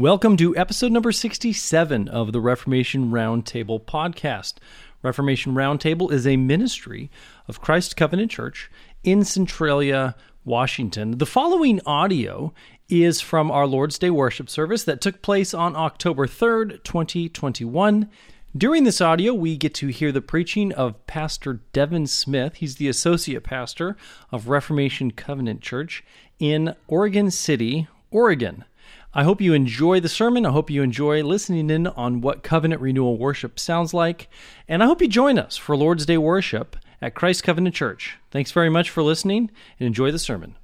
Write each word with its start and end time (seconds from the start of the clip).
Welcome 0.00 0.36
to 0.36 0.56
episode 0.56 0.92
number 0.92 1.10
67 1.10 2.06
of 2.06 2.30
the 2.30 2.40
Reformation 2.40 3.10
Roundtable 3.10 3.84
podcast. 3.84 4.54
Reformation 5.02 5.54
Roundtable 5.54 6.12
is 6.12 6.24
a 6.24 6.36
ministry 6.36 7.10
of 7.48 7.60
Christ 7.60 7.96
Covenant 7.96 8.30
Church 8.30 8.70
in 9.02 9.24
Centralia, 9.24 10.14
Washington. 10.44 11.18
The 11.18 11.26
following 11.26 11.80
audio 11.84 12.54
is 12.88 13.20
from 13.20 13.50
our 13.50 13.66
Lord's 13.66 13.98
Day 13.98 14.10
worship 14.10 14.48
service 14.48 14.84
that 14.84 15.00
took 15.00 15.20
place 15.20 15.52
on 15.52 15.74
October 15.74 16.28
3rd, 16.28 16.84
2021. 16.84 18.08
During 18.56 18.84
this 18.84 19.00
audio, 19.00 19.34
we 19.34 19.56
get 19.56 19.74
to 19.74 19.88
hear 19.88 20.12
the 20.12 20.22
preaching 20.22 20.72
of 20.74 21.04
Pastor 21.08 21.54
Devin 21.72 22.06
Smith. 22.06 22.54
He's 22.54 22.76
the 22.76 22.86
associate 22.86 23.42
pastor 23.42 23.96
of 24.30 24.46
Reformation 24.46 25.10
Covenant 25.10 25.60
Church 25.60 26.04
in 26.38 26.76
Oregon 26.86 27.32
City, 27.32 27.88
Oregon. 28.12 28.64
I 29.14 29.24
hope 29.24 29.40
you 29.40 29.54
enjoy 29.54 30.00
the 30.00 30.08
sermon. 30.08 30.44
I 30.44 30.50
hope 30.50 30.68
you 30.68 30.82
enjoy 30.82 31.22
listening 31.22 31.70
in 31.70 31.86
on 31.86 32.20
what 32.20 32.42
covenant 32.42 32.82
renewal 32.82 33.16
worship 33.16 33.58
sounds 33.58 33.94
like. 33.94 34.28
And 34.68 34.82
I 34.82 34.86
hope 34.86 35.00
you 35.00 35.08
join 35.08 35.38
us 35.38 35.56
for 35.56 35.74
Lord's 35.74 36.04
Day 36.04 36.18
worship 36.18 36.76
at 37.00 37.14
Christ 37.14 37.42
Covenant 37.42 37.74
Church. 37.74 38.18
Thanks 38.30 38.52
very 38.52 38.68
much 38.68 38.90
for 38.90 39.02
listening 39.02 39.50
and 39.80 39.86
enjoy 39.86 40.12
the 40.12 40.18
sermon. 40.18 40.56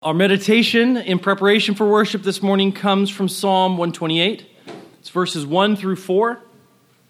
Our 0.00 0.14
meditation 0.14 0.96
in 0.96 1.18
preparation 1.18 1.74
for 1.74 1.88
worship 1.90 2.22
this 2.22 2.40
morning 2.40 2.70
comes 2.70 3.10
from 3.10 3.28
Psalm 3.28 3.72
128. 3.72 4.46
It's 5.00 5.08
verses 5.08 5.44
1 5.44 5.74
through 5.74 5.96
4. 5.96 6.40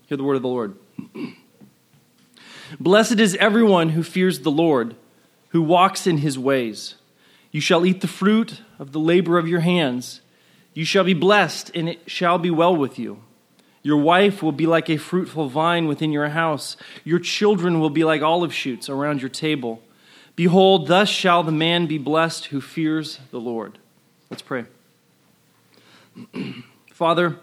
Hear 0.06 0.16
the 0.16 0.24
word 0.24 0.36
of 0.36 0.42
the 0.42 0.48
Lord. 0.48 0.74
Blessed 2.80 3.20
is 3.20 3.34
everyone 3.36 3.90
who 3.90 4.02
fears 4.02 4.40
the 4.40 4.50
Lord, 4.50 4.96
who 5.50 5.60
walks 5.60 6.06
in 6.06 6.18
his 6.18 6.38
ways. 6.38 6.94
You 7.50 7.60
shall 7.60 7.84
eat 7.84 8.00
the 8.00 8.08
fruit 8.08 8.62
of 8.78 8.92
the 8.92 9.00
labor 9.00 9.36
of 9.36 9.46
your 9.46 9.60
hands. 9.60 10.22
You 10.78 10.84
shall 10.84 11.02
be 11.02 11.12
blessed, 11.12 11.72
and 11.74 11.88
it 11.88 12.08
shall 12.08 12.38
be 12.38 12.52
well 12.52 12.76
with 12.76 13.00
you. 13.00 13.20
Your 13.82 13.96
wife 13.96 14.44
will 14.44 14.52
be 14.52 14.64
like 14.64 14.88
a 14.88 14.96
fruitful 14.96 15.48
vine 15.48 15.88
within 15.88 16.12
your 16.12 16.28
house. 16.28 16.76
Your 17.02 17.18
children 17.18 17.80
will 17.80 17.90
be 17.90 18.04
like 18.04 18.22
olive 18.22 18.54
shoots 18.54 18.88
around 18.88 19.20
your 19.20 19.28
table. 19.28 19.82
Behold, 20.36 20.86
thus 20.86 21.08
shall 21.08 21.42
the 21.42 21.50
man 21.50 21.88
be 21.88 21.98
blessed 21.98 22.44
who 22.44 22.60
fears 22.60 23.18
the 23.32 23.40
Lord. 23.40 23.80
Let's 24.30 24.40
pray. 24.40 24.66
Father, 26.92 27.40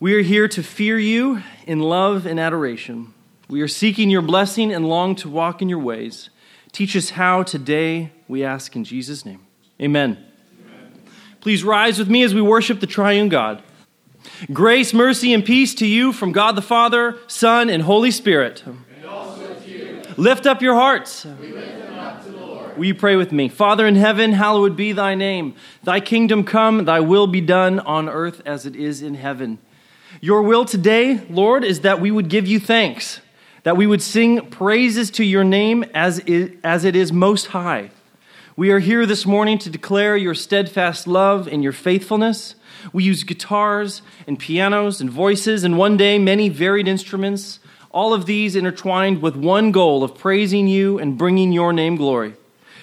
we 0.00 0.14
are 0.14 0.22
here 0.22 0.48
to 0.48 0.62
fear 0.62 0.98
you 0.98 1.42
in 1.66 1.78
love 1.78 2.24
and 2.24 2.40
adoration. 2.40 3.12
We 3.50 3.60
are 3.60 3.68
seeking 3.68 4.08
your 4.08 4.22
blessing 4.22 4.72
and 4.72 4.88
long 4.88 5.14
to 5.16 5.28
walk 5.28 5.60
in 5.60 5.68
your 5.68 5.78
ways. 5.78 6.30
Teach 6.72 6.96
us 6.96 7.10
how 7.10 7.42
today, 7.42 8.12
we 8.28 8.42
ask 8.42 8.74
in 8.74 8.84
Jesus' 8.84 9.26
name. 9.26 9.46
Amen. 9.78 10.31
Please 11.42 11.64
rise 11.64 11.98
with 11.98 12.08
me 12.08 12.22
as 12.22 12.32
we 12.32 12.40
worship 12.40 12.78
the 12.78 12.86
triune 12.86 13.28
God. 13.28 13.64
Grace, 14.52 14.94
mercy, 14.94 15.34
and 15.34 15.44
peace 15.44 15.74
to 15.74 15.86
you 15.86 16.12
from 16.12 16.30
God 16.30 16.54
the 16.54 16.62
Father, 16.62 17.18
Son, 17.26 17.68
and 17.68 17.82
Holy 17.82 18.12
Spirit. 18.12 18.62
And 18.64 19.04
also 19.04 19.52
to 19.52 19.68
you. 19.68 20.02
Lift 20.16 20.46
up 20.46 20.62
your 20.62 20.76
hearts. 20.76 21.24
We 21.24 21.48
lift 21.48 21.78
them 21.78 21.98
up 21.98 22.24
to 22.24 22.30
the 22.30 22.38
Lord. 22.38 22.76
Will 22.78 22.84
you 22.84 22.94
pray 22.94 23.16
with 23.16 23.32
me? 23.32 23.48
Father 23.48 23.88
in 23.88 23.96
heaven, 23.96 24.34
hallowed 24.34 24.76
be 24.76 24.92
thy 24.92 25.16
name. 25.16 25.56
Thy 25.82 25.98
kingdom 25.98 26.44
come, 26.44 26.84
thy 26.84 27.00
will 27.00 27.26
be 27.26 27.40
done 27.40 27.80
on 27.80 28.08
earth 28.08 28.40
as 28.46 28.64
it 28.64 28.76
is 28.76 29.02
in 29.02 29.14
heaven. 29.14 29.58
Your 30.20 30.42
will 30.42 30.64
today, 30.64 31.26
Lord, 31.28 31.64
is 31.64 31.80
that 31.80 32.00
we 32.00 32.12
would 32.12 32.28
give 32.28 32.46
you 32.46 32.60
thanks, 32.60 33.20
that 33.64 33.76
we 33.76 33.88
would 33.88 34.00
sing 34.00 34.48
praises 34.48 35.10
to 35.12 35.24
your 35.24 35.42
name 35.42 35.82
as 35.92 36.20
it, 36.20 36.60
as 36.62 36.84
it 36.84 36.94
is 36.94 37.12
most 37.12 37.48
high. 37.48 37.90
We 38.54 38.70
are 38.70 38.80
here 38.80 39.06
this 39.06 39.24
morning 39.24 39.56
to 39.60 39.70
declare 39.70 40.14
your 40.14 40.34
steadfast 40.34 41.06
love 41.06 41.48
and 41.48 41.62
your 41.62 41.72
faithfulness. 41.72 42.54
We 42.92 43.02
use 43.02 43.24
guitars 43.24 44.02
and 44.26 44.38
pianos 44.38 45.00
and 45.00 45.08
voices 45.08 45.64
and 45.64 45.78
one 45.78 45.96
day 45.96 46.18
many 46.18 46.50
varied 46.50 46.86
instruments, 46.86 47.60
all 47.90 48.12
of 48.12 48.26
these 48.26 48.54
intertwined 48.54 49.22
with 49.22 49.36
one 49.36 49.72
goal 49.72 50.04
of 50.04 50.18
praising 50.18 50.68
you 50.68 50.98
and 50.98 51.16
bringing 51.16 51.50
your 51.50 51.72
name 51.72 51.96
glory. 51.96 52.34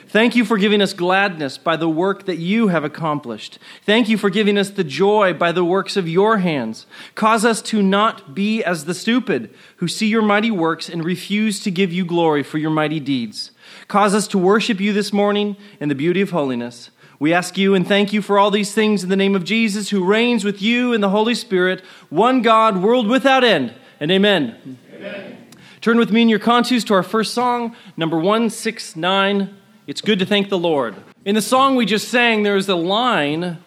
Thank 0.08 0.36
you 0.36 0.44
for 0.44 0.58
giving 0.58 0.82
us 0.82 0.94
gladness 0.94 1.60
by 1.60 1.76
the 1.76 1.88
work 1.88 2.26
that 2.26 2.40
you 2.40 2.70
have 2.70 2.84
accomplished. 2.84 3.60
Thank 3.86 4.10
you 4.10 4.18
for 4.18 4.32
giving 4.32 4.58
us 4.58 4.72
the 4.72 4.84
joy 4.84 5.34
by 5.34 5.52
the 5.52 5.64
works 5.64 5.96
of 5.96 6.10
your 6.10 6.40
hands. 6.40 6.88
Cause 7.14 7.46
us 7.46 7.62
to 7.64 7.84
not 7.84 8.34
be 8.34 8.64
as 8.64 8.86
the 8.86 8.96
stupid 8.96 9.54
who 9.76 9.88
see 9.88 10.08
your 10.08 10.24
mighty 10.24 10.50
works 10.50 10.90
and 10.90 11.06
refuse 11.06 11.60
to 11.60 11.70
give 11.70 11.94
you 11.94 12.06
glory 12.06 12.42
for 12.42 12.58
your 12.58 12.72
mighty 12.72 13.00
deeds. 13.00 13.52
Cause 13.90 14.14
us 14.14 14.28
to 14.28 14.38
worship 14.38 14.80
you 14.80 14.94
this 14.94 15.12
morning 15.12 15.58
in 15.80 15.90
the 15.90 15.96
beauty 15.96 16.22
of 16.22 16.30
holiness. 16.30 16.92
We 17.18 17.34
ask 17.34 17.58
you 17.58 17.74
and 17.74 17.88
thank 17.88 18.14
you 18.14 18.22
for 18.22 18.38
all 18.38 18.52
these 18.52 18.72
things 18.72 19.02
in 19.02 19.10
the 19.10 19.16
name 19.16 19.36
of 19.36 19.44
Jesus, 19.44 19.90
who 19.90 20.06
reigns 20.06 20.44
with 20.44 20.62
you 20.62 20.94
in 20.94 21.02
the 21.02 21.10
Holy 21.10 21.34
Spirit, 21.34 21.82
one 22.10 22.44
God, 22.44 22.84
world 22.84 23.08
without 23.08 23.44
end. 23.44 23.74
And 24.00 24.12
amen. 24.12 24.78
Amen. 24.94 25.38
Turn 25.82 25.98
with 25.98 26.12
me 26.12 26.22
in 26.22 26.30
your 26.30 26.38
Cantus 26.38 26.84
to 26.84 26.94
our 26.94 27.02
first 27.02 27.34
song, 27.34 27.76
number 27.98 28.16
169. 28.16 29.58
It's 29.88 30.02
good 30.02 30.20
to 30.20 30.26
thank 30.26 30.50
the 30.50 30.60
Lord. 30.60 30.96
In 31.26 31.34
the 31.34 31.42
song 31.42 31.76
we 31.76 31.88
just 31.88 32.10
sang, 32.10 32.44
there's 32.44 32.70
a 32.70 32.76
line 32.76 33.58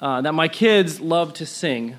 uh, 0.00 0.22
that 0.22 0.32
my 0.32 0.48
kids 0.48 0.98
love 0.98 1.34
to 1.34 1.44
sing. 1.44 1.98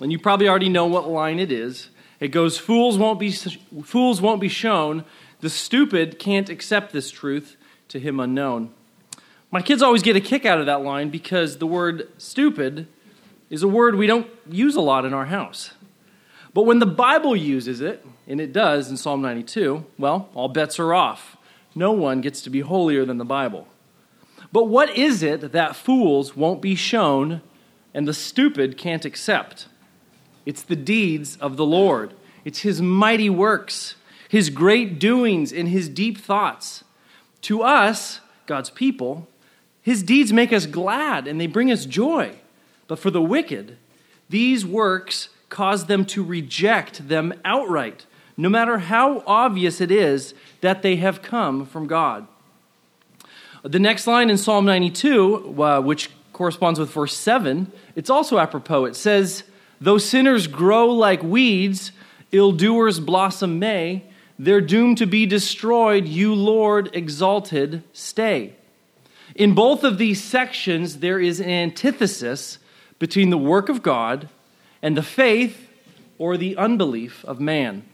And 0.00 0.10
you 0.10 0.18
probably 0.18 0.48
already 0.48 0.70
know 0.70 0.86
what 0.86 1.06
line 1.06 1.38
it 1.38 1.52
is. 1.52 1.90
It 2.18 2.28
goes, 2.28 2.56
Fools 2.56 2.96
won't 2.96 3.20
be, 3.20 3.30
fools 3.30 4.22
won't 4.22 4.40
be 4.40 4.48
shown 4.48 5.04
the 5.40 5.50
stupid 5.50 6.18
can't 6.18 6.48
accept 6.48 6.92
this 6.92 7.10
truth 7.10 7.56
to 7.88 7.98
him 7.98 8.20
unknown. 8.20 8.72
My 9.50 9.62
kids 9.62 9.82
always 9.82 10.02
get 10.02 10.16
a 10.16 10.20
kick 10.20 10.46
out 10.46 10.60
of 10.60 10.66
that 10.66 10.82
line 10.82 11.10
because 11.10 11.58
the 11.58 11.66
word 11.66 12.08
stupid 12.18 12.86
is 13.48 13.62
a 13.62 13.68
word 13.68 13.96
we 13.96 14.06
don't 14.06 14.28
use 14.48 14.76
a 14.76 14.80
lot 14.80 15.04
in 15.04 15.12
our 15.12 15.26
house. 15.26 15.72
But 16.54 16.62
when 16.62 16.78
the 16.78 16.86
Bible 16.86 17.34
uses 17.34 17.80
it, 17.80 18.04
and 18.26 18.40
it 18.40 18.52
does 18.52 18.90
in 18.90 18.96
Psalm 18.96 19.22
92, 19.22 19.84
well, 19.98 20.28
all 20.34 20.48
bets 20.48 20.78
are 20.78 20.94
off. 20.94 21.36
No 21.74 21.90
one 21.92 22.20
gets 22.20 22.42
to 22.42 22.50
be 22.50 22.60
holier 22.60 23.04
than 23.04 23.18
the 23.18 23.24
Bible. 23.24 23.66
But 24.52 24.68
what 24.68 24.96
is 24.96 25.22
it 25.22 25.52
that 25.52 25.76
fools 25.76 26.36
won't 26.36 26.60
be 26.60 26.74
shown 26.74 27.40
and 27.92 28.06
the 28.06 28.14
stupid 28.14 28.76
can't 28.76 29.04
accept? 29.04 29.66
It's 30.46 30.62
the 30.62 30.76
deeds 30.76 31.36
of 31.36 31.56
the 31.56 31.66
Lord, 31.66 32.14
it's 32.44 32.60
his 32.60 32.80
mighty 32.80 33.28
works 33.28 33.94
his 34.30 34.48
great 34.48 35.00
doings 35.00 35.52
and 35.52 35.68
his 35.68 35.88
deep 35.88 36.16
thoughts. 36.16 36.84
To 37.42 37.62
us, 37.62 38.20
God's 38.46 38.70
people, 38.70 39.26
his 39.82 40.04
deeds 40.04 40.32
make 40.32 40.52
us 40.52 40.66
glad 40.66 41.26
and 41.26 41.40
they 41.40 41.48
bring 41.48 41.72
us 41.72 41.84
joy. 41.84 42.36
But 42.86 43.00
for 43.00 43.10
the 43.10 43.20
wicked, 43.20 43.76
these 44.28 44.64
works 44.64 45.30
cause 45.48 45.86
them 45.86 46.04
to 46.04 46.22
reject 46.22 47.08
them 47.08 47.34
outright, 47.44 48.06
no 48.36 48.48
matter 48.48 48.78
how 48.78 49.24
obvious 49.26 49.80
it 49.80 49.90
is 49.90 50.32
that 50.60 50.82
they 50.82 50.94
have 50.94 51.22
come 51.22 51.66
from 51.66 51.88
God. 51.88 52.28
The 53.64 53.80
next 53.80 54.06
line 54.06 54.30
in 54.30 54.38
Psalm 54.38 54.64
92, 54.64 55.60
uh, 55.60 55.80
which 55.80 56.08
corresponds 56.32 56.78
with 56.78 56.92
verse 56.92 57.16
7, 57.16 57.72
it's 57.96 58.08
also 58.08 58.38
apropos. 58.38 58.84
It 58.84 58.94
says, 58.94 59.42
Though 59.80 59.98
sinners 59.98 60.46
grow 60.46 60.86
like 60.86 61.20
weeds, 61.20 61.90
ill 62.30 62.52
doers 62.52 63.00
blossom 63.00 63.58
may, 63.58 64.04
they're 64.42 64.62
doomed 64.62 64.96
to 64.96 65.06
be 65.06 65.26
destroyed. 65.26 66.06
You, 66.08 66.34
Lord, 66.34 66.88
exalted, 66.94 67.82
stay. 67.92 68.54
In 69.34 69.54
both 69.54 69.84
of 69.84 69.98
these 69.98 70.24
sections, 70.24 71.00
there 71.00 71.20
is 71.20 71.40
an 71.40 71.50
antithesis 71.50 72.58
between 72.98 73.28
the 73.28 73.36
work 73.36 73.68
of 73.68 73.82
God 73.82 74.30
and 74.80 74.96
the 74.96 75.02
faith 75.02 75.68
or 76.16 76.38
the 76.38 76.56
unbelief 76.56 77.22
of 77.26 77.38
man. 77.38 77.84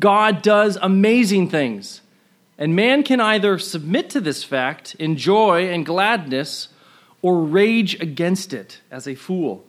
God 0.00 0.40
does 0.40 0.78
amazing 0.80 1.50
things, 1.50 2.00
and 2.56 2.74
man 2.74 3.02
can 3.02 3.20
either 3.20 3.58
submit 3.58 4.08
to 4.10 4.22
this 4.22 4.42
fact 4.42 4.94
in 4.94 5.16
joy 5.16 5.68
and 5.68 5.84
gladness 5.84 6.68
or 7.20 7.42
rage 7.42 8.00
against 8.00 8.54
it 8.54 8.80
as 8.90 9.06
a 9.06 9.14
fool. 9.14 9.66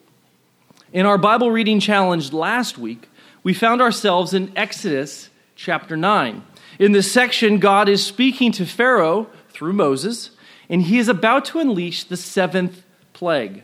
In 0.93 1.05
our 1.05 1.17
Bible 1.17 1.51
reading 1.51 1.81
challenge 1.81 2.31
last 2.31 2.77
week, 2.77 3.09
we 3.43 3.53
found 3.53 3.81
ourselves 3.81 4.33
in 4.33 4.53
Exodus 4.55 5.28
chapter 5.59 5.97
9. 5.97 6.41
In 6.79 6.93
this 6.93 7.11
section, 7.11 7.59
God 7.59 7.89
is 7.89 8.03
speaking 8.03 8.53
to 8.53 8.65
Pharaoh 8.65 9.27
through 9.49 9.73
Moses, 9.73 10.31
and 10.69 10.83
he 10.83 10.97
is 10.97 11.09
about 11.09 11.43
to 11.45 11.59
unleash 11.59 12.05
the 12.05 12.15
seventh 12.15 12.83
plague. 13.11 13.63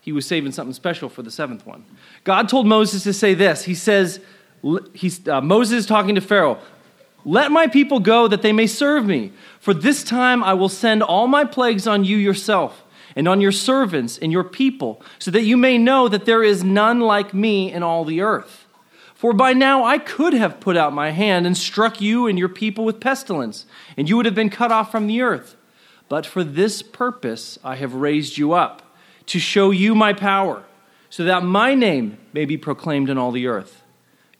He 0.00 0.12
was 0.12 0.24
saving 0.24 0.52
something 0.52 0.72
special 0.72 1.08
for 1.08 1.22
the 1.22 1.32
seventh 1.32 1.66
one. 1.66 1.84
God 2.22 2.48
told 2.48 2.68
Moses 2.68 3.02
to 3.02 3.12
say 3.12 3.34
this. 3.34 3.64
He 3.64 3.74
says, 3.74 4.20
he's, 4.94 5.26
uh, 5.26 5.40
Moses 5.40 5.80
is 5.80 5.86
talking 5.86 6.14
to 6.14 6.20
Pharaoh, 6.20 6.58
Let 7.24 7.50
my 7.50 7.66
people 7.66 7.98
go 7.98 8.28
that 8.28 8.42
they 8.42 8.52
may 8.52 8.68
serve 8.68 9.04
me. 9.04 9.32
For 9.58 9.74
this 9.74 10.04
time 10.04 10.44
I 10.44 10.54
will 10.54 10.68
send 10.68 11.02
all 11.02 11.26
my 11.26 11.44
plagues 11.44 11.88
on 11.88 12.04
you 12.04 12.16
yourself 12.16 12.84
and 13.16 13.26
on 13.26 13.40
your 13.40 13.52
servants 13.52 14.16
and 14.16 14.30
your 14.30 14.44
people, 14.44 15.02
so 15.18 15.32
that 15.32 15.42
you 15.42 15.56
may 15.56 15.76
know 15.76 16.06
that 16.06 16.24
there 16.24 16.44
is 16.44 16.62
none 16.62 17.00
like 17.00 17.34
me 17.34 17.72
in 17.72 17.82
all 17.82 18.04
the 18.04 18.20
earth. 18.20 18.61
For 19.22 19.32
by 19.32 19.52
now 19.52 19.84
I 19.84 19.98
could 19.98 20.32
have 20.32 20.58
put 20.58 20.76
out 20.76 20.92
my 20.92 21.10
hand 21.10 21.46
and 21.46 21.56
struck 21.56 22.00
you 22.00 22.26
and 22.26 22.36
your 22.36 22.48
people 22.48 22.84
with 22.84 22.98
pestilence, 22.98 23.66
and 23.96 24.08
you 24.08 24.16
would 24.16 24.26
have 24.26 24.34
been 24.34 24.50
cut 24.50 24.72
off 24.72 24.90
from 24.90 25.06
the 25.06 25.22
earth. 25.22 25.54
But 26.08 26.26
for 26.26 26.42
this 26.42 26.82
purpose 26.82 27.56
I 27.62 27.76
have 27.76 27.94
raised 27.94 28.36
you 28.36 28.52
up, 28.52 28.82
to 29.26 29.38
show 29.38 29.70
you 29.70 29.94
my 29.94 30.12
power, 30.12 30.64
so 31.08 31.22
that 31.22 31.44
my 31.44 31.72
name 31.72 32.18
may 32.32 32.44
be 32.44 32.56
proclaimed 32.56 33.08
in 33.08 33.16
all 33.16 33.30
the 33.30 33.46
earth. 33.46 33.84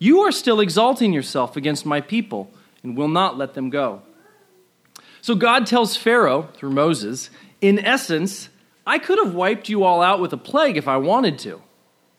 You 0.00 0.19
are 0.23 0.32
still 0.32 0.58
exalting 0.58 1.12
yourself 1.12 1.56
against 1.56 1.87
my 1.87 2.00
people 2.00 2.50
and 2.82 2.96
will 2.96 3.06
not 3.06 3.38
let 3.38 3.55
them 3.55 3.70
go. 3.70 4.02
So 5.20 5.37
God 5.37 5.64
tells 5.64 5.96
Pharaoh 5.96 6.49
through 6.55 6.70
Moses, 6.70 7.31
in 7.61 7.78
essence, 7.78 8.49
I 8.85 8.99
could 8.99 9.20
have 9.25 9.32
wiped 9.32 9.69
you 9.69 9.85
all 9.85 10.02
out 10.02 10.20
with 10.20 10.32
a 10.32 10.37
plague 10.37 10.76
if 10.76 10.88
I 10.88 10.96
wanted 10.96 11.38
to, 11.38 11.62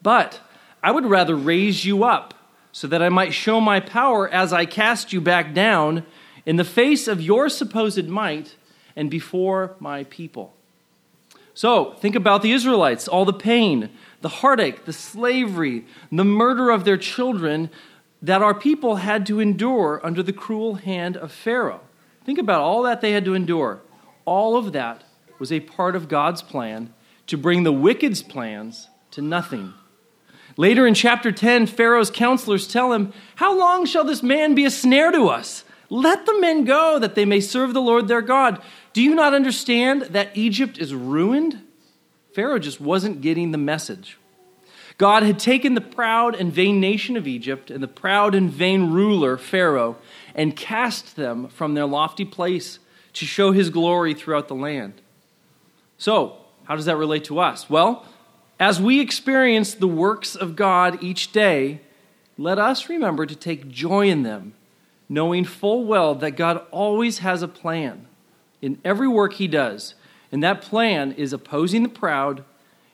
but 0.01 0.39
I 0.81 0.91
would 0.91 1.05
rather 1.05 1.35
raise 1.35 1.83
you 1.83 2.05
up 2.05 2.32
so 2.73 2.87
that 2.87 3.01
I 3.01 3.07
might 3.07 3.33
show 3.33 3.61
my 3.61 3.79
power 3.79 4.27
as 4.27 4.51
I 4.51 4.65
cast 4.65 5.13
you 5.13 5.21
back 5.21 5.53
down 5.53 6.05
in 6.45 6.57
the 6.57 6.65
face 6.65 7.07
of 7.07 7.21
your 7.21 7.47
supposed 7.47 8.09
might 8.09 8.55
and 8.95 9.09
before 9.09 9.75
my 9.79 10.03
people. 10.05 10.53
So 11.53 11.93
think 11.93 12.15
about 12.15 12.41
the 12.41 12.51
Israelites, 12.51 13.07
all 13.07 13.25
the 13.25 13.31
pain, 13.31 13.91
the 14.21 14.29
heartache, 14.29 14.85
the 14.85 14.93
slavery, 14.93 15.85
the 16.11 16.25
murder 16.25 16.71
of 16.71 16.83
their 16.83 16.97
children 16.97 17.69
that 18.23 18.41
our 18.41 18.55
people 18.55 18.97
had 18.97 19.25
to 19.27 19.39
endure 19.39 20.01
under 20.03 20.23
the 20.23 20.33
cruel 20.33 20.75
hand 20.75 21.15
of 21.15 21.31
Pharaoh. 21.31 21.81
Think 22.25 22.39
about 22.39 22.61
all 22.61 22.81
that 22.83 23.01
they 23.01 23.11
had 23.11 23.25
to 23.25 23.35
endure. 23.35 23.81
All 24.25 24.57
of 24.57 24.73
that 24.73 25.03
was 25.37 25.51
a 25.51 25.59
part 25.59 25.95
of 25.95 26.07
God's 26.07 26.41
plan 26.41 26.91
to 27.27 27.37
bring 27.37 27.63
the 27.63 27.71
wicked's 27.71 28.23
plans 28.23 28.89
to 29.11 29.21
nothing. 29.21 29.73
Later 30.55 30.85
in 30.85 30.93
chapter 30.93 31.31
10, 31.31 31.65
Pharaoh's 31.67 32.11
counselors 32.11 32.67
tell 32.67 32.93
him, 32.93 33.11
How 33.35 33.57
long 33.57 33.85
shall 33.85 34.03
this 34.03 34.21
man 34.21 34.53
be 34.53 34.65
a 34.65 34.71
snare 34.71 35.11
to 35.11 35.27
us? 35.27 35.63
Let 35.89 36.25
the 36.25 36.39
men 36.39 36.63
go 36.63 36.99
that 36.99 37.15
they 37.15 37.25
may 37.25 37.39
serve 37.39 37.73
the 37.73 37.81
Lord 37.81 38.07
their 38.07 38.21
God. 38.21 38.61
Do 38.93 39.01
you 39.01 39.15
not 39.15 39.33
understand 39.33 40.03
that 40.03 40.35
Egypt 40.35 40.77
is 40.77 40.93
ruined? 40.93 41.61
Pharaoh 42.33 42.59
just 42.59 42.79
wasn't 42.79 43.21
getting 43.21 43.51
the 43.51 43.57
message. 43.57 44.17
God 44.97 45.23
had 45.23 45.39
taken 45.39 45.73
the 45.73 45.81
proud 45.81 46.35
and 46.35 46.53
vain 46.53 46.79
nation 46.79 47.17
of 47.17 47.27
Egypt 47.27 47.71
and 47.71 47.81
the 47.81 47.87
proud 47.87 48.35
and 48.35 48.49
vain 48.49 48.91
ruler, 48.91 49.37
Pharaoh, 49.37 49.97
and 50.35 50.55
cast 50.55 51.15
them 51.15 51.47
from 51.47 51.73
their 51.73 51.85
lofty 51.85 52.25
place 52.25 52.79
to 53.13 53.25
show 53.25 53.51
his 53.51 53.69
glory 53.69 54.13
throughout 54.13 54.47
the 54.47 54.55
land. 54.55 55.01
So, 55.97 56.37
how 56.65 56.75
does 56.75 56.85
that 56.85 56.97
relate 56.97 57.25
to 57.25 57.39
us? 57.39 57.69
Well, 57.69 58.05
as 58.63 58.79
we 58.79 59.01
experience 59.01 59.73
the 59.73 59.89
works 59.89 60.37
of 60.37 60.55
God 60.55 61.03
each 61.03 61.33
day, 61.33 61.81
let 62.37 62.57
us 62.57 62.87
remember 62.87 63.25
to 63.25 63.35
take 63.35 63.67
joy 63.67 64.07
in 64.07 64.23
them, 64.23 64.53
knowing 65.09 65.43
full 65.43 65.83
well 65.83 66.15
that 66.15 66.37
God 66.37 66.65
always 66.71 67.17
has 67.17 67.41
a 67.41 67.49
plan 67.49 68.07
in 68.61 68.79
every 68.85 69.09
work 69.09 69.33
he 69.33 69.49
does, 69.49 69.95
and 70.31 70.41
that 70.45 70.61
plan 70.61 71.11
is 71.11 71.33
opposing 71.33 71.83
the 71.83 71.89
proud 71.89 72.45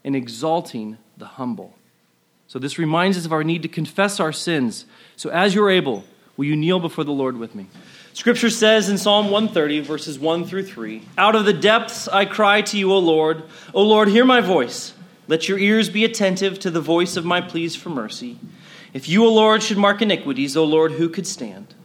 and 0.04 0.16
exalting 0.16 0.98
the 1.18 1.28
humble. 1.28 1.76
So, 2.48 2.58
this 2.58 2.80
reminds 2.80 3.16
us 3.16 3.26
of 3.26 3.32
our 3.32 3.44
need 3.44 3.62
to 3.62 3.68
confess 3.68 4.20
our 4.20 4.34
sins. 4.34 4.88
So, 5.18 5.30
as 5.30 5.54
you're 5.54 5.70
able, 5.70 6.04
will 6.36 6.46
you 6.46 6.56
kneel 6.56 6.80
before 6.80 7.04
the 7.04 7.12
Lord 7.12 7.38
with 7.38 7.54
me? 7.54 7.68
Scripture 8.14 8.50
says 8.50 8.90
in 8.90 8.98
Psalm 8.98 9.30
130, 9.30 9.82
verses 9.82 10.18
1 10.18 10.46
through 10.46 10.64
3 10.64 11.04
Out 11.16 11.36
of 11.36 11.46
the 11.46 11.54
depths 11.54 12.08
I 12.08 12.26
cry 12.26 12.64
to 12.64 12.76
you, 12.76 12.92
O 12.92 12.98
Lord. 12.98 13.44
O 13.76 13.84
Lord, 13.84 14.08
hear 14.08 14.26
my 14.26 14.42
voice. 14.42 14.96
Let 15.30 15.48
your 15.48 15.60
ears 15.60 15.92
be 15.92 16.04
attentive 16.04 16.58
to 16.58 16.72
the 16.72 16.82
voice 16.82 17.16
of 17.16 17.24
my 17.24 17.40
pleas 17.40 17.76
for 17.76 17.90
mercy. 17.90 18.40
If 18.94 19.08
you, 19.08 19.24
O 19.24 19.32
Lord, 19.32 19.62
should 19.62 19.78
mark 19.78 20.02
iniquities, 20.02 20.58
O 20.58 20.64
Lord, 20.64 20.94
who 20.94 21.08
could 21.08 21.28
stand? 21.28 21.76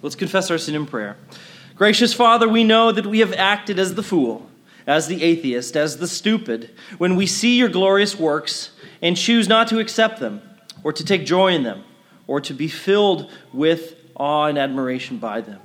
Let's 0.00 0.16
confess 0.16 0.50
our 0.50 0.56
sin 0.56 0.74
in 0.74 0.86
prayer. 0.86 1.18
Gracious 1.76 2.14
Father, 2.14 2.48
we 2.48 2.64
know 2.64 2.92
that 2.92 3.06
we 3.06 3.18
have 3.18 3.34
acted 3.34 3.78
as 3.78 3.94
the 3.94 4.02
fool, 4.02 4.48
as 4.86 5.06
the 5.06 5.22
atheist, 5.22 5.76
as 5.76 5.98
the 5.98 6.08
stupid, 6.08 6.70
when 6.96 7.14
we 7.14 7.26
see 7.26 7.58
your 7.58 7.68
glorious 7.68 8.18
works 8.18 8.70
and 9.02 9.18
choose 9.18 9.48
not 9.48 9.68
to 9.68 9.80
accept 9.80 10.18
them, 10.18 10.40
or 10.82 10.90
to 10.90 11.04
take 11.04 11.26
joy 11.26 11.52
in 11.52 11.62
them, 11.62 11.84
or 12.26 12.40
to 12.40 12.54
be 12.54 12.68
filled 12.68 13.30
with 13.52 13.96
awe 14.14 14.46
and 14.46 14.56
admiration 14.56 15.18
by 15.18 15.42
them. 15.42 15.60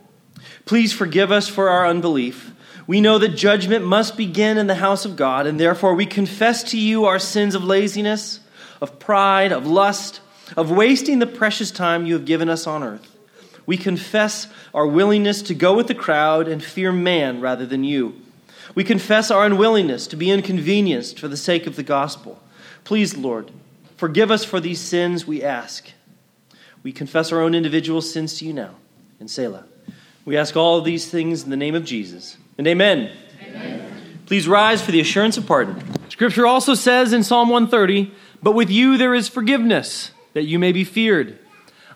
Please 0.66 0.92
forgive 0.92 1.32
us 1.32 1.48
for 1.48 1.70
our 1.70 1.88
unbelief. 1.88 2.52
We 2.90 3.02
know 3.02 3.20
that 3.20 3.36
judgment 3.36 3.86
must 3.86 4.18
begin 4.18 4.58
in 4.58 4.66
the 4.66 4.74
house 4.74 5.06
of 5.06 5.16
God, 5.16 5.46
and 5.46 5.60
therefore 5.60 5.94
we 5.94 6.08
confess 6.08 6.64
to 6.72 6.78
you 6.80 7.06
our 7.06 7.20
sins 7.20 7.54
of 7.54 7.64
laziness, 7.64 8.40
of 8.82 8.98
pride, 8.98 9.52
of 9.52 9.68
lust, 9.68 10.22
of 10.58 10.72
wasting 10.72 11.20
the 11.20 11.28
precious 11.28 11.70
time 11.70 12.08
you 12.08 12.16
have 12.16 12.26
given 12.26 12.50
us 12.50 12.66
on 12.66 12.82
earth. 12.82 13.16
We 13.68 13.78
confess 13.78 14.48
our 14.74 14.88
willingness 14.88 15.44
to 15.44 15.54
go 15.54 15.76
with 15.76 15.86
the 15.86 15.94
crowd 15.94 16.48
and 16.48 16.64
fear 16.64 16.92
man 16.92 17.42
rather 17.42 17.64
than 17.64 17.84
you. 17.84 18.20
We 18.74 18.84
confess 18.84 19.30
our 19.30 19.46
unwillingness 19.46 20.08
to 20.08 20.16
be 20.16 20.32
inconvenienced 20.32 21.20
for 21.20 21.28
the 21.28 21.38
sake 21.38 21.68
of 21.68 21.76
the 21.76 21.84
gospel. 21.84 22.42
Please, 22.86 23.16
Lord, 23.16 23.52
forgive 23.98 24.32
us 24.32 24.44
for 24.44 24.60
these 24.60 24.82
sins, 24.82 25.28
we 25.28 25.44
ask. 25.44 25.92
We 26.82 26.92
confess 26.92 27.32
our 27.32 27.42
own 27.42 27.54
individual 27.54 28.02
sins 28.02 28.40
to 28.40 28.46
you 28.46 28.54
now. 28.54 28.74
In 29.20 29.28
Selah. 29.28 29.66
We 30.26 30.38
ask 30.38 30.58
all 30.58 30.82
these 30.82 31.08
things 31.08 31.44
in 31.44 31.52
the 31.52 31.56
name 31.56 31.76
of 31.76 31.86
Jesus. 31.86 32.36
And 32.60 32.68
amen. 32.68 33.10
amen. 33.42 34.20
Please 34.26 34.46
rise 34.46 34.82
for 34.82 34.92
the 34.92 35.00
assurance 35.00 35.38
of 35.38 35.48
pardon. 35.48 35.82
Scripture 36.10 36.46
also 36.46 36.74
says 36.74 37.14
in 37.14 37.24
Psalm 37.24 37.48
130 37.48 38.12
But 38.44 38.52
with 38.52 38.70
you 38.70 38.98
there 38.98 39.16
is 39.16 39.30
forgiveness, 39.30 40.12
that 40.34 40.44
you 40.44 40.60
may 40.60 40.74
be 40.74 40.84
feared. 40.84 41.40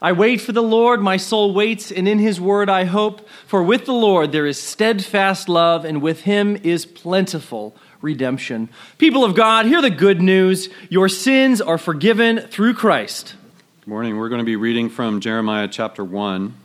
I 0.01 0.13
wait 0.13 0.39
for 0.39 0.53
the 0.53 0.63
Lord, 0.63 1.01
my 1.01 1.17
soul 1.17 1.53
waits, 1.53 1.91
and 1.91 2.07
in 2.07 2.17
his 2.17 2.39
word 2.39 2.69
I 2.69 2.85
hope. 2.85 3.27
For 3.45 3.61
with 3.61 3.83
the 3.85 3.91
Lord 3.91 4.31
there 4.31 4.45
is 4.45 4.57
steadfast 4.57 5.49
love, 5.49 5.83
and 5.83 6.01
with 6.01 6.21
him 6.21 6.55
is 6.63 6.85
plentiful 6.85 7.75
redemption. 8.01 8.69
People 8.97 9.25
of 9.25 9.35
God, 9.35 9.65
hear 9.65 9.81
the 9.81 9.89
good 9.89 10.21
news. 10.21 10.69
Your 10.87 11.09
sins 11.09 11.59
are 11.59 11.77
forgiven 11.77 12.39
through 12.39 12.75
Christ. 12.75 13.35
Good 13.81 13.89
morning. 13.89 14.17
We're 14.17 14.29
going 14.29 14.39
to 14.39 14.45
be 14.45 14.55
reading 14.55 14.87
from 14.87 15.19
Jeremiah 15.19 15.67
chapter 15.67 16.05
1. 16.05 16.62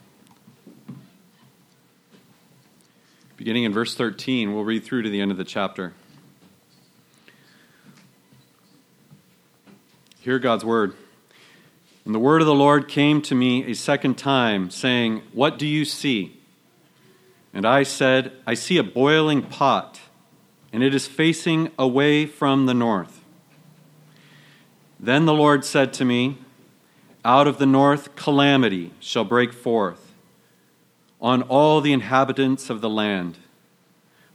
Beginning 3.38 3.62
in 3.62 3.72
verse 3.72 3.94
13, 3.94 4.52
we'll 4.52 4.64
read 4.64 4.82
through 4.82 5.02
to 5.02 5.10
the 5.10 5.20
end 5.20 5.30
of 5.30 5.36
the 5.36 5.44
chapter. 5.44 5.92
Hear 10.18 10.40
God's 10.40 10.64
word. 10.64 10.96
And 12.04 12.12
the 12.12 12.18
word 12.18 12.40
of 12.40 12.48
the 12.48 12.54
Lord 12.54 12.88
came 12.88 13.22
to 13.22 13.36
me 13.36 13.70
a 13.70 13.74
second 13.74 14.18
time, 14.18 14.70
saying, 14.70 15.22
What 15.32 15.56
do 15.56 15.68
you 15.68 15.84
see? 15.84 16.36
And 17.54 17.64
I 17.64 17.84
said, 17.84 18.32
I 18.44 18.54
see 18.54 18.76
a 18.76 18.82
boiling 18.82 19.42
pot 19.42 20.00
and 20.72 20.82
it 20.82 20.92
is 20.92 21.06
facing 21.06 21.70
away 21.78 22.26
from 22.26 22.66
the 22.66 22.74
north. 22.74 23.22
Then 24.98 25.26
the 25.26 25.32
Lord 25.32 25.64
said 25.64 25.92
to 25.94 26.04
me, 26.04 26.38
Out 27.24 27.46
of 27.46 27.58
the 27.58 27.66
north 27.66 28.16
calamity 28.16 28.90
shall 28.98 29.24
break 29.24 29.52
forth 29.52 30.07
on 31.20 31.42
all 31.42 31.80
the 31.80 31.92
inhabitants 31.92 32.70
of 32.70 32.80
the 32.80 32.90
land. 32.90 33.36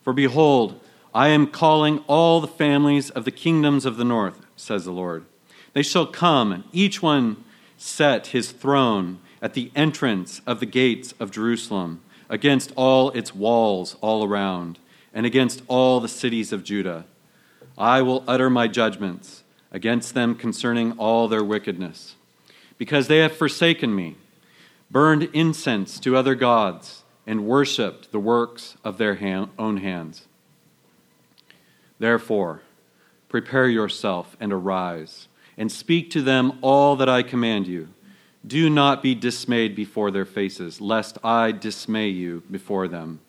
For 0.02 0.14
behold, 0.14 0.80
I 1.14 1.30
am 1.30 1.48
calling 1.48 2.00
all 2.08 2.42
the 2.42 2.48
families 2.48 3.10
of 3.10 3.26
the 3.26 3.32
kingdoms 3.32 3.86
of 3.86 3.98
the 3.98 4.04
north, 4.04 4.46
says 4.56 4.86
the 4.86 4.92
Lord. 4.92 5.26
They 5.74 5.84
shall 5.84 6.06
come, 6.06 6.52
and 6.52 6.64
each 6.72 7.02
one 7.02 7.44
set 7.78 8.28
his 8.28 8.52
throne 8.52 9.20
at 9.42 9.54
the 9.54 9.72
entrance 9.76 10.42
of 10.46 10.60
the 10.60 10.66
gates 10.66 11.14
of 11.20 11.32
Jerusalem, 11.32 12.02
against 12.30 12.72
all 12.76 13.12
its 13.12 13.36
walls 13.36 13.96
all 14.02 14.24
around 14.24 14.80
and 15.14 15.26
against 15.26 15.62
all 15.68 16.00
the 16.00 16.08
cities 16.08 16.52
of 16.52 16.64
Judah. 16.64 17.06
I 17.78 18.02
will 18.02 18.24
utter 18.28 18.50
my 18.50 18.68
judgments 18.68 19.44
against 19.72 20.14
them 20.14 20.36
concerning 20.36 20.94
all 20.94 21.28
their 21.28 21.44
wickedness, 21.44 22.16
because 22.78 23.08
they 23.08 23.20
have 23.20 23.36
forsaken 23.36 23.96
me, 23.96 24.16
burned 24.94 25.24
incense 25.34 26.00
to 26.00 26.16
other 26.16 26.36
gods, 26.36 27.04
and 27.26 27.48
worshipped 27.48 28.12
the 28.12 28.20
works 28.20 28.78
of 28.84 29.00
their 29.00 29.16
hand, 29.16 29.50
own 29.58 29.78
hands. 29.78 30.28
Therefore, 31.98 32.62
prepare 33.28 33.68
yourself 33.68 34.38
and 34.40 34.54
arise, 34.54 35.28
and 35.58 35.72
speak 35.72 36.12
to 36.12 36.22
them 36.22 36.60
all 36.62 36.96
that 36.96 37.10
I 37.10 37.24
command 37.24 37.66
you. 37.66 37.90
Do 38.46 38.70
not 38.70 39.02
be 39.02 39.16
dismayed 39.16 39.76
before 39.76 40.12
their 40.12 40.26
faces, 40.26 40.80
lest 40.80 41.18
I 41.24 41.52
dismay 41.52 42.10
you 42.10 42.44
before 42.52 42.88
them. 42.88 43.20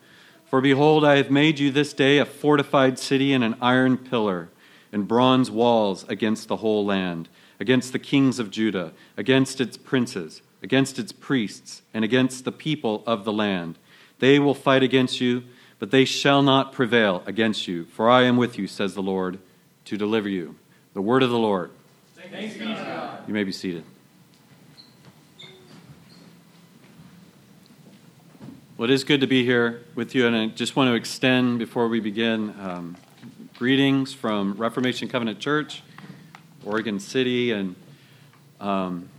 For 0.45 0.61
behold, 0.61 1.03
I 1.03 1.17
have 1.17 1.31
made 1.31 1.59
you 1.59 1.71
this 1.71 1.95
day 1.95 2.19
a 2.19 2.27
fortified 2.27 2.99
city 2.99 3.33
and 3.33 3.43
an 3.43 3.57
iron 3.63 3.97
pillar, 3.97 4.51
and 4.93 5.09
bronze 5.09 5.51
walls 5.51 6.05
against 6.11 6.49
the 6.49 6.57
whole 6.57 6.85
land, 6.85 7.31
against 7.59 7.93
the 7.93 7.99
kings 7.99 8.39
of 8.39 8.51
Judah, 8.51 8.93
against 9.17 9.63
its 9.63 9.79
princes, 9.79 10.43
against 10.65 10.99
its 10.99 11.13
priests, 11.13 11.83
and 11.93 12.05
against 12.05 12.45
the 12.45 12.51
people 12.51 13.05
of 13.07 13.25
the 13.25 13.33
land. 13.33 13.79
They 14.19 14.41
will 14.41 14.55
fight 14.55 14.83
against 14.83 15.21
you, 15.21 15.45
but 15.79 15.93
they 15.93 16.05
shall 16.05 16.43
not 16.43 16.73
prevail 16.73 17.23
against 17.27 17.69
you, 17.69 17.85
for 17.85 18.11
I 18.11 18.23
am 18.23 18.37
with 18.37 18.59
you, 18.59 18.67
says 18.67 18.95
the 18.95 19.03
Lord, 19.03 19.39
to 19.85 19.97
deliver 19.97 20.29
you. 20.29 20.57
The 20.95 21.03
word 21.03 21.23
of 21.23 21.31
the 21.31 21.39
Lord. 21.39 21.71
Thanks 22.17 22.55
be 22.55 22.61
to 22.61 22.75
God. 22.75 23.29
You 23.29 23.35
may 23.35 23.45
be 23.45 23.53
seated. 23.53 23.85
Well, 28.77 28.91
it 28.91 28.93
is 28.93 29.05
good 29.05 29.21
to 29.21 29.29
be 29.29 29.45
here 29.45 29.85
with 29.95 30.17
you, 30.17 30.27
and 30.27 30.35
I 30.35 30.47
just 30.47 30.75
want 30.75 30.89
to 30.89 30.95
extend 30.95 31.61
before 31.61 31.87
we 31.87 32.01
begin 32.01 32.55
um, 32.59 32.97
greetings 33.57 34.13
from 34.13 34.55
Reformation 34.55 35.07
Covenant 35.07 35.39
Church. 35.39 35.83
Oregon 36.65 36.99
City, 36.99 37.51
and 37.53 37.77
um, 38.59 39.11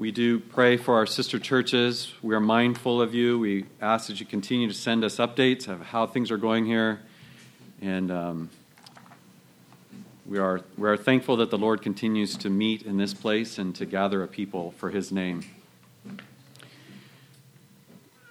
we 0.00 0.10
do 0.10 0.40
pray 0.40 0.78
for 0.78 0.94
our 0.94 1.04
sister 1.04 1.38
churches. 1.38 2.14
We 2.22 2.34
are 2.34 2.40
mindful 2.40 3.02
of 3.02 3.14
you. 3.14 3.38
We 3.38 3.66
ask 3.82 4.06
that 4.06 4.18
you 4.18 4.24
continue 4.24 4.66
to 4.66 4.72
send 4.72 5.04
us 5.04 5.16
updates 5.16 5.68
of 5.68 5.82
how 5.82 6.06
things 6.06 6.30
are 6.30 6.38
going 6.38 6.64
here. 6.64 7.02
And 7.82 8.10
um, 8.10 8.50
we, 10.24 10.38
are, 10.38 10.62
we 10.78 10.88
are 10.88 10.96
thankful 10.96 11.36
that 11.36 11.50
the 11.50 11.58
Lord 11.58 11.82
continues 11.82 12.34
to 12.38 12.48
meet 12.48 12.80
in 12.80 12.96
this 12.96 13.12
place 13.12 13.58
and 13.58 13.74
to 13.74 13.84
gather 13.84 14.22
a 14.22 14.26
people 14.26 14.72
for 14.78 14.88
his 14.88 15.12
name. 15.12 15.44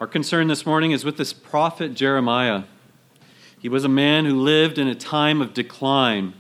Our 0.02 0.08
concern 0.08 0.48
this 0.48 0.66
morning 0.66 0.90
is 0.90 1.06
with 1.06 1.18
this 1.18 1.34
prophet 1.34 1.94
Jeremiah. 1.94 2.64
He 3.60 3.70
was 3.70 3.86
a 3.86 3.90
man 3.90 4.26
who 4.26 4.42
lived 4.42 4.80
in 4.80 4.88
a 4.88 4.96
time 4.96 5.40
of 5.40 5.54
decline. 5.54 6.34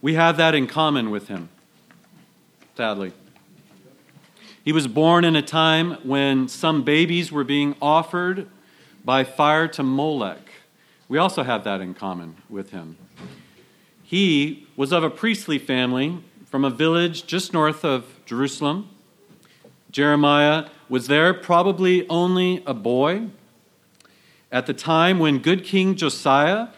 We 0.00 0.14
have 0.14 0.36
that 0.38 0.56
in 0.56 0.66
common 0.66 1.12
with 1.12 1.28
him, 1.28 1.50
sadly. 2.76 3.12
He 4.64 4.72
was 4.72 4.86
born 4.86 5.24
in 5.24 5.34
a 5.34 5.42
time 5.42 5.94
when 6.04 6.46
some 6.46 6.84
babies 6.84 7.32
were 7.32 7.42
being 7.42 7.74
offered 7.82 8.46
by 9.04 9.24
fire 9.24 9.66
to 9.68 9.82
Molech. 9.82 10.38
We 11.08 11.18
also 11.18 11.42
have 11.42 11.64
that 11.64 11.80
in 11.80 11.94
common 11.94 12.36
with 12.48 12.70
him. 12.70 12.96
He 14.04 14.68
was 14.76 14.92
of 14.92 15.02
a 15.02 15.10
priestly 15.10 15.58
family 15.58 16.22
from 16.46 16.64
a 16.64 16.70
village 16.70 17.26
just 17.26 17.52
north 17.52 17.84
of 17.84 18.04
Jerusalem. 18.24 18.88
Jeremiah 19.90 20.68
was 20.88 21.08
there, 21.08 21.34
probably 21.34 22.08
only 22.08 22.62
a 22.64 22.72
boy, 22.72 23.30
at 24.52 24.66
the 24.66 24.74
time 24.74 25.18
when 25.18 25.40
good 25.40 25.64
King 25.64 25.96
Josiah 25.96 26.68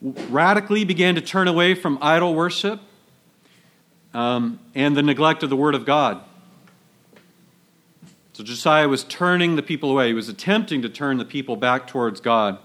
radically 0.00 0.84
began 0.84 1.16
to 1.16 1.20
turn 1.20 1.48
away 1.48 1.74
from 1.74 1.98
idol 2.00 2.34
worship 2.34 2.80
um, 4.12 4.60
and 4.74 4.96
the 4.96 5.02
neglect 5.02 5.42
of 5.42 5.50
the 5.50 5.56
Word 5.56 5.74
of 5.74 5.84
God. 5.84 6.22
So 8.34 8.42
Josiah 8.42 8.88
was 8.88 9.04
turning 9.04 9.54
the 9.54 9.62
people 9.62 9.92
away. 9.92 10.08
He 10.08 10.12
was 10.12 10.28
attempting 10.28 10.82
to 10.82 10.88
turn 10.88 11.18
the 11.18 11.24
people 11.24 11.54
back 11.54 11.86
towards 11.86 12.20
God. 12.20 12.58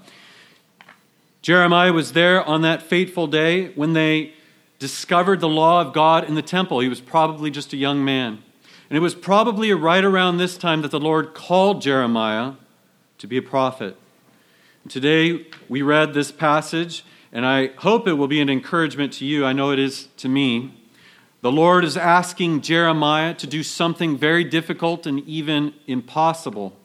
Jeremiah 1.43 1.93
was 1.93 2.13
there 2.13 2.43
on 2.43 2.63
that 2.63 2.81
fateful 2.81 3.27
day 3.27 3.69
when 3.75 3.93
they 3.93 4.33
discovered 4.79 5.39
the 5.39 5.47
law 5.47 5.79
of 5.79 5.93
God 5.93 6.23
in 6.23 6.33
the 6.33 6.41
temple. 6.41 6.79
He 6.79 6.89
was 6.89 6.99
probably 6.99 7.51
just 7.51 7.71
a 7.71 7.77
young 7.77 8.03
man. 8.03 8.41
And 8.89 8.97
it 8.97 8.99
was 8.99 9.13
probably 9.13 9.71
right 9.71 10.03
around 10.03 10.37
this 10.37 10.57
time 10.57 10.81
that 10.81 10.89
the 10.89 10.99
Lord 10.99 11.35
called 11.35 11.83
Jeremiah 11.83 12.53
to 13.19 13.27
be 13.27 13.37
a 13.37 13.41
prophet. 13.41 13.95
Today, 14.87 15.45
we 15.67 15.83
read 15.83 16.15
this 16.15 16.31
passage, 16.31 17.05
and 17.31 17.45
I 17.45 17.67
hope 17.77 18.07
it 18.07 18.13
will 18.13 18.27
be 18.27 18.41
an 18.41 18.49
encouragement 18.49 19.13
to 19.13 19.25
you. 19.25 19.45
I 19.45 19.53
know 19.53 19.71
it 19.71 19.77
is 19.77 20.07
to 20.17 20.27
me. 20.27 20.73
The 21.41 21.51
Lord 21.51 21.85
is 21.85 21.95
asking 21.95 22.61
Jeremiah 22.61 23.33
to 23.35 23.47
do 23.47 23.63
something 23.63 24.17
very 24.17 24.43
difficult 24.43 25.05
and 25.05 25.19
even 25.27 25.73
impossible. 25.87 26.75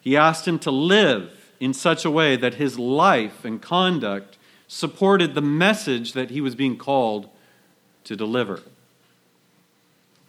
He 0.00 0.16
asked 0.16 0.46
him 0.46 0.58
to 0.60 0.70
live 0.70 1.32
in 1.58 1.72
such 1.72 2.04
a 2.04 2.10
way 2.10 2.36
that 2.36 2.54
his 2.54 2.78
life 2.78 3.44
and 3.44 3.62
conduct 3.62 4.36
supported 4.68 5.34
the 5.34 5.40
message 5.40 6.12
that 6.12 6.30
he 6.30 6.40
was 6.40 6.54
being 6.54 6.76
called 6.76 7.28
to 8.04 8.14
deliver 8.14 8.62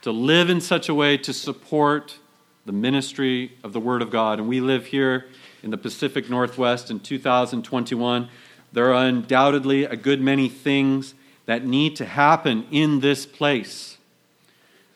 to 0.05 0.11
live 0.11 0.51
in 0.51 0.61
such 0.61 0.87
a 0.87 0.93
way 0.93 1.17
to 1.17 1.33
support 1.33 2.19
the 2.67 2.71
ministry 2.71 3.51
of 3.63 3.73
the 3.73 3.79
Word 3.79 4.03
of 4.03 4.11
God. 4.11 4.37
And 4.37 4.47
we 4.47 4.61
live 4.61 4.85
here 4.85 5.25
in 5.63 5.71
the 5.71 5.79
Pacific 5.79 6.29
Northwest 6.29 6.91
in 6.91 6.99
2021. 6.99 8.29
There 8.71 8.93
are 8.93 9.03
undoubtedly 9.03 9.83
a 9.85 9.95
good 9.95 10.21
many 10.21 10.47
things 10.47 11.15
that 11.45 11.65
need 11.65 11.95
to 11.97 12.05
happen 12.05 12.65
in 12.71 12.99
this 12.99 13.25
place. 13.25 13.97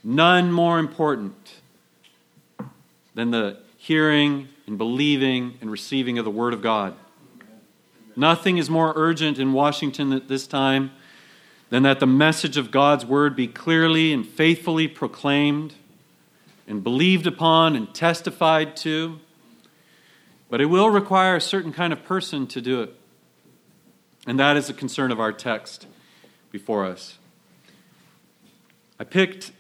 None 0.04 0.52
more 0.52 0.80
important 0.80 1.56
than 3.14 3.32
the 3.32 3.58
hearing 3.78 4.48
and 4.66 4.78
believing 4.78 5.58
and 5.62 5.72
receiving 5.72 6.18
of 6.18 6.26
the 6.26 6.32
Word 6.32 6.54
of 6.54 6.62
God. 6.62 6.96
Nothing 8.16 8.58
is 8.58 8.70
more 8.70 8.94
urgent 8.96 9.40
in 9.40 9.54
Washington 9.54 10.12
at 10.14 10.28
this 10.28 10.48
time 10.48 10.92
than 11.70 11.84
that 11.84 12.00
the 12.00 12.08
message 12.08 12.58
of 12.58 12.72
God's 12.72 13.06
word 13.06 13.36
be 13.36 13.48
clearly 13.48 14.12
and 14.12 14.28
faithfully 14.28 14.88
proclaimed 14.88 15.76
and 16.68 16.84
believed 16.84 17.28
upon 17.28 17.76
and 17.76 17.94
testified 17.94 18.76
to. 18.78 19.20
But 20.50 20.62
it 20.62 20.66
will 20.66 20.90
require 20.90 21.36
a 21.36 21.42
certain 21.42 21.72
kind 21.72 21.94
of 21.94 22.04
person 22.04 22.48
to 22.48 22.62
do 22.62 22.82
it. 22.82 22.96
And 24.26 24.40
that 24.40 24.58
is 24.58 24.68
the 24.68 24.74
concern 24.74 25.12
of 25.12 25.20
our 25.20 25.32
text 25.32 25.86
before 26.52 26.86
us. 26.86 27.18
I 29.00 29.04
picked 29.04 29.52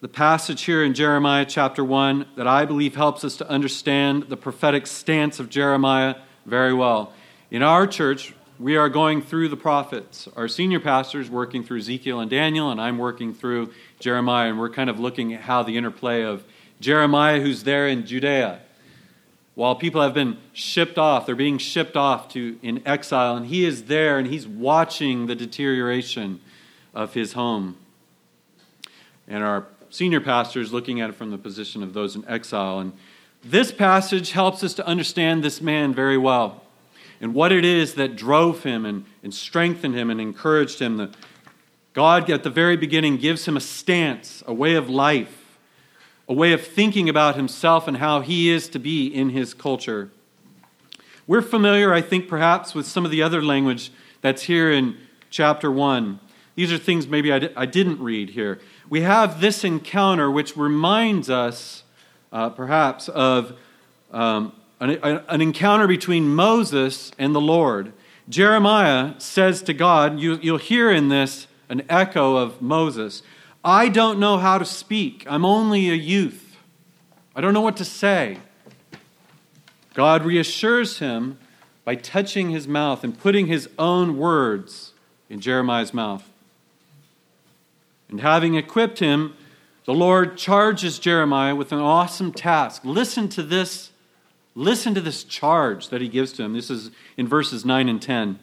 the 0.00 0.08
passage 0.08 0.62
here 0.62 0.84
in 0.84 0.94
Jeremiah 0.94 1.46
chapter 1.46 1.82
1 1.82 2.26
that 2.36 2.46
I 2.46 2.64
believe 2.64 2.94
helps 2.94 3.24
us 3.24 3.36
to 3.38 3.48
understand 3.48 4.24
the 4.24 4.36
prophetic 4.36 4.86
stance 4.86 5.40
of 5.40 5.48
Jeremiah 5.48 6.16
very 6.44 6.74
well. 6.74 7.12
In 7.50 7.62
our 7.62 7.86
church, 7.86 8.34
we 8.58 8.76
are 8.76 8.88
going 8.88 9.22
through 9.22 9.48
the 9.48 9.56
prophets. 9.56 10.28
Our 10.36 10.46
senior 10.46 10.78
pastor 10.78 11.20
is 11.20 11.28
working 11.28 11.64
through 11.64 11.78
Ezekiel 11.78 12.20
and 12.20 12.30
Daniel, 12.30 12.70
and 12.70 12.80
I'm 12.80 12.98
working 12.98 13.34
through 13.34 13.72
Jeremiah, 13.98 14.50
and 14.50 14.58
we're 14.58 14.70
kind 14.70 14.90
of 14.90 15.00
looking 15.00 15.34
at 15.34 15.40
how 15.40 15.62
the 15.62 15.76
interplay 15.76 16.22
of 16.22 16.44
Jeremiah, 16.80 17.40
who's 17.40 17.64
there 17.64 17.88
in 17.88 18.06
Judea, 18.06 18.60
while 19.54 19.76
people 19.76 20.02
have 20.02 20.14
been 20.14 20.38
shipped 20.52 20.98
off, 20.98 21.26
they're 21.26 21.36
being 21.36 21.58
shipped 21.58 21.96
off 21.96 22.28
to 22.30 22.58
in 22.62 22.82
exile, 22.86 23.36
and 23.36 23.46
he 23.46 23.64
is 23.64 23.84
there 23.84 24.18
and 24.18 24.26
he's 24.26 24.48
watching 24.48 25.26
the 25.26 25.34
deterioration 25.34 26.40
of 26.92 27.14
his 27.14 27.34
home. 27.34 27.76
And 29.28 29.44
our 29.44 29.66
senior 29.90 30.20
pastor 30.20 30.60
is 30.60 30.72
looking 30.72 31.00
at 31.00 31.10
it 31.10 31.14
from 31.14 31.30
the 31.30 31.38
position 31.38 31.82
of 31.82 31.94
those 31.94 32.16
in 32.16 32.26
exile. 32.28 32.80
And 32.80 32.92
this 33.44 33.70
passage 33.70 34.32
helps 34.32 34.64
us 34.64 34.74
to 34.74 34.86
understand 34.86 35.44
this 35.44 35.60
man 35.60 35.94
very 35.94 36.18
well 36.18 36.62
and 37.20 37.32
what 37.32 37.52
it 37.52 37.64
is 37.64 37.94
that 37.94 38.16
drove 38.16 38.64
him 38.64 38.84
and, 38.84 39.04
and 39.22 39.32
strengthened 39.32 39.94
him 39.94 40.10
and 40.10 40.20
encouraged 40.20 40.80
him. 40.80 40.96
That 40.96 41.14
God, 41.92 42.28
at 42.28 42.42
the 42.42 42.50
very 42.50 42.76
beginning, 42.76 43.18
gives 43.18 43.46
him 43.46 43.56
a 43.56 43.60
stance, 43.60 44.42
a 44.46 44.52
way 44.52 44.74
of 44.74 44.90
life, 44.90 45.43
a 46.28 46.32
way 46.34 46.52
of 46.52 46.66
thinking 46.66 47.08
about 47.08 47.36
himself 47.36 47.86
and 47.86 47.98
how 47.98 48.20
he 48.20 48.50
is 48.50 48.68
to 48.70 48.78
be 48.78 49.06
in 49.06 49.30
his 49.30 49.54
culture. 49.54 50.10
We're 51.26 51.42
familiar, 51.42 51.92
I 51.92 52.00
think, 52.00 52.28
perhaps, 52.28 52.74
with 52.74 52.86
some 52.86 53.04
of 53.04 53.10
the 53.10 53.22
other 53.22 53.42
language 53.42 53.90
that's 54.20 54.42
here 54.42 54.70
in 54.70 54.96
chapter 55.30 55.70
1. 55.70 56.20
These 56.54 56.72
are 56.72 56.78
things 56.78 57.08
maybe 57.08 57.32
I, 57.32 57.38
di- 57.38 57.52
I 57.56 57.66
didn't 57.66 58.00
read 58.00 58.30
here. 58.30 58.60
We 58.88 59.00
have 59.00 59.40
this 59.40 59.64
encounter 59.64 60.30
which 60.30 60.56
reminds 60.56 61.28
us, 61.28 61.82
uh, 62.32 62.50
perhaps, 62.50 63.08
of 63.08 63.58
um, 64.12 64.52
an, 64.80 64.90
an 65.28 65.40
encounter 65.40 65.86
between 65.86 66.34
Moses 66.34 67.10
and 67.18 67.34
the 67.34 67.40
Lord. 67.40 67.92
Jeremiah 68.28 69.14
says 69.18 69.62
to 69.62 69.74
God, 69.74 70.20
you, 70.20 70.38
you'll 70.40 70.58
hear 70.58 70.90
in 70.90 71.08
this 71.08 71.46
an 71.68 71.82
echo 71.88 72.36
of 72.36 72.60
Moses 72.62 73.22
I 73.64 73.88
don't 73.88 74.18
know 74.18 74.36
how 74.36 74.58
to 74.58 74.64
speak. 74.64 75.24
I'm 75.26 75.44
only 75.44 75.88
a 75.88 75.94
youth. 75.94 76.56
I 77.34 77.40
don't 77.40 77.54
know 77.54 77.62
what 77.62 77.78
to 77.78 77.84
say. 77.84 78.38
God 79.94 80.24
reassures 80.24 80.98
him 80.98 81.38
by 81.84 81.94
touching 81.94 82.50
his 82.50 82.68
mouth 82.68 83.04
and 83.04 83.18
putting 83.18 83.46
his 83.46 83.68
own 83.78 84.18
words 84.18 84.92
in 85.30 85.40
Jeremiah's 85.40 85.94
mouth. 85.94 86.28
And 88.08 88.20
having 88.20 88.54
equipped 88.54 88.98
him, 88.98 89.34
the 89.86 89.94
Lord 89.94 90.36
charges 90.36 90.98
Jeremiah 90.98 91.54
with 91.54 91.72
an 91.72 91.78
awesome 91.78 92.32
task. 92.32 92.82
Listen 92.84 93.28
to 93.30 93.42
this 93.42 93.90
Listen 94.54 94.94
to 94.94 95.00
this 95.00 95.24
charge 95.24 95.88
that 95.88 96.00
he 96.00 96.08
gives 96.08 96.32
to 96.34 96.44
him. 96.44 96.52
This 96.52 96.70
is 96.70 96.90
in 97.16 97.26
verses 97.26 97.64
9 97.64 97.88
and 97.88 98.00
10. 98.00 98.38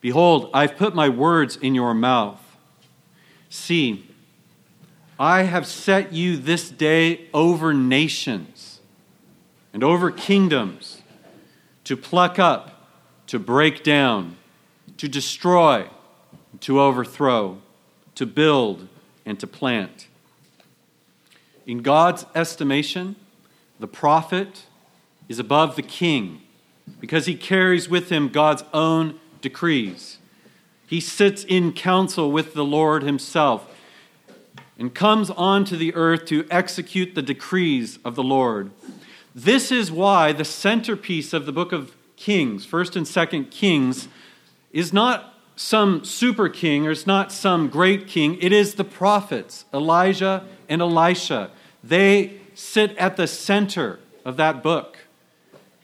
Behold, 0.00 0.50
I've 0.52 0.76
put 0.76 0.94
my 0.94 1.08
words 1.08 1.56
in 1.56 1.74
your 1.74 1.94
mouth. 1.94 2.41
See, 3.52 4.08
I 5.20 5.42
have 5.42 5.66
set 5.66 6.14
you 6.14 6.38
this 6.38 6.70
day 6.70 7.28
over 7.34 7.74
nations 7.74 8.80
and 9.74 9.84
over 9.84 10.10
kingdoms 10.10 11.02
to 11.84 11.94
pluck 11.94 12.38
up, 12.38 12.88
to 13.26 13.38
break 13.38 13.84
down, 13.84 14.38
to 14.96 15.06
destroy, 15.06 15.86
to 16.60 16.80
overthrow, 16.80 17.60
to 18.14 18.24
build, 18.24 18.88
and 19.26 19.38
to 19.38 19.46
plant. 19.46 20.08
In 21.66 21.82
God's 21.82 22.24
estimation, 22.34 23.16
the 23.78 23.86
prophet 23.86 24.64
is 25.28 25.38
above 25.38 25.76
the 25.76 25.82
king 25.82 26.40
because 27.00 27.26
he 27.26 27.34
carries 27.34 27.86
with 27.86 28.08
him 28.08 28.30
God's 28.30 28.64
own 28.72 29.20
decrees. 29.42 30.16
He 30.92 31.00
sits 31.00 31.42
in 31.44 31.72
council 31.72 32.30
with 32.30 32.52
the 32.52 32.66
Lord 32.66 33.02
himself 33.02 33.66
and 34.78 34.94
comes 34.94 35.30
onto 35.30 35.74
the 35.74 35.94
earth 35.94 36.26
to 36.26 36.46
execute 36.50 37.14
the 37.14 37.22
decrees 37.22 37.98
of 38.04 38.14
the 38.14 38.22
Lord. 38.22 38.72
This 39.34 39.72
is 39.72 39.90
why 39.90 40.32
the 40.32 40.44
centerpiece 40.44 41.32
of 41.32 41.46
the 41.46 41.52
book 41.52 41.72
of 41.72 41.96
Kings, 42.16 42.66
1st 42.66 42.96
and 42.96 43.06
2nd 43.06 43.50
Kings, 43.50 44.08
is 44.70 44.92
not 44.92 45.32
some 45.56 46.04
super 46.04 46.50
king 46.50 46.86
or 46.86 46.90
it's 46.90 47.06
not 47.06 47.32
some 47.32 47.70
great 47.70 48.06
king. 48.06 48.36
It 48.42 48.52
is 48.52 48.74
the 48.74 48.84
prophets, 48.84 49.64
Elijah 49.72 50.44
and 50.68 50.82
Elisha. 50.82 51.52
They 51.82 52.38
sit 52.52 52.94
at 52.98 53.16
the 53.16 53.26
center 53.26 53.98
of 54.26 54.36
that 54.36 54.62
book 54.62 54.98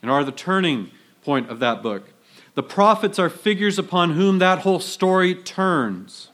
and 0.02 0.10
are 0.10 0.22
the 0.22 0.32
turning 0.32 0.90
point 1.24 1.48
of 1.48 1.60
that 1.60 1.82
book. 1.82 2.10
The 2.58 2.64
prophets 2.64 3.20
are 3.20 3.30
figures 3.30 3.78
upon 3.78 4.14
whom 4.14 4.40
that 4.40 4.62
whole 4.62 4.80
story 4.80 5.32
turns. 5.32 6.30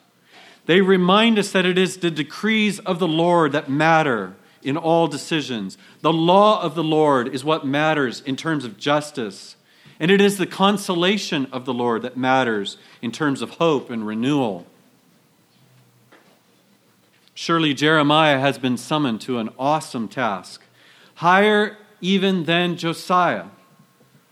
They 0.65 0.81
remind 0.81 1.39
us 1.39 1.53
that 1.53 1.67
it 1.67 1.77
is 1.77 1.99
the 1.99 2.11
decrees 2.11 2.79
of 2.79 2.99
the 2.99 3.07
Lord 3.07 3.53
that 3.53 3.69
matter 3.69 4.35
in 4.63 4.79
all 4.79 5.07
decisions. 5.07 5.77
The 6.01 6.15
law 6.15 6.63
of 6.63 6.75
the 6.77 6.83
Lord 6.83 7.29
is 7.29 7.45
what 7.45 7.67
matters 7.67 8.23
in 8.23 8.37
terms 8.37 8.65
of 8.65 8.79
justice. 8.79 9.57
And 10.01 10.11
it 10.11 10.23
is 10.23 10.39
the 10.39 10.47
consolation 10.47 11.47
of 11.53 11.67
the 11.67 11.75
Lord 11.75 12.01
that 12.01 12.17
matters 12.17 12.79
in 13.03 13.13
terms 13.13 13.43
of 13.43 13.51
hope 13.51 13.91
and 13.91 14.07
renewal. 14.07 14.65
Surely 17.35 17.75
Jeremiah 17.75 18.41
has 18.41 18.57
been 18.57 18.79
summoned 18.79 19.21
to 19.21 19.37
an 19.41 19.51
awesome 19.59 20.09
task, 20.09 20.63
higher 21.17 21.77
even 22.01 22.45
than 22.45 22.79
Josiah, 22.79 23.49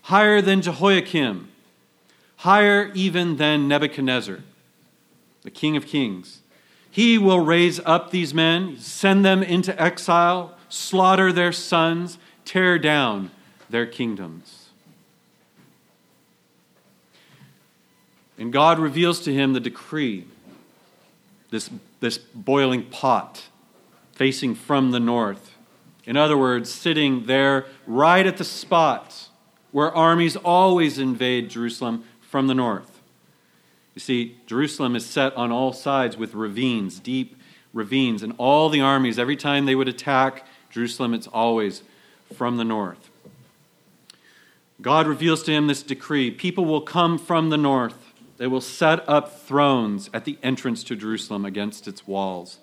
higher 0.01 0.41
than 0.41 0.63
Jehoiakim, 0.63 1.49
higher 2.43 2.91
even 2.93 3.37
than 3.37 3.69
Nebuchadnezzar, 3.69 4.39
the 5.43 5.49
King 5.49 5.77
of 5.77 5.85
Kings. 5.85 6.41
He 6.91 7.17
will 7.17 7.39
raise 7.39 7.79
up 7.85 8.11
these 8.11 8.33
men, 8.33 8.77
send 8.79 9.23
them 9.23 9.41
into 9.41 9.81
exile, 9.81 10.53
slaughter 10.67 11.31
their 11.31 11.53
sons, 11.53 12.17
tear 12.43 12.77
down 12.77 13.31
their 13.69 13.85
kingdoms. 13.85 14.67
And 18.37 18.51
God 18.51 18.77
reveals 18.77 19.21
to 19.21 19.33
him 19.33 19.53
the 19.53 19.61
decree, 19.61 20.25
this, 21.49 21.69
this 22.01 22.17
boiling 22.17 22.83
pot 22.83 23.43
facing 24.11 24.53
from 24.53 24.91
the 24.91 24.99
north. 24.99 25.55
In 26.03 26.17
other 26.17 26.37
words, 26.37 26.69
sitting 26.69 27.25
there 27.25 27.67
right 27.87 28.27
at 28.27 28.35
the 28.35 28.43
spot 28.43 29.29
where 29.71 29.95
armies 29.95 30.35
always 30.35 30.99
invade 30.99 31.49
Jerusalem 31.49 32.03
from 32.33 32.47
the 32.47 32.55
north. 32.55 32.99
You 33.93 33.99
see, 33.99 34.39
Jerusalem 34.47 34.95
is 34.95 35.05
set 35.05 35.37
on 35.37 35.51
all 35.51 35.71
sides 35.71 36.17
with 36.17 36.33
ravines, 36.33 36.99
deep 36.99 37.37
ravines, 37.73 38.23
and 38.23 38.33
all 38.39 38.69
the 38.69 38.81
armies, 38.81 39.19
every 39.19 39.35
time 39.35 39.67
they 39.67 39.75
would 39.75 39.87
attack 39.87 40.43
Jerusalem, 40.71 41.13
it's 41.13 41.27
always 41.27 41.83
from 42.35 42.57
the 42.57 42.63
north. 42.63 43.11
God 44.81 45.05
reveals 45.05 45.43
to 45.43 45.51
him 45.51 45.67
this 45.67 45.83
decree 45.83 46.31
people 46.31 46.65
will 46.65 46.81
come 46.81 47.19
from 47.19 47.51
the 47.51 47.57
north. 47.57 48.13
They 48.37 48.47
will 48.47 48.61
set 48.61 49.07
up 49.07 49.39
thrones 49.41 50.09
at 50.11 50.25
the 50.25 50.39
entrance 50.41 50.83
to 50.85 50.95
Jerusalem 50.95 51.45
against 51.45 51.87
its 51.87 52.07
walls. 52.07 52.57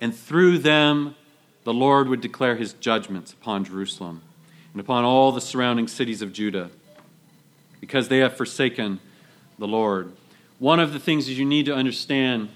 And 0.00 0.16
through 0.16 0.56
them, 0.56 1.16
the 1.64 1.74
Lord 1.74 2.08
would 2.08 2.22
declare 2.22 2.56
his 2.56 2.72
judgments 2.72 3.34
upon 3.34 3.66
Jerusalem 3.66 4.22
and 4.72 4.80
upon 4.80 5.04
all 5.04 5.32
the 5.32 5.42
surrounding 5.42 5.86
cities 5.86 6.22
of 6.22 6.32
Judah 6.32 6.70
because 7.82 8.06
they 8.06 8.18
have 8.18 8.36
forsaken 8.36 9.00
the 9.58 9.66
Lord. 9.66 10.12
One 10.60 10.78
of 10.78 10.92
the 10.92 11.00
things 11.00 11.26
that 11.26 11.32
you 11.32 11.44
need 11.44 11.66
to 11.66 11.74
understand 11.74 12.48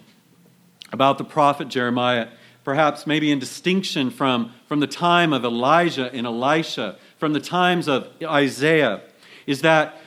about 0.92 1.18
the 1.18 1.24
prophet 1.24 1.66
Jeremiah, 1.66 2.28
perhaps 2.62 3.08
maybe 3.08 3.32
in 3.32 3.40
distinction 3.40 4.10
from, 4.10 4.54
from 4.68 4.78
the 4.78 4.86
time 4.86 5.32
of 5.32 5.44
Elijah 5.44 6.12
and 6.12 6.28
Elisha, 6.28 6.96
from 7.18 7.32
the 7.32 7.40
times 7.40 7.88
of 7.88 8.08
Isaiah, 8.22 9.00
is 9.48 9.62
that 9.62 10.00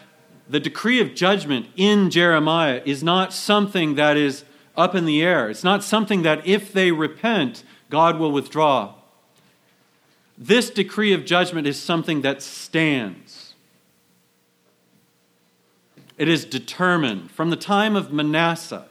the 0.47 0.61
decree 0.61 1.01
of 1.01 1.13
judgment 1.15 1.67
in 1.75 2.09
Jeremiah 2.09 2.81
is 2.85 3.03
not 3.03 3.33
something 3.33 3.95
that 3.95 4.15
is 4.15 4.45
up 4.77 4.95
in 4.95 5.03
the 5.03 5.21
air. 5.21 5.49
It's 5.49 5.65
not 5.65 5.83
something 5.83 6.21
that 6.21 6.47
if 6.47 6.71
they 6.71 6.93
repent, 6.93 7.65
God 7.89 8.17
will 8.17 8.31
withdraw. 8.31 8.93
This 10.38 10.69
decree 10.69 11.11
of 11.11 11.25
judgment 11.25 11.67
is 11.67 11.77
something 11.77 12.21
that 12.21 12.41
stands. 12.41 13.38
It 16.19 16.27
is 16.27 16.43
determined. 16.43 17.32
From 17.32 17.49
the 17.49 17.55
time 17.55 17.95
of 17.95 18.12
Manasseh, 18.12 18.86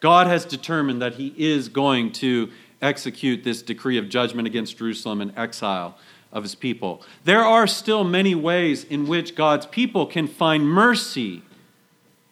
God 0.00 0.26
has 0.26 0.46
determined 0.46 1.02
that 1.02 1.16
he 1.16 1.34
is 1.36 1.68
going 1.68 2.10
to 2.12 2.50
execute 2.80 3.44
this 3.44 3.60
decree 3.60 3.98
of 3.98 4.08
judgment 4.08 4.48
against 4.48 4.78
Jerusalem 4.78 5.20
and 5.20 5.32
exile 5.36 5.96
of 6.32 6.42
his 6.42 6.54
people. 6.54 7.02
There 7.24 7.44
are 7.44 7.66
still 7.66 8.02
many 8.02 8.34
ways 8.34 8.82
in 8.82 9.06
which 9.06 9.36
God's 9.36 9.66
people 9.66 10.06
can 10.06 10.26
find 10.26 10.66
mercy 10.66 11.42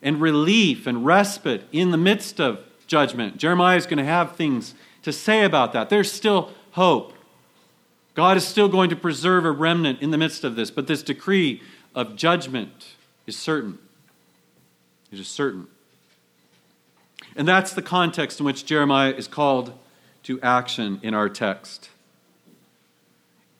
and 0.00 0.18
relief 0.18 0.86
and 0.86 1.04
respite 1.04 1.64
in 1.70 1.90
the 1.90 1.98
midst 1.98 2.40
of 2.40 2.58
judgment. 2.86 3.36
Jeremiah 3.36 3.76
is 3.76 3.84
going 3.84 3.98
to 3.98 4.04
have 4.04 4.34
things 4.34 4.74
to 5.02 5.12
say 5.12 5.44
about 5.44 5.74
that. 5.74 5.90
There's 5.90 6.10
still 6.10 6.52
hope. 6.70 7.12
God 8.14 8.38
is 8.38 8.46
still 8.48 8.68
going 8.68 8.88
to 8.88 8.96
preserve 8.96 9.44
a 9.44 9.50
remnant 9.50 10.00
in 10.00 10.10
the 10.10 10.18
midst 10.18 10.42
of 10.42 10.56
this, 10.56 10.70
but 10.70 10.86
this 10.86 11.02
decree 11.02 11.62
of 11.94 12.16
judgment 12.16 12.94
is 13.26 13.36
certain. 13.36 13.78
It 15.12 15.18
is 15.18 15.28
certain. 15.28 15.66
And 17.36 17.46
that's 17.46 17.72
the 17.72 17.82
context 17.82 18.40
in 18.40 18.46
which 18.46 18.64
Jeremiah 18.64 19.12
is 19.12 19.28
called 19.28 19.72
to 20.24 20.40
action 20.40 21.00
in 21.02 21.14
our 21.14 21.28
text. 21.28 21.90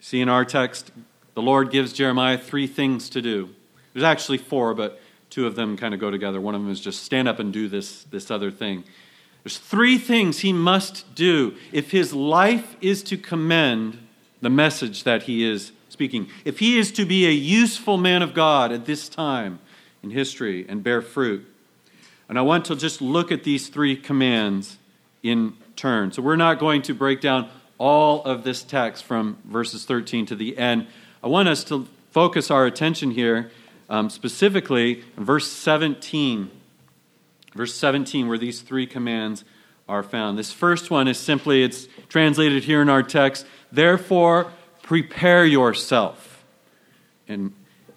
See, 0.01 0.21
in 0.21 0.29
our 0.29 0.45
text, 0.45 0.91
the 1.35 1.43
Lord 1.43 1.71
gives 1.71 1.93
Jeremiah 1.93 2.39
three 2.39 2.67
things 2.67 3.11
to 3.11 3.23
do. 3.23 3.51
There's 3.93 4.05
actually 4.05 4.39
four, 4.39 4.75
but 4.75 5.01
two 5.31 5.47
of 5.47 5.55
them 5.57 5.77
kind 5.77 5.95
of 5.95 6.01
go 6.01 6.11
together. 6.11 6.41
One 6.41 6.55
of 6.55 6.63
them 6.63 6.71
is 6.71 6.81
just 6.81 7.03
stand 7.03 7.29
up 7.29 7.39
and 7.39 7.53
do 7.53 7.69
this, 7.69 8.05
this 8.05 8.31
other 8.31 8.51
thing. 8.51 8.85
There's 9.43 9.59
three 9.59 9.99
things 9.99 10.41
he 10.41 10.53
must 10.53 11.15
do 11.15 11.55
if 11.73 11.91
his 11.91 12.13
life 12.13 12.77
is 12.81 13.03
to 13.05 13.17
commend 13.17 13.99
the 14.43 14.51
message 14.51 15.05
that 15.05 15.25
he 15.25 15.45
is 15.45 15.73
speaking. 15.89 16.29
If 16.45 16.59
he 16.59 16.79
is 16.79 16.93
to 16.93 17.05
be 17.05 17.27
a 17.27 17.31
useful 17.31 17.97
man 17.97 18.23
of 18.23 18.35
God 18.35 18.73
at 18.73 18.87
this 18.87 19.09
time 19.09 19.61
in 20.03 20.11
history 20.11 20.67
and 20.69 20.83
bear 20.83 21.03
fruit. 21.03 21.47
And 22.29 22.39
I 22.39 22.43
want 22.43 22.65
to 22.67 22.77
just 22.77 23.03
look 23.03 23.33
at 23.33 23.45
these 23.45 23.69
three 23.69 23.97
commands 23.97 24.79
in 25.23 25.55
turn. 25.77 26.13
So 26.13 26.23
we're 26.23 26.37
not 26.37 26.59
going 26.59 26.83
to 26.83 26.95
break 26.95 27.21
down 27.21 27.51
all 27.79 28.23
of 28.25 28.45
this 28.45 28.63
text 28.63 29.05
from 29.05 29.39
verses 29.45 29.85
13 29.85 30.27
to 30.27 30.37
the 30.37 30.57
end. 30.59 30.87
I 31.25 31.29
want 31.29 31.49
us 31.49 31.65
to 31.65 31.89
focus 32.11 32.51
our 32.51 32.67
attention 32.67 33.11
here 33.11 33.51
um, 33.89 34.09
specifically 34.09 35.03
in 35.17 35.25
verse 35.25 35.51
17. 35.51 36.51
Verse 37.55 37.75
17, 37.75 38.29
where 38.29 38.39
these 38.39 38.61
three 38.61 38.87
commands 38.87 39.45
are 39.89 40.05
found. 40.05 40.39
This 40.39 40.53
first 40.53 40.91
one 40.91 41.09
is 41.09 41.19
simply, 41.19 41.65
it's 41.65 41.89
translated 42.09 42.63
here 42.63 42.81
in 42.81 42.89
our 42.89 43.03
text, 43.03 43.45
therefore 43.73 44.53
prepare 44.83 45.45
yourself 45.45 46.45
and, 47.27 47.53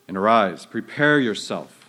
and 0.08 0.18
arise. 0.18 0.66
Prepare 0.66 1.20
yourself. 1.20 1.83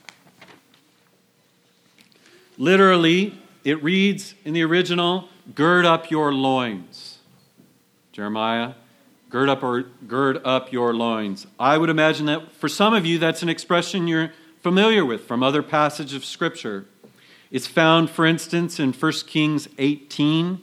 Literally, 2.56 3.38
it 3.64 3.82
reads 3.82 4.34
in 4.44 4.52
the 4.54 4.62
original, 4.62 5.28
gird 5.54 5.84
up 5.84 6.10
your 6.10 6.32
loins. 6.32 7.18
Jeremiah, 8.12 8.74
gird 9.28 9.48
up 9.48 9.62
or 9.62 9.82
gird 10.06 10.40
up 10.44 10.72
your 10.72 10.94
loins. 10.94 11.46
I 11.58 11.78
would 11.78 11.90
imagine 11.90 12.26
that 12.26 12.52
for 12.52 12.68
some 12.68 12.94
of 12.94 13.04
you 13.04 13.18
that's 13.18 13.42
an 13.42 13.48
expression 13.48 14.06
you're 14.06 14.32
familiar 14.62 15.04
with 15.04 15.26
from 15.26 15.42
other 15.42 15.62
passages 15.62 16.14
of 16.14 16.24
scripture. 16.24 16.86
It's 17.50 17.66
found, 17.66 18.10
for 18.10 18.24
instance, 18.24 18.78
in 18.78 18.92
1 18.92 19.12
Kings 19.26 19.68
18. 19.78 20.60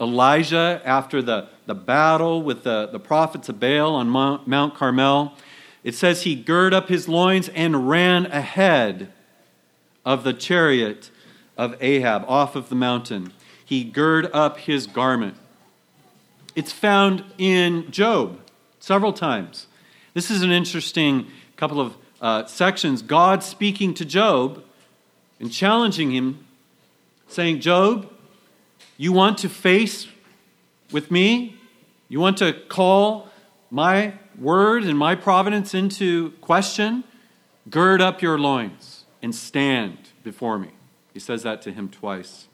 Elijah, 0.00 0.82
after 0.84 1.22
the, 1.22 1.48
the 1.66 1.74
battle 1.74 2.42
with 2.42 2.64
the, 2.64 2.88
the 2.90 2.98
prophets 2.98 3.48
of 3.48 3.60
Baal 3.60 3.94
on 3.94 4.08
Mount, 4.08 4.48
Mount 4.48 4.74
Carmel, 4.74 5.34
it 5.84 5.94
says 5.94 6.22
he 6.22 6.34
girded 6.34 6.74
up 6.74 6.88
his 6.88 7.08
loins 7.08 7.48
and 7.50 7.88
ran 7.88 8.26
ahead 8.26 9.12
of 10.04 10.24
the 10.24 10.32
chariot 10.32 11.10
of 11.56 11.76
Ahab 11.80 12.24
off 12.28 12.56
of 12.56 12.68
the 12.68 12.74
mountain. 12.74 13.32
He 13.64 13.84
girded 13.84 14.30
up 14.32 14.58
his 14.58 14.86
garment. 14.86 15.36
It's 16.54 16.72
found 16.72 17.24
in 17.38 17.90
Job 17.90 18.40
several 18.78 19.12
times. 19.12 19.66
This 20.12 20.30
is 20.30 20.42
an 20.42 20.50
interesting 20.50 21.26
couple 21.56 21.80
of 21.80 21.96
uh, 22.20 22.46
sections. 22.46 23.02
God 23.02 23.42
speaking 23.42 23.94
to 23.94 24.04
Job 24.04 24.62
and 25.40 25.52
challenging 25.52 26.12
him, 26.12 26.44
saying, 27.28 27.60
Job, 27.60 28.10
you 28.96 29.12
want 29.12 29.38
to 29.38 29.48
face 29.48 30.06
with 30.92 31.10
me? 31.10 31.58
You 32.08 32.20
want 32.20 32.38
to 32.38 32.52
call 32.52 33.28
my 33.70 34.14
word 34.38 34.84
and 34.84 34.96
my 34.96 35.14
providence 35.14 35.74
into 35.74 36.30
question? 36.40 37.02
Gird 37.68 38.00
up 38.00 38.22
your 38.22 38.38
loins 38.38 39.04
and 39.22 39.34
stand 39.34 39.98
before 40.22 40.58
me. 40.58 40.70
He 41.14 41.20
says 41.20 41.44
that 41.44 41.62
to 41.62 41.72
him 41.72 41.88
twice. 41.88 42.48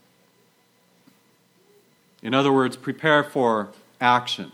In 2.22 2.34
other 2.34 2.52
words, 2.52 2.76
prepare 2.76 3.24
for 3.24 3.70
action. 4.00 4.52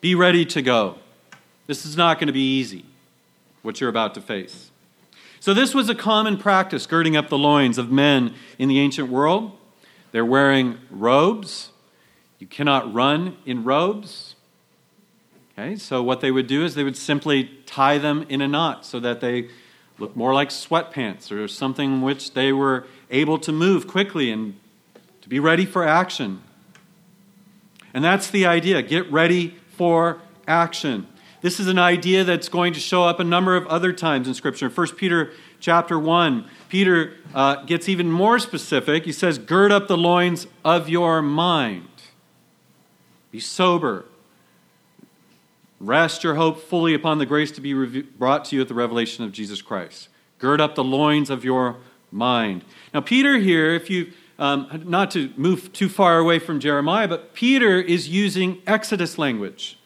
Be 0.00 0.16
ready 0.16 0.44
to 0.46 0.60
go. 0.60 0.98
This 1.68 1.86
is 1.86 1.96
not 1.96 2.18
going 2.18 2.26
to 2.26 2.32
be 2.32 2.58
easy, 2.58 2.84
what 3.62 3.80
you're 3.80 3.88
about 3.88 4.14
to 4.14 4.20
face. 4.20 4.70
So, 5.40 5.54
this 5.54 5.72
was 5.72 5.88
a 5.88 5.94
common 5.94 6.36
practice, 6.36 6.86
girding 6.86 7.16
up 7.16 7.28
the 7.28 7.38
loins 7.38 7.78
of 7.78 7.92
men 7.92 8.34
in 8.58 8.68
the 8.68 8.80
ancient 8.80 9.08
world. 9.08 9.56
They're 10.10 10.24
wearing 10.24 10.78
robes. 10.90 11.70
You 12.40 12.48
cannot 12.48 12.92
run 12.92 13.36
in 13.46 13.62
robes. 13.62 14.34
Okay, 15.52 15.76
so 15.76 16.02
what 16.02 16.20
they 16.20 16.32
would 16.32 16.48
do 16.48 16.64
is 16.64 16.74
they 16.74 16.84
would 16.84 16.96
simply 16.96 17.50
tie 17.66 17.98
them 17.98 18.26
in 18.28 18.40
a 18.40 18.48
knot 18.48 18.84
so 18.84 18.98
that 18.98 19.20
they 19.20 19.48
look 19.98 20.16
more 20.16 20.32
like 20.32 20.50
sweatpants 20.50 21.32
or 21.32 21.48
something 21.48 21.94
in 21.94 22.02
which 22.02 22.34
they 22.34 22.52
were 22.52 22.86
able 23.10 23.38
to 23.38 23.52
move 23.52 23.86
quickly 23.86 24.30
and 24.30 24.58
to 25.22 25.28
be 25.28 25.40
ready 25.40 25.66
for 25.66 25.86
action. 25.86 26.42
And 27.92 28.04
that's 28.04 28.30
the 28.30 28.46
idea 28.46 28.80
get 28.82 29.10
ready 29.10 29.56
for 29.76 30.20
action. 30.46 31.06
This 31.40 31.60
is 31.60 31.68
an 31.68 31.78
idea 31.78 32.24
that's 32.24 32.48
going 32.48 32.72
to 32.72 32.80
show 32.80 33.04
up 33.04 33.20
a 33.20 33.24
number 33.24 33.54
of 33.54 33.66
other 33.68 33.92
times 33.92 34.26
in 34.26 34.34
Scripture. 34.34 34.68
1 34.68 34.96
Peter 34.96 35.32
chapter 35.60 35.98
1, 35.98 36.48
Peter 36.68 37.14
uh, 37.34 37.64
gets 37.64 37.88
even 37.88 38.10
more 38.10 38.38
specific. 38.38 39.04
He 39.04 39.12
says, 39.12 39.38
Gird 39.38 39.70
up 39.70 39.86
the 39.86 39.96
loins 39.96 40.48
of 40.64 40.88
your 40.88 41.22
mind. 41.22 41.88
Be 43.30 43.40
sober. 43.40 44.04
Rest 45.80 46.24
your 46.24 46.34
hope 46.34 46.60
fully 46.60 46.94
upon 46.94 47.18
the 47.18 47.26
grace 47.26 47.50
to 47.52 47.60
be 47.60 48.02
brought 48.02 48.44
to 48.46 48.56
you 48.56 48.62
at 48.62 48.68
the 48.68 48.74
revelation 48.74 49.24
of 49.24 49.32
Jesus 49.32 49.62
Christ. 49.62 50.08
Gird 50.38 50.60
up 50.60 50.74
the 50.74 50.84
loins 50.84 51.30
of 51.30 51.44
your 51.44 51.76
mind. 52.10 52.64
Now, 52.92 53.00
Peter 53.00 53.38
here, 53.38 53.74
if 53.74 53.90
you, 53.90 54.12
um, 54.38 54.82
not 54.86 55.10
to 55.12 55.32
move 55.36 55.72
too 55.72 55.88
far 55.88 56.18
away 56.18 56.38
from 56.38 56.58
Jeremiah, 56.60 57.06
but 57.06 57.32
Peter 57.34 57.80
is 57.80 58.08
using 58.08 58.62
Exodus 58.66 59.18
language. 59.18 59.78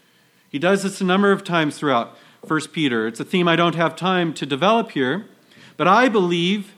He 0.49 0.59
does 0.59 0.83
this 0.83 1.01
a 1.01 1.05
number 1.05 1.33
of 1.33 1.45
times 1.45 1.79
throughout 1.79 2.17
1 2.47 2.61
Peter. 2.73 3.07
It's 3.07 3.21
a 3.21 3.25
theme 3.25 3.49
I 3.49 3.57
don't 3.57 3.75
have 3.75 3.97
time 3.97 4.35
to 4.35 4.47
develop 4.47 4.93
here, 4.93 5.27
but 5.77 5.89
I 5.89 6.09
believe 6.09 6.75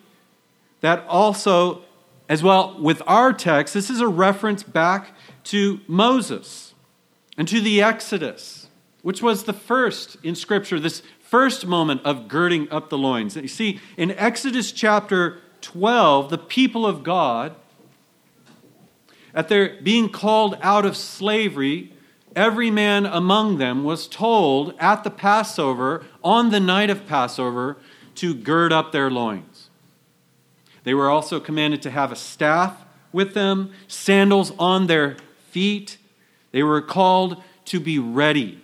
that 0.80 1.04
also, 1.08 1.82
as 2.28 2.42
well 2.42 2.78
with 2.78 3.00
our 3.06 3.32
text, 3.32 3.74
this 3.74 3.90
is 3.90 4.00
a 4.00 4.08
reference 4.08 4.62
back 4.62 5.12
to 5.44 5.80
Moses 5.86 6.74
and 7.36 7.48
to 7.48 7.60
the 7.60 7.82
Exodus, 7.82 8.63
which 9.04 9.22
was 9.22 9.44
the 9.44 9.52
first 9.52 10.16
in 10.22 10.34
Scripture, 10.34 10.80
this 10.80 11.02
first 11.20 11.66
moment 11.66 12.00
of 12.04 12.26
girding 12.26 12.66
up 12.70 12.88
the 12.88 12.96
loins. 12.96 13.36
You 13.36 13.46
see, 13.46 13.78
in 13.98 14.10
Exodus 14.12 14.72
chapter 14.72 15.40
12, 15.60 16.30
the 16.30 16.38
people 16.38 16.86
of 16.86 17.04
God, 17.04 17.54
at 19.34 19.48
their 19.48 19.78
being 19.82 20.08
called 20.08 20.56
out 20.62 20.86
of 20.86 20.96
slavery, 20.96 21.92
every 22.34 22.70
man 22.70 23.04
among 23.04 23.58
them 23.58 23.84
was 23.84 24.08
told 24.08 24.74
at 24.78 25.04
the 25.04 25.10
Passover, 25.10 26.06
on 26.22 26.50
the 26.50 26.58
night 26.58 26.88
of 26.88 27.06
Passover, 27.06 27.76
to 28.14 28.34
gird 28.34 28.72
up 28.72 28.90
their 28.90 29.10
loins. 29.10 29.68
They 30.84 30.94
were 30.94 31.10
also 31.10 31.40
commanded 31.40 31.82
to 31.82 31.90
have 31.90 32.10
a 32.10 32.16
staff 32.16 32.82
with 33.12 33.34
them, 33.34 33.70
sandals 33.86 34.50
on 34.58 34.86
their 34.86 35.18
feet. 35.50 35.98
They 36.52 36.62
were 36.62 36.80
called 36.80 37.42
to 37.66 37.78
be 37.78 37.98
ready. 37.98 38.62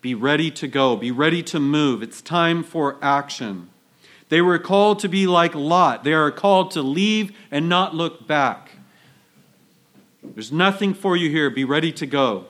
Be 0.00 0.14
ready 0.14 0.50
to 0.52 0.66
go. 0.66 0.96
Be 0.96 1.10
ready 1.10 1.42
to 1.44 1.60
move. 1.60 2.02
It's 2.02 2.22
time 2.22 2.62
for 2.62 2.96
action. 3.02 3.70
They 4.30 4.40
were 4.40 4.58
called 4.58 5.00
to 5.00 5.08
be 5.08 5.26
like 5.26 5.54
Lot. 5.54 6.04
They 6.04 6.12
are 6.12 6.30
called 6.30 6.70
to 6.72 6.82
leave 6.82 7.36
and 7.50 7.68
not 7.68 7.94
look 7.94 8.26
back. 8.26 8.72
There's 10.22 10.52
nothing 10.52 10.94
for 10.94 11.16
you 11.16 11.30
here. 11.30 11.50
Be 11.50 11.64
ready 11.64 11.92
to 11.92 12.06
go. 12.06 12.46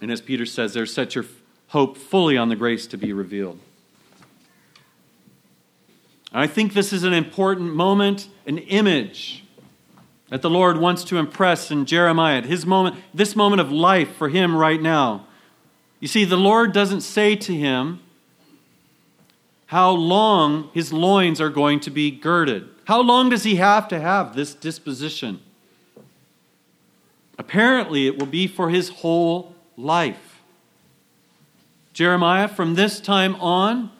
And 0.00 0.10
as 0.10 0.20
Peter 0.20 0.44
says, 0.44 0.74
there 0.74 0.84
set 0.84 1.14
your 1.14 1.24
hope 1.68 1.96
fully 1.96 2.36
on 2.36 2.48
the 2.48 2.56
grace 2.56 2.86
to 2.88 2.98
be 2.98 3.12
revealed. 3.12 3.58
I 6.32 6.46
think 6.46 6.74
this 6.74 6.92
is 6.92 7.04
an 7.04 7.12
important 7.12 7.74
moment, 7.74 8.28
an 8.46 8.58
image 8.58 9.44
that 10.28 10.42
the 10.42 10.50
Lord 10.50 10.78
wants 10.78 11.04
to 11.04 11.18
impress 11.18 11.70
in 11.70 11.84
Jeremiah, 11.84 12.42
his 12.42 12.64
moment, 12.64 12.96
this 13.12 13.36
moment 13.36 13.60
of 13.60 13.70
life 13.70 14.14
for 14.16 14.28
him 14.28 14.56
right 14.56 14.80
now. 14.80 15.26
You 16.02 16.08
see, 16.08 16.24
the 16.24 16.36
Lord 16.36 16.72
doesn't 16.72 17.02
say 17.02 17.36
to 17.36 17.54
him 17.54 18.00
how 19.66 19.92
long 19.92 20.68
his 20.74 20.92
loins 20.92 21.40
are 21.40 21.48
going 21.48 21.78
to 21.78 21.90
be 21.90 22.10
girded. 22.10 22.68
How 22.86 23.00
long 23.00 23.30
does 23.30 23.44
he 23.44 23.54
have 23.54 23.86
to 23.86 24.00
have 24.00 24.34
this 24.34 24.52
disposition? 24.52 25.40
Apparently, 27.38 28.08
it 28.08 28.18
will 28.18 28.26
be 28.26 28.48
for 28.48 28.68
his 28.68 28.88
whole 28.88 29.54
life. 29.76 30.40
Jeremiah, 31.92 32.48
from 32.48 32.74
this 32.74 32.98
time 32.98 33.36
on, 33.36 33.92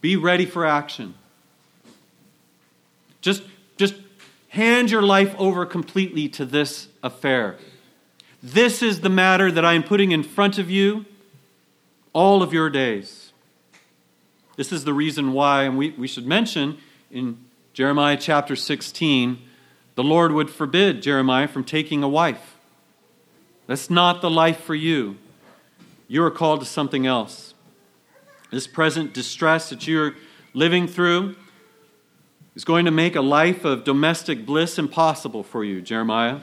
be 0.00 0.16
ready 0.16 0.46
for 0.46 0.64
action. 0.64 1.12
Just, 3.20 3.42
just 3.76 3.96
hand 4.48 4.90
your 4.90 5.02
life 5.02 5.34
over 5.36 5.66
completely 5.66 6.26
to 6.30 6.46
this 6.46 6.88
affair. 7.02 7.58
This 8.42 8.82
is 8.82 9.02
the 9.02 9.10
matter 9.10 9.52
that 9.52 9.64
I 9.66 9.74
am 9.74 9.82
putting 9.82 10.10
in 10.10 10.22
front 10.22 10.56
of 10.58 10.70
you 10.70 11.04
all 12.14 12.42
of 12.42 12.54
your 12.54 12.70
days. 12.70 13.32
This 14.56 14.72
is 14.72 14.84
the 14.84 14.94
reason 14.94 15.32
why, 15.32 15.64
and 15.64 15.76
we, 15.76 15.90
we 15.90 16.06
should 16.08 16.26
mention 16.26 16.78
in 17.10 17.44
Jeremiah 17.74 18.16
chapter 18.16 18.56
16, 18.56 19.38
the 19.96 20.04
Lord 20.04 20.32
would 20.32 20.48
forbid 20.48 21.02
Jeremiah 21.02 21.48
from 21.48 21.64
taking 21.64 22.02
a 22.02 22.08
wife. 22.08 22.56
That's 23.66 23.90
not 23.90 24.22
the 24.22 24.30
life 24.30 24.60
for 24.60 24.74
you. 24.74 25.18
You 26.06 26.22
are 26.22 26.30
called 26.30 26.60
to 26.60 26.66
something 26.66 27.06
else. 27.06 27.54
This 28.50 28.66
present 28.66 29.12
distress 29.12 29.70
that 29.70 29.86
you're 29.88 30.14
living 30.52 30.86
through 30.86 31.34
is 32.54 32.64
going 32.64 32.84
to 32.84 32.90
make 32.92 33.16
a 33.16 33.20
life 33.20 33.64
of 33.64 33.82
domestic 33.82 34.46
bliss 34.46 34.78
impossible 34.78 35.42
for 35.42 35.64
you, 35.64 35.82
Jeremiah. 35.82 36.40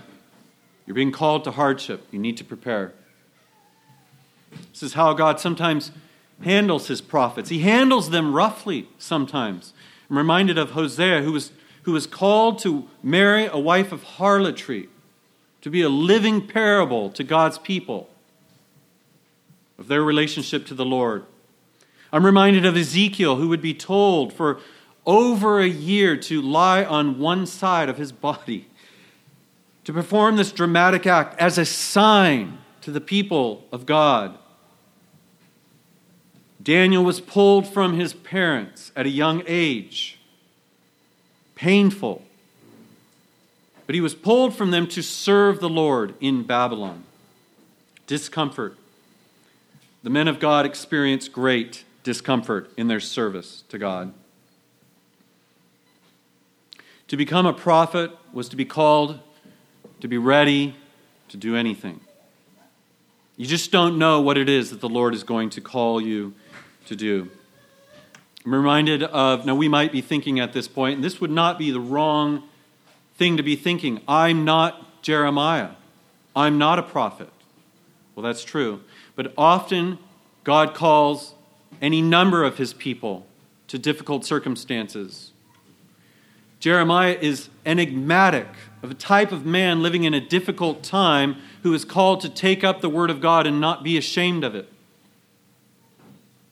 You're 0.86 0.96
being 0.96 1.14
called 1.14 1.46
to 1.46 1.52
hardship. 1.52 2.06
You 2.12 2.20
need 2.20 2.36
to 2.38 2.44
prepare. 2.44 2.94
This 4.72 4.84
is 4.84 4.94
how 4.94 5.14
God 5.14 5.40
sometimes 5.40 5.92
handles 6.44 6.88
his 6.88 7.02
prophets. 7.02 7.50
He 7.50 7.60
handles 7.60 8.10
them 8.10 8.34
roughly 8.34 8.90
sometimes. 8.98 9.74
I'm 10.10 10.18
reminded 10.18 10.58
of 10.58 10.72
Hosea, 10.72 11.22
who 11.22 11.32
was, 11.32 11.52
who 11.84 11.94
was 11.94 12.08
called 12.08 12.60
to 12.60 12.88
marry 13.04 13.46
a 13.46 13.58
wife 13.58 13.92
of 13.92 14.04
harlotry 14.04 14.90
to 15.62 15.70
be 15.70 15.82
a 15.82 15.90
living 15.90 16.46
parable 16.48 17.10
to 17.12 17.24
God's 17.24 17.58
people 17.58 18.10
of 19.78 19.88
their 19.88 20.04
relationship 20.04 20.66
to 20.68 20.74
the 20.74 20.86
Lord. 20.86 21.26
I'm 22.12 22.26
reminded 22.26 22.66
of 22.66 22.76
Ezekiel, 22.76 23.38
who 23.38 23.48
would 23.48 23.62
be 23.62 23.74
told 23.74 24.34
for 24.34 24.60
over 25.06 25.60
a 25.60 25.68
year 25.68 26.18
to 26.18 26.42
lie 26.42 26.84
on 26.84 27.20
one 27.20 27.46
side 27.46 27.90
of 27.90 27.98
his 27.98 28.12
body, 28.12 28.68
to 29.84 29.94
perform 29.94 30.36
this 30.36 30.52
dramatic 30.52 31.08
act 31.08 31.40
as 31.40 31.58
a 31.58 31.66
sign 31.66 32.60
to 32.82 32.92
the 32.92 33.02
people 33.02 33.66
of 33.72 33.86
God. 33.86 34.38
Daniel 36.62 37.04
was 37.04 37.22
pulled 37.22 37.68
from 37.68 38.00
his 38.00 38.14
parents 38.14 38.92
at 38.96 39.06
a 39.06 39.10
young 39.10 39.44
age. 39.48 40.20
Painful. 41.56 42.24
But 43.86 43.96
he 43.96 44.02
was 44.02 44.16
pulled 44.16 44.56
from 44.56 44.72
them 44.72 44.88
to 44.88 45.02
serve 45.02 45.60
the 45.60 45.70
Lord 45.70 46.14
in 46.20 46.44
Babylon. 46.44 47.04
Discomfort. 48.08 48.78
The 50.04 50.10
men 50.10 50.28
of 50.28 50.40
God 50.40 50.66
experienced 50.66 51.32
great 51.32 51.84
discomfort 52.04 52.72
in 52.78 52.88
their 52.88 53.00
service 53.00 53.64
to 53.70 53.78
God. 53.78 54.14
To 57.08 57.18
become 57.18 57.46
a 57.46 57.54
prophet 57.54 58.12
was 58.34 58.50
to 58.50 58.56
be 58.56 58.66
called 58.66 59.20
to 60.02 60.08
be 60.08 60.18
ready 60.18 60.76
to 61.30 61.38
do 61.38 61.56
anything. 61.56 62.02
You 63.38 63.46
just 63.46 63.72
don't 63.72 63.98
know 63.98 64.20
what 64.20 64.38
it 64.38 64.50
is 64.50 64.72
that 64.72 64.82
the 64.82 64.90
Lord 64.90 65.14
is 65.14 65.24
going 65.24 65.50
to 65.52 65.62
call 65.62 66.02
you 66.02 66.34
to 66.86 66.96
do. 66.96 67.30
I'm 68.46 68.54
reminded 68.54 69.04
of, 69.04 69.46
now 69.46 69.56
we 69.56 69.68
might 69.68 69.92
be 69.92 70.02
thinking 70.02 70.40
at 70.40 70.54
this 70.54 70.68
point, 70.68 70.96
and 70.96 71.04
this 71.04 71.22
would 71.22 71.32
not 71.32 71.60
be 71.60 71.72
the 71.72 71.80
wrong 71.80 72.44
thing 73.16 73.38
to 73.38 73.44
be 73.44 73.56
thinking. 73.56 74.02
I'm 74.08 74.46
not 74.46 75.02
Jeremiah. 75.04 75.72
I'm 76.36 76.58
not 76.58 76.80
a 76.80 76.84
prophet. 76.84 77.30
Well, 78.16 78.24
that's 78.24 78.44
true. 78.44 78.82
But 79.16 79.34
often, 79.38 80.00
God 80.44 80.74
calls 80.74 81.36
any 81.82 82.02
number 82.02 82.44
of 82.44 82.58
his 82.58 82.74
people 82.74 83.28
to 83.68 83.78
difficult 83.78 84.26
circumstances. 84.26 85.32
Jeremiah 86.60 87.18
is 87.20 87.50
enigmatic 87.66 88.48
of 88.84 88.92
a 88.92 88.96
type 88.96 89.32
of 89.32 89.46
man 89.46 89.82
living 89.82 90.04
in 90.04 90.14
a 90.14 90.20
difficult 90.20 90.84
time 90.84 91.38
who 91.64 91.74
is 91.74 91.86
called 91.86 92.22
to 92.22 92.30
take 92.30 92.64
up 92.64 92.82
the 92.82 92.90
word 92.90 93.10
of 93.10 93.22
God 93.22 93.48
and 93.48 93.62
not 93.62 93.84
be 93.84 93.98
ashamed 93.98 94.44
of 94.44 94.56
it. 94.56 94.72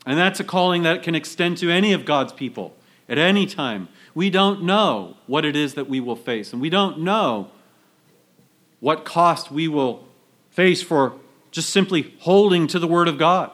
And 0.10 0.17
that's 0.17 0.39
a 0.39 0.43
calling 0.43 0.82
that 0.82 1.04
can 1.04 1.13
extend 1.13 1.60
to 1.60 1.69
any 1.69 1.93
of 1.93 2.04
God's 2.04 2.34
people 2.34 2.74
at 3.08 3.19
any 3.19 3.45
time. 3.45 3.89
We 4.15 4.32
don't 4.32 4.63
know 4.63 5.17
what 5.28 5.45
it 5.45 5.56
is 5.56 5.76
that 5.76 5.88
we 5.88 6.00
will 6.00 6.15
face, 6.15 6.52
and 6.52 6.60
we 6.60 6.72
don't 6.72 7.02
know 7.02 7.52
what 8.80 9.06
cost 9.06 9.52
we 9.52 9.67
will 9.67 10.04
face 10.50 10.82
for 10.82 11.13
just 11.52 11.69
simply 11.69 12.15
holding 12.22 12.65
to 12.65 12.80
the 12.80 12.88
Word 12.88 13.08
of 13.08 13.19
God 13.19 13.52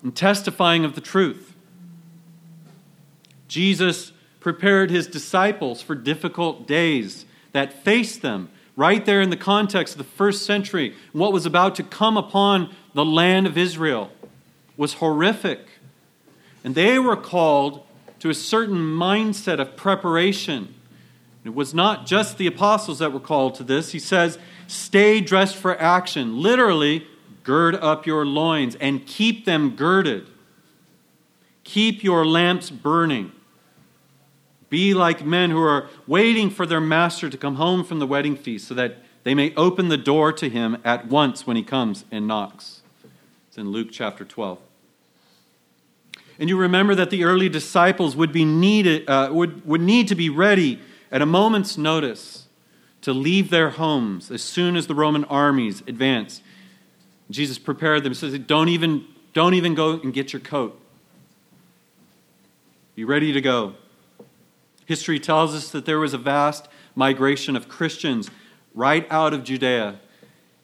and 0.00 0.14
testifying 0.14 0.84
of 0.84 0.94
the 0.94 1.00
truth. 1.00 1.56
Jesus 3.48 4.12
prepared 4.38 4.92
his 4.92 5.08
disciples 5.08 5.82
for 5.82 5.96
difficult 5.96 6.68
days 6.68 7.26
that 7.50 7.82
faced 7.82 8.22
them 8.22 8.48
right 8.76 9.04
there 9.04 9.20
in 9.20 9.30
the 9.30 9.36
context 9.36 9.94
of 9.94 9.98
the 9.98 10.04
first 10.04 10.46
century. 10.46 10.94
What 11.10 11.32
was 11.32 11.46
about 11.46 11.74
to 11.74 11.82
come 11.82 12.16
upon 12.16 12.72
the 12.94 13.04
land 13.04 13.48
of 13.48 13.58
Israel 13.58 14.12
was 14.76 14.94
horrific. 14.94 15.65
And 16.66 16.74
they 16.74 16.98
were 16.98 17.16
called 17.16 17.86
to 18.18 18.28
a 18.28 18.34
certain 18.34 18.78
mindset 18.78 19.60
of 19.60 19.76
preparation. 19.76 20.74
It 21.44 21.54
was 21.54 21.72
not 21.72 22.06
just 22.06 22.38
the 22.38 22.48
apostles 22.48 22.98
that 22.98 23.12
were 23.12 23.20
called 23.20 23.54
to 23.54 23.62
this. 23.62 23.92
He 23.92 24.00
says, 24.00 24.36
stay 24.66 25.20
dressed 25.20 25.54
for 25.54 25.80
action. 25.80 26.42
Literally, 26.42 27.06
gird 27.44 27.76
up 27.76 28.04
your 28.04 28.26
loins 28.26 28.74
and 28.80 29.06
keep 29.06 29.44
them 29.44 29.76
girded. 29.76 30.26
Keep 31.62 32.02
your 32.02 32.26
lamps 32.26 32.68
burning. 32.68 33.30
Be 34.68 34.92
like 34.92 35.24
men 35.24 35.52
who 35.52 35.62
are 35.62 35.88
waiting 36.08 36.50
for 36.50 36.66
their 36.66 36.80
master 36.80 37.30
to 37.30 37.38
come 37.38 37.54
home 37.54 37.84
from 37.84 38.00
the 38.00 38.08
wedding 38.08 38.34
feast 38.34 38.66
so 38.66 38.74
that 38.74 38.96
they 39.22 39.36
may 39.36 39.54
open 39.54 39.86
the 39.86 39.96
door 39.96 40.32
to 40.32 40.48
him 40.48 40.78
at 40.84 41.06
once 41.06 41.46
when 41.46 41.56
he 41.56 41.62
comes 41.62 42.04
and 42.10 42.26
knocks. 42.26 42.82
It's 43.46 43.56
in 43.56 43.70
Luke 43.70 43.90
chapter 43.92 44.24
12. 44.24 44.65
And 46.38 46.48
you 46.48 46.56
remember 46.58 46.94
that 46.94 47.10
the 47.10 47.24
early 47.24 47.48
disciples 47.48 48.14
would, 48.14 48.32
be 48.32 48.44
needed, 48.44 49.08
uh, 49.08 49.30
would, 49.32 49.66
would 49.66 49.80
need 49.80 50.08
to 50.08 50.14
be 50.14 50.28
ready 50.28 50.80
at 51.10 51.22
a 51.22 51.26
moment's 51.26 51.78
notice 51.78 52.46
to 53.00 53.12
leave 53.12 53.50
their 53.50 53.70
homes 53.70 54.30
as 54.30 54.42
soon 54.42 54.76
as 54.76 54.86
the 54.86 54.94
Roman 54.94 55.24
armies 55.24 55.82
advanced. 55.86 56.42
Jesus 57.30 57.58
prepared 57.58 58.04
them. 58.04 58.12
He 58.12 58.16
says, 58.16 58.38
don't 58.40 58.68
even, 58.68 59.06
don't 59.32 59.54
even 59.54 59.74
go 59.74 59.92
and 60.00 60.12
get 60.12 60.32
your 60.32 60.40
coat. 60.40 60.78
Be 62.94 63.04
ready 63.04 63.32
to 63.32 63.40
go. 63.40 63.74
History 64.86 65.18
tells 65.18 65.54
us 65.54 65.70
that 65.70 65.84
there 65.84 65.98
was 65.98 66.14
a 66.14 66.18
vast 66.18 66.68
migration 66.94 67.56
of 67.56 67.68
Christians 67.68 68.30
right 68.74 69.06
out 69.10 69.34
of 69.34 69.44
Judea 69.44 70.00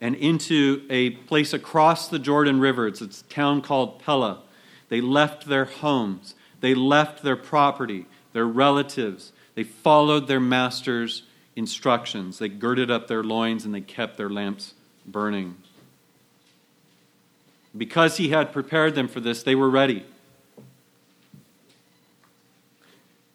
and 0.01 0.15
into 0.17 0.85
a 0.91 1.11
place 1.11 1.53
across 1.53 2.09
the 2.09 2.19
Jordan 2.19 2.61
River. 2.61 2.87
It's 2.87 3.01
a 3.01 3.09
town 3.25 3.63
called 3.63 4.01
Pella. 4.01 4.43
They 4.93 5.01
left 5.01 5.47
their 5.47 5.65
homes, 5.65 6.35
they 6.61 6.75
left 6.75 7.23
their 7.23 7.35
property, 7.35 8.05
their 8.35 8.45
relatives. 8.45 9.33
They 9.55 9.65
followed 9.65 10.29
their 10.29 10.39
master's 10.39 11.23
instructions. 11.57 12.39
They 12.39 12.51
girded 12.51 12.91
up 12.91 13.09
their 13.09 13.23
loins 13.23 13.65
and 13.65 13.75
they 13.75 13.81
kept 13.81 14.19
their 14.19 14.29
lamps 14.29 14.75
burning. 15.07 15.57
Because 17.75 18.19
he 18.19 18.29
had 18.29 18.53
prepared 18.53 18.95
them 18.95 19.09
for 19.09 19.21
this, 19.21 19.43
they 19.43 19.55
were 19.55 19.71
ready. 19.71 20.05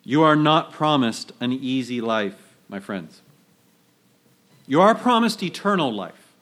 You 0.04 0.22
are 0.22 0.36
not 0.36 0.72
promised 0.72 1.32
an 1.40 1.54
easy 1.54 2.02
life, 2.02 2.54
my 2.70 2.80
friends. 2.80 3.24
You 4.68 4.80
are 4.80 4.94
promised 4.94 5.42
eternal 5.42 5.92
life, 5.92 6.34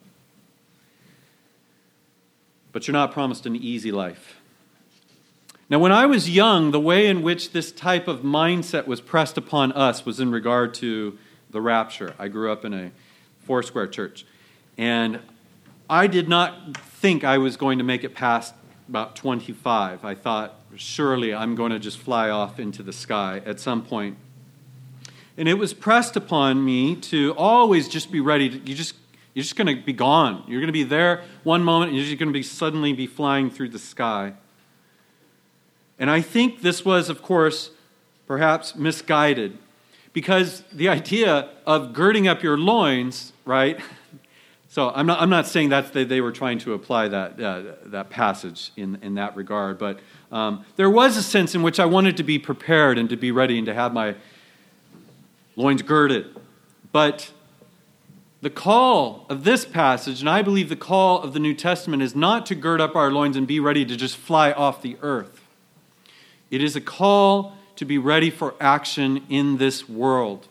but 2.73 2.85
you're 2.85 2.91
not 2.91 3.13
promised 3.13 3.45
an 3.45 3.55
easy 3.55 3.93
life. 3.93 4.41
Now, 5.67 5.79
when 5.79 5.91
I 5.91 6.05
was 6.05 6.29
young, 6.29 6.69
the 6.69 6.79
way 6.79 7.07
in 7.07 7.23
which 7.23 7.51
this 7.51 7.71
type 7.71 8.07
of 8.07 8.19
mindset 8.19 8.85
was 8.85 9.01
pressed 9.01 9.35
upon 9.35 9.71
us 9.71 10.05
was 10.05 10.19
in 10.19 10.29
regard 10.29 10.75
to 10.75 11.17
the 11.49 11.59
rapture. 11.59 12.13
I 12.19 12.27
grew 12.27 12.51
up 12.51 12.63
in 12.65 12.73
a 12.73 12.91
four 13.39 13.63
square 13.63 13.87
church, 13.87 14.27
and 14.77 15.19
I 15.89 16.05
did 16.05 16.29
not 16.29 16.77
think 16.77 17.23
I 17.23 17.39
was 17.39 17.57
going 17.57 17.79
to 17.79 17.83
make 17.83 18.03
it 18.03 18.13
past 18.13 18.53
about 18.87 19.15
25. 19.15 20.05
I 20.05 20.13
thought, 20.13 20.53
surely 20.75 21.33
I'm 21.33 21.55
going 21.55 21.71
to 21.71 21.79
just 21.79 21.97
fly 21.97 22.29
off 22.29 22.59
into 22.59 22.83
the 22.83 22.93
sky 22.93 23.41
at 23.43 23.59
some 23.59 23.83
point. 23.83 24.17
And 25.35 25.49
it 25.49 25.55
was 25.55 25.73
pressed 25.73 26.15
upon 26.15 26.63
me 26.63 26.95
to 26.97 27.33
always 27.33 27.89
just 27.89 28.11
be 28.11 28.19
ready. 28.19 28.49
To, 28.49 28.57
you 28.57 28.75
just, 28.75 28.93
you're 29.33 29.41
just 29.41 29.55
going 29.55 29.75
to 29.75 29.83
be 29.83 29.93
gone. 29.93 30.43
You're 30.47 30.61
going 30.61 30.67
to 30.67 30.73
be 30.73 30.83
there 30.83 31.23
one 31.43 31.63
moment, 31.63 31.89
and 31.89 31.97
you're 31.97 32.05
just 32.05 32.19
going 32.19 32.29
to 32.29 32.33
be 32.33 32.43
suddenly 32.43 32.93
be 32.93 33.07
flying 33.07 33.49
through 33.49 33.69
the 33.69 33.79
sky. 33.79 34.33
And 35.97 36.09
I 36.09 36.21
think 36.21 36.61
this 36.61 36.83
was, 36.83 37.09
of 37.09 37.21
course, 37.21 37.71
perhaps 38.27 38.75
misguided 38.75 39.57
because 40.13 40.63
the 40.71 40.89
idea 40.89 41.49
of 41.65 41.93
girding 41.93 42.27
up 42.27 42.41
your 42.41 42.57
loins, 42.57 43.33
right? 43.45 43.79
So 44.67 44.91
I'm 44.93 45.05
not, 45.05 45.21
I'm 45.21 45.29
not 45.29 45.47
saying 45.47 45.69
that 45.69 45.93
they, 45.93 46.03
they 46.03 46.19
were 46.19 46.33
trying 46.33 46.59
to 46.59 46.73
apply 46.73 47.07
that, 47.07 47.39
uh, 47.39 47.61
that 47.85 48.09
passage 48.09 48.73
in, 48.75 48.99
in 49.01 49.15
that 49.15 49.33
regard, 49.37 49.77
but 49.77 50.01
um, 50.33 50.65
there 50.75 50.89
was 50.89 51.15
a 51.15 51.23
sense 51.23 51.55
in 51.55 51.63
which 51.63 51.79
I 51.79 51.85
wanted 51.85 52.17
to 52.17 52.23
be 52.23 52.37
prepared 52.37 52.97
and 52.97 53.09
to 53.09 53.15
be 53.15 53.31
ready 53.31 53.57
and 53.57 53.65
to 53.67 53.73
have 53.73 53.93
my 53.93 54.15
loins 55.55 55.81
girded. 55.81 56.35
But 56.91 57.31
the 58.41 58.49
call 58.49 59.25
of 59.29 59.45
this 59.45 59.63
passage, 59.63 60.19
and 60.19 60.29
I 60.29 60.41
believe 60.41 60.67
the 60.67 60.75
call 60.75 61.21
of 61.23 61.33
the 61.33 61.39
New 61.39 61.53
Testament, 61.53 62.03
is 62.03 62.13
not 62.13 62.45
to 62.47 62.55
gird 62.55 62.81
up 62.81 62.97
our 62.97 63.09
loins 63.09 63.37
and 63.37 63.47
be 63.47 63.61
ready 63.61 63.85
to 63.85 63.95
just 63.95 64.17
fly 64.17 64.51
off 64.51 64.81
the 64.81 64.97
earth. 65.01 65.34
It 66.55 66.63
is 66.63 66.77
a 66.77 66.79
call 66.79 67.53
to 67.75 67.83
be 67.83 67.97
ready 67.97 68.29
for 68.29 68.55
action 68.61 69.25
in 69.27 69.57
this 69.57 69.89
world, 69.89 70.47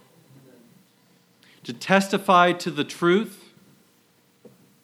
to 1.62 1.72
testify 1.72 2.52
to 2.52 2.70
the 2.70 2.84
truth 2.84 3.42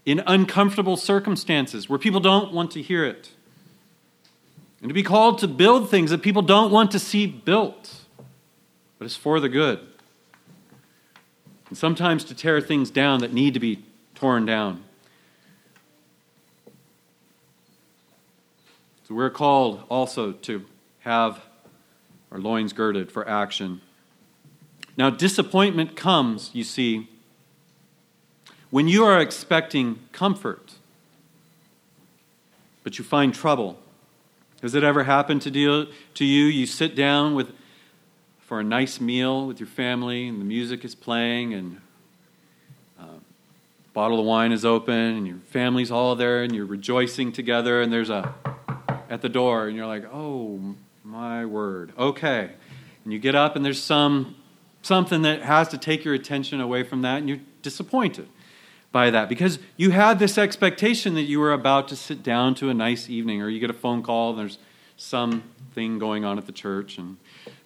in 0.07 0.23
uncomfortable 0.27 0.97
circumstances 0.97 1.91
where 1.91 1.99
people 1.99 2.21
don't 2.21 2.55
want 2.55 2.71
to 2.71 2.81
hear 2.81 3.05
it. 3.05 3.33
And 4.81 4.89
to 4.89 4.95
be 4.95 5.03
called 5.03 5.41
to 5.41 5.47
build 5.47 5.91
things 5.91 6.09
that 6.09 6.23
people 6.23 6.41
don't 6.41 6.71
want 6.71 6.91
to 6.93 6.99
see 6.99 7.27
built, 7.27 7.97
but 8.99 9.05
it's 9.05 9.15
for 9.15 9.41
the 9.41 9.51
good. 9.51 9.79
And 11.69 11.77
sometimes 11.77 12.25
to 12.25 12.35
tear 12.35 12.63
things 12.63 12.91
down 12.91 13.21
that 13.21 13.35
need 13.35 13.53
to 13.53 13.61
be 13.61 13.85
torn 14.15 14.47
down. 14.47 14.85
So 19.07 19.15
we're 19.15 19.29
called 19.29 19.85
also 19.91 20.33
to 20.33 20.65
have 21.01 21.45
our 22.31 22.39
loins 22.39 22.73
girded 22.73 23.11
for 23.11 23.29
action. 23.29 23.81
Now, 24.97 25.11
disappointment 25.11 25.97
comes, 25.97 26.51
you 26.53 26.65
see, 26.65 27.09
when 28.71 28.87
you 28.87 29.05
are 29.05 29.19
expecting 29.21 29.99
comfort, 30.13 30.75
but 32.85 32.99
you 32.99 33.05
find 33.05 33.35
trouble. 33.35 33.79
Has 34.63 34.75
it 34.75 34.85
ever 34.85 35.05
happened 35.05 35.43
to, 35.43 35.51
deal, 35.51 35.87
to 36.15 36.25
you? 36.25 36.45
You 36.45 36.67
sit 36.67 36.95
down 36.95 37.35
with, 37.35 37.53
for 38.41 38.61
a 38.61 38.65
nice 38.65 39.01
meal 39.01 39.47
with 39.47 39.59
your 39.59 39.67
family, 39.67 40.29
and 40.29 40.41
the 40.41 40.45
music 40.45 40.85
is 40.85 40.95
playing, 40.95 41.55
and 41.55 41.81
a 42.99 43.05
uh, 43.05 43.19
bottle 43.93 44.21
of 44.21 44.27
wine 44.27 44.53
is 44.53 44.65
open, 44.65 44.95
and 44.95 45.27
your 45.27 45.39
family's 45.49 45.91
all 45.91 46.15
there, 46.15 46.43
and 46.43 46.55
you're 46.55 46.67
rejoicing 46.67 47.33
together, 47.33 47.81
and 47.81 47.93
there's 47.93 48.11
a 48.11 48.35
at 49.09 49.23
the 49.23 49.29
door, 49.29 49.67
and 49.67 49.77
you're 49.77 49.87
like, 49.87 50.05
oh 50.13 50.77
my 51.11 51.45
word, 51.45 51.93
okay. 51.99 52.51
And 53.05 53.13
you 53.13 53.19
get 53.19 53.35
up, 53.35 53.57
and 53.57 53.65
there's 53.65 53.83
some 53.83 54.37
something 54.83 55.23
that 55.23 55.43
has 55.43 55.69
to 55.69 55.77
take 55.77 56.05
your 56.05 56.15
attention 56.15 56.61
away 56.61 56.83
from 56.83 57.03
that, 57.03 57.19
and 57.19 57.29
you're 57.29 57.41
disappointed 57.61 58.27
by 58.93 59.11
that 59.11 59.29
because 59.29 59.59
you 59.77 59.91
had 59.91 60.19
this 60.19 60.39
expectation 60.39 61.15
that 61.15 61.23
you 61.23 61.39
were 61.39 61.53
about 61.53 61.87
to 61.89 61.97
sit 61.97 62.23
down 62.23 62.55
to 62.55 62.71
a 62.71 62.75
nice 62.75 63.11
evening, 63.11 63.43
or 63.43 63.49
you 63.49 63.59
get 63.61 63.71
a 63.71 63.75
phone 63.75 64.03
call 64.03 64.31
and 64.31 64.39
there's 64.39 64.59
something 64.97 65.99
going 65.99 66.25
on 66.25 66.39
at 66.39 66.47
the 66.47 66.53
church, 66.53 66.97
and 66.97 67.17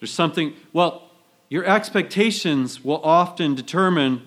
there's 0.00 0.12
something. 0.12 0.54
Well, 0.72 1.11
your 1.50 1.66
expectations 1.66 2.83
will 2.83 3.02
often 3.04 3.54
determine 3.54 4.22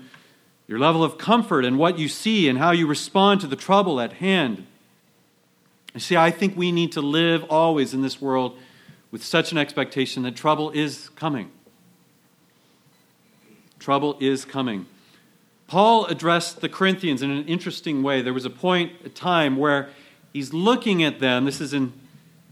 your 0.68 0.78
level 0.78 1.04
of 1.04 1.18
comfort 1.18 1.66
and 1.66 1.80
what 1.80 1.98
you 1.98 2.08
see 2.08 2.48
and 2.48 2.60
how 2.60 2.72
you 2.72 2.86
respond 2.86 3.42
to 3.42 3.48
the 3.48 3.56
trouble 3.56 4.00
at 4.00 4.14
hand. 4.14 4.68
You 5.94 6.02
see, 6.02 6.16
I 6.16 6.30
think 6.30 6.56
we 6.56 6.72
need 6.72 6.92
to 6.92 7.02
live 7.02 7.44
always 7.50 7.96
in 7.96 8.04
this 8.04 8.22
world 8.22 8.58
with 9.12 9.24
such 9.24 9.52
an 9.52 9.58
expectation 9.58 10.24
that 10.24 10.36
trouble 10.36 10.72
is 10.72 11.10
coming. 11.10 11.52
Trouble 13.80 14.18
is 14.20 14.46
coming. 14.46 14.86
Paul 15.68 16.06
addressed 16.06 16.62
the 16.62 16.70
Corinthians 16.70 17.22
in 17.22 17.30
an 17.30 17.46
interesting 17.46 18.02
way. 18.02 18.22
There 18.22 18.34
was 18.34 18.46
a 18.46 18.50
point, 18.50 18.94
a 19.04 19.10
time 19.10 19.58
where 19.58 19.90
he's 20.34 20.54
looking 20.54 21.04
at 21.04 21.20
them. 21.20 21.46
This 21.46 21.60
is 21.60 21.74
in, 21.74 21.94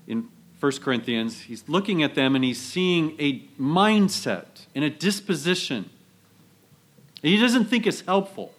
in 0.08 0.30
1 0.60 0.72
Corinthians. 0.82 1.42
He's 1.42 1.68
looking 1.68 2.04
at 2.04 2.16
them 2.16 2.36
and 2.36 2.44
he's 2.44 2.62
seeing 2.62 3.16
a 3.20 3.40
mindset 3.60 4.66
and 4.74 4.84
a 4.84 4.90
disposition. 4.90 5.90
And 7.24 7.32
he 7.32 7.40
doesn't 7.40 7.66
think 7.66 7.88
it's 7.88 8.02
helpful. 8.02 8.54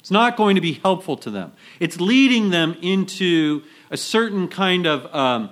It's 0.00 0.10
not 0.10 0.36
going 0.36 0.56
to 0.56 0.60
be 0.60 0.74
helpful 0.74 1.16
to 1.18 1.30
them. 1.30 1.52
It's 1.78 2.00
leading 2.00 2.50
them 2.50 2.76
into 2.82 3.62
a 3.90 3.96
certain 3.96 4.48
kind 4.48 4.86
of 4.86 5.14
um, 5.14 5.50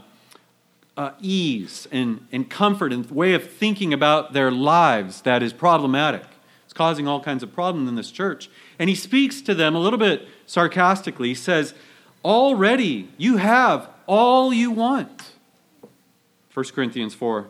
uh, 0.96 1.12
ease 1.20 1.88
and, 1.90 2.26
and 2.32 2.48
comfort 2.50 2.92
and 2.92 3.10
way 3.10 3.34
of 3.34 3.50
thinking 3.50 3.92
about 3.92 4.32
their 4.32 4.50
lives 4.50 5.22
that 5.22 5.42
is 5.42 5.52
problematic. 5.52 6.24
It's 6.64 6.72
causing 6.72 7.08
all 7.08 7.20
kinds 7.20 7.42
of 7.42 7.52
problems 7.52 7.88
in 7.88 7.96
this 7.96 8.10
church. 8.10 8.50
And 8.78 8.88
he 8.88 8.94
speaks 8.94 9.40
to 9.42 9.54
them 9.54 9.74
a 9.74 9.80
little 9.80 9.98
bit 9.98 10.28
sarcastically. 10.46 11.28
He 11.28 11.34
says, 11.34 11.74
Already 12.24 13.08
you 13.16 13.38
have 13.38 13.88
all 14.06 14.52
you 14.52 14.70
want. 14.70 15.32
1 16.54 16.66
Corinthians 16.74 17.14
4. 17.14 17.48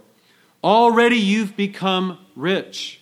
Already 0.63 1.17
you've 1.17 1.57
become 1.57 2.19
rich. 2.37 3.01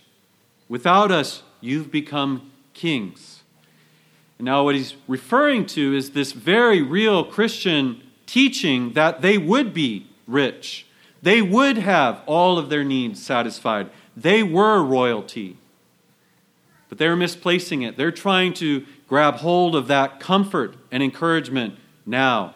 Without 0.68 1.10
us, 1.10 1.42
you've 1.60 1.90
become 1.90 2.50
kings. 2.74 3.42
And 4.38 4.44
now, 4.44 4.64
what 4.64 4.76
he's 4.76 4.94
referring 5.08 5.66
to 5.66 5.96
is 5.96 6.10
this 6.10 6.32
very 6.32 6.80
real 6.82 7.24
Christian 7.24 8.02
teaching 8.26 8.92
that 8.92 9.20
they 9.20 9.38
would 9.38 9.74
be 9.74 10.07
rich. 10.28 10.86
They 11.20 11.42
would 11.42 11.78
have 11.78 12.22
all 12.26 12.58
of 12.58 12.68
their 12.68 12.84
needs 12.84 13.20
satisfied. 13.20 13.90
They 14.16 14.44
were 14.44 14.84
royalty. 14.84 15.56
But 16.88 16.98
they're 16.98 17.16
misplacing 17.16 17.82
it. 17.82 17.96
They're 17.96 18.12
trying 18.12 18.54
to 18.54 18.86
grab 19.08 19.36
hold 19.36 19.74
of 19.74 19.88
that 19.88 20.20
comfort 20.20 20.76
and 20.92 21.02
encouragement 21.02 21.76
now. 22.06 22.54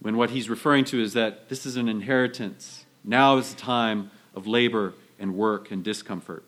When 0.00 0.16
what 0.16 0.30
he's 0.30 0.48
referring 0.48 0.84
to 0.86 1.00
is 1.00 1.14
that 1.14 1.48
this 1.48 1.66
is 1.66 1.76
an 1.76 1.88
inheritance. 1.88 2.84
Now 3.02 3.38
is 3.38 3.54
the 3.54 3.60
time 3.60 4.10
of 4.34 4.46
labor 4.46 4.94
and 5.18 5.34
work 5.34 5.70
and 5.70 5.82
discomfort. 5.82 6.44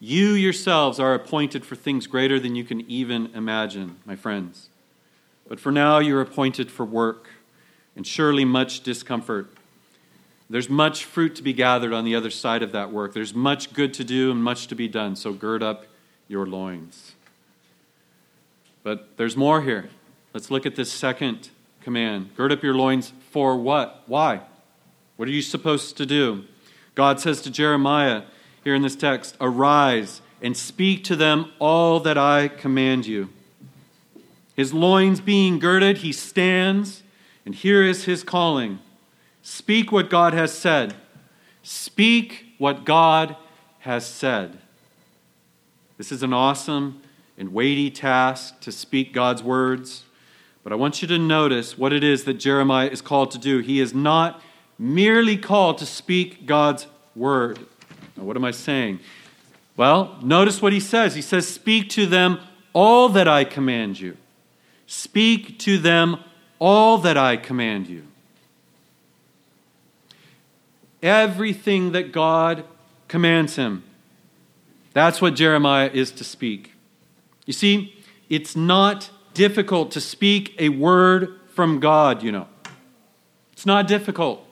You 0.00 0.32
yourselves 0.32 1.00
are 1.00 1.14
appointed 1.14 1.64
for 1.64 1.76
things 1.76 2.06
greater 2.06 2.38
than 2.38 2.54
you 2.54 2.64
can 2.64 2.82
even 2.90 3.30
imagine, 3.34 3.96
my 4.04 4.16
friends. 4.16 4.68
But 5.48 5.60
for 5.60 5.72
now, 5.72 5.98
you're 5.98 6.20
appointed 6.20 6.70
for 6.70 6.84
work 6.84 7.28
and 7.96 8.06
surely 8.06 8.44
much 8.44 8.80
discomfort. 8.80 9.50
There's 10.50 10.68
much 10.68 11.04
fruit 11.04 11.34
to 11.36 11.42
be 11.42 11.52
gathered 11.52 11.92
on 11.92 12.04
the 12.04 12.14
other 12.14 12.30
side 12.30 12.62
of 12.62 12.72
that 12.72 12.92
work. 12.92 13.14
There's 13.14 13.34
much 13.34 13.72
good 13.72 13.94
to 13.94 14.04
do 14.04 14.30
and 14.30 14.42
much 14.42 14.66
to 14.68 14.74
be 14.74 14.88
done, 14.88 15.16
so 15.16 15.32
gird 15.32 15.62
up 15.62 15.86
your 16.28 16.46
loins. 16.46 17.12
But 18.82 19.16
there's 19.16 19.36
more 19.36 19.62
here. 19.62 19.88
Let's 20.34 20.50
look 20.50 20.66
at 20.66 20.76
this 20.76 20.92
second 20.92 21.48
command. 21.80 22.36
Gird 22.36 22.52
up 22.52 22.62
your 22.62 22.74
loins 22.74 23.12
for 23.30 23.56
what? 23.56 24.02
Why? 24.06 24.40
What 25.16 25.28
are 25.28 25.32
you 25.32 25.42
supposed 25.42 25.96
to 25.96 26.06
do? 26.06 26.44
God 26.94 27.20
says 27.20 27.40
to 27.42 27.50
Jeremiah 27.50 28.22
here 28.62 28.74
in 28.74 28.82
this 28.82 28.96
text 28.96 29.36
Arise 29.40 30.20
and 30.42 30.56
speak 30.56 31.04
to 31.04 31.16
them 31.16 31.52
all 31.58 32.00
that 32.00 32.18
I 32.18 32.48
command 32.48 33.06
you. 33.06 33.30
His 34.56 34.74
loins 34.74 35.20
being 35.20 35.58
girded, 35.58 35.98
he 35.98 36.12
stands, 36.12 37.02
and 37.44 37.54
here 37.54 37.82
is 37.82 38.04
his 38.04 38.22
calling 38.22 38.78
Speak 39.42 39.92
what 39.92 40.08
God 40.08 40.32
has 40.32 40.52
said. 40.56 40.94
Speak 41.62 42.46
what 42.56 42.84
God 42.84 43.36
has 43.80 44.06
said. 44.06 44.58
This 45.98 46.10
is 46.10 46.22
an 46.22 46.32
awesome 46.32 47.02
and 47.36 47.52
weighty 47.52 47.90
task 47.90 48.60
to 48.60 48.72
speak 48.72 49.12
God's 49.12 49.42
words. 49.42 50.04
But 50.62 50.72
I 50.72 50.76
want 50.76 51.02
you 51.02 51.08
to 51.08 51.18
notice 51.18 51.76
what 51.76 51.92
it 51.92 52.02
is 52.02 52.24
that 52.24 52.34
Jeremiah 52.34 52.88
is 52.88 53.02
called 53.02 53.32
to 53.32 53.38
do. 53.38 53.58
He 53.58 53.80
is 53.80 53.92
not 53.92 54.40
merely 54.78 55.36
called 55.36 55.76
to 55.78 55.86
speak 55.86 56.46
God's 56.46 56.86
word. 57.14 57.58
Now, 58.16 58.24
what 58.24 58.36
am 58.36 58.44
I 58.44 58.50
saying? 58.50 59.00
Well, 59.76 60.18
notice 60.22 60.62
what 60.62 60.72
he 60.72 60.80
says. 60.80 61.14
He 61.14 61.22
says, 61.22 61.46
Speak 61.46 61.90
to 61.90 62.06
them 62.06 62.38
all 62.72 63.10
that 63.10 63.28
I 63.28 63.44
command 63.44 64.00
you. 64.00 64.16
Speak 64.86 65.58
to 65.60 65.76
them 65.76 66.18
all 66.58 66.98
that 66.98 67.16
I 67.16 67.36
command 67.36 67.88
you. 67.88 68.04
Everything 71.02 71.92
that 71.92 72.12
God 72.12 72.64
commands 73.08 73.56
him. 73.56 73.84
That's 74.92 75.20
what 75.20 75.34
Jeremiah 75.34 75.90
is 75.92 76.10
to 76.12 76.24
speak. 76.24 76.72
You 77.46 77.52
see, 77.52 77.94
it's 78.30 78.56
not 78.56 79.10
difficult 79.34 79.90
to 79.92 80.00
speak 80.00 80.54
a 80.58 80.70
word 80.70 81.40
from 81.48 81.80
God, 81.80 82.22
you 82.22 82.32
know. 82.32 82.48
It's 83.52 83.66
not 83.66 83.86
difficult. 83.86 84.44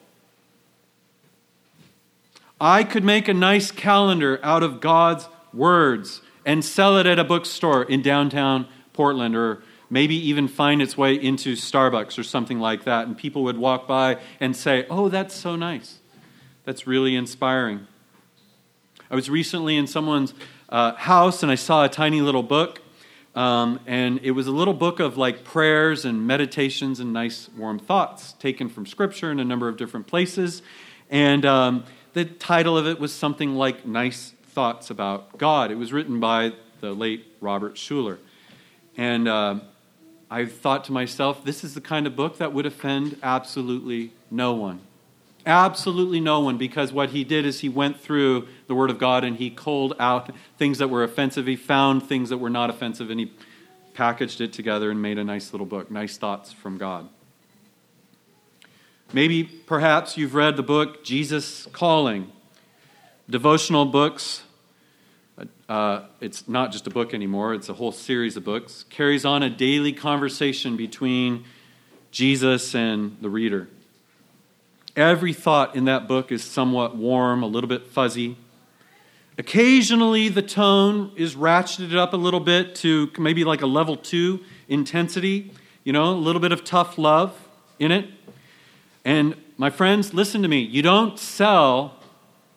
I 2.61 2.85
could 2.85 3.03
make 3.03 3.27
a 3.27 3.35
nice 3.35 3.71
calendar 3.71 4.38
out 4.43 4.62
of 4.62 4.81
God's 4.81 5.29
words 5.53 6.23
and 6.45 6.65
sell 6.65 6.97
it 6.99 7.07
at 7.07 7.19
a 7.19 7.25
bookstore 7.25 7.83
in 7.83 8.03
downtown 8.03 8.69
Portland 8.93 9.35
or 9.35 9.62
maybe 9.92 10.16
even 10.16 10.48
find 10.48 10.81
its 10.81 10.96
way 10.96 11.14
into 11.14 11.52
Starbucks 11.52 12.18
or 12.18 12.22
something 12.22 12.59
like 12.59 12.85
that. 12.85 13.07
And 13.07 13.16
people 13.16 13.44
would 13.44 13.59
walk 13.59 13.87
by 13.87 14.16
and 14.40 14.57
say, 14.57 14.87
Oh, 14.88 15.11
that's 15.11 15.35
so 15.35 15.55
nice. 15.55 15.98
That's 16.64 16.87
really 16.87 17.14
inspiring. 17.14 17.87
I 19.11 19.14
was 19.14 19.28
recently 19.28 19.76
in 19.76 19.87
someone's 19.87 20.33
uh, 20.70 20.94
house 20.94 21.42
and 21.42 21.52
I 21.52 21.57
saw 21.57 21.85
a 21.85 21.90
tiny 21.90 22.22
little 22.22 22.42
book. 22.42 22.81
Um, 23.35 23.81
and 23.87 24.18
it 24.22 24.31
was 24.31 24.46
a 24.46 24.50
little 24.50 24.72
book 24.72 24.98
of 24.98 25.18
like 25.18 25.44
prayers 25.44 26.07
and 26.07 26.26
meditations 26.26 26.98
and 26.98 27.12
nice 27.12 27.50
warm 27.50 27.78
thoughts 27.78 28.33
taken 28.35 28.70
from 28.70 28.87
scripture 28.87 29.31
in 29.31 29.40
a 29.40 29.44
number 29.44 29.68
of 29.68 29.76
different 29.76 30.07
places. 30.07 30.62
And 31.11 31.44
um, 31.44 31.85
the 32.14 32.24
title 32.24 32.78
of 32.78 32.87
it 32.87 32.98
was 32.98 33.12
something 33.12 33.57
like 33.57 33.85
Nice 33.85 34.33
Thoughts 34.46 34.88
About 34.88 35.37
God. 35.37 35.70
It 35.70 35.76
was 35.76 35.92
written 35.92 36.18
by 36.18 36.52
the 36.81 36.94
late 36.94 37.26
Robert 37.42 37.74
Schuller. 37.74 38.16
And 38.96 39.28
uh, 39.28 39.61
I 40.33 40.47
thought 40.47 40.85
to 40.85 40.92
myself, 40.92 41.45
this 41.45 41.62
is 41.62 41.75
the 41.75 41.83
kind 41.83 42.07
of 42.07 42.16
book 42.16 42.38
that 42.38 42.55
would 42.55 42.64
offend 42.64 43.18
absolutely 43.23 44.14
no 44.31 44.55
one. 44.55 44.81
Absolutely 45.45 46.21
no 46.21 46.40
one, 46.40 46.57
because 46.57 46.90
what 46.90 47.11
he 47.11 47.23
did 47.23 47.45
is 47.45 47.61
he 47.61 47.68
went 47.68 48.01
through 48.01 48.49
the 48.66 48.75
Word 48.75 48.88
of 48.88 48.99
God 48.99 49.25
and 49.25 49.37
he 49.37 49.51
culled 49.51 49.95
out 50.01 50.31
things 50.57 50.79
that 50.79 50.88
were 50.88 51.05
offensive. 51.05 51.47
He 51.47 51.57
found 51.57 52.09
things 52.09 52.31
that 52.31 52.38
were 52.38 52.49
not 52.49 52.71
offensive 52.71 53.11
and 53.11 53.21
he 53.21 53.31
packaged 53.92 54.40
it 54.40 54.55
together 54.55 54.90
and 54.90 55.03
made 55.03 55.18
a 55.18 55.25
nice 55.25 55.53
little 55.53 55.66
book, 55.66 55.90
Nice 55.90 56.16
Thoughts 56.16 56.51
from 56.51 56.79
God. 56.79 57.11
Maybe, 59.12 59.45
perhaps, 59.45 60.16
you've 60.16 60.35
read 60.35 60.57
the 60.57 60.62
book 60.62 61.05
Jesus 61.05 61.66
Calling. 61.73 62.33
Devotional 63.29 63.85
books, 63.85 64.45
uh, 65.73 66.05
it's 66.21 66.47
not 66.47 66.71
just 66.71 66.87
a 66.87 66.91
book 66.91 67.15
anymore, 67.15 67.55
it's 67.55 67.71
a 67.71 67.73
whole 67.73 67.93
series 67.93 68.37
of 68.37 68.45
books, 68.45 68.85
carries 68.91 69.25
on 69.25 69.43
a 69.43 69.49
daily 69.49 69.91
conversation 69.91 70.77
between 70.77 71.45
Jesus 72.11 72.75
and 72.75 73.17
the 73.23 73.31
reader. 73.31 73.69
Every 74.97 75.33
thought 75.33 75.75
in 75.75 75.87
that 75.87 76.07
book 76.07 76.31
is 76.31 76.45
somewhat 76.45 76.95
warm, 76.95 77.43
a 77.43 77.47
little 77.47 77.69
bit 77.69 77.87
fuzzy. 77.87 78.37
Occasionally, 79.39 80.29
the 80.29 80.43
tone 80.43 81.11
is 81.17 81.37
ratcheted 81.37 81.97
up 81.97 82.13
a 82.13 82.19
little 82.19 82.41
bit 82.41 82.75
to 82.75 83.11
maybe 83.19 83.43
like 83.43 83.63
a 83.63 83.67
level 83.67 83.97
two 83.97 84.41
intensity, 84.69 85.53
you 85.85 85.95
know, 85.95 86.11
a 86.11 86.13
little 86.13 86.43
bit 86.43 86.53
of 86.53 86.65
tough 86.65 86.99
love 86.99 87.49
in 87.79 87.91
it. 87.91 88.11
And 89.07 89.37
my 89.57 89.71
friends, 89.71 90.13
listen 90.13 90.43
to 90.43 90.49
me. 90.49 90.61
You 90.61 90.83
don't 90.83 91.19
sell, 91.19 91.97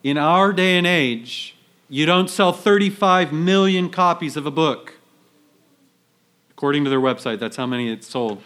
in 0.03 0.17
our 0.17 0.51
day 0.51 0.77
and 0.77 0.85
age, 0.85 1.54
you 1.89 2.05
don't 2.05 2.29
sell 2.29 2.51
35 2.51 3.31
million 3.31 3.89
copies 3.89 4.35
of 4.37 4.45
a 4.45 4.51
book. 4.51 4.93
According 6.51 6.83
to 6.85 6.89
their 6.89 6.99
website, 6.99 7.39
that's 7.39 7.57
how 7.57 7.65
many 7.65 7.91
it 7.91 8.03
sold 8.03 8.41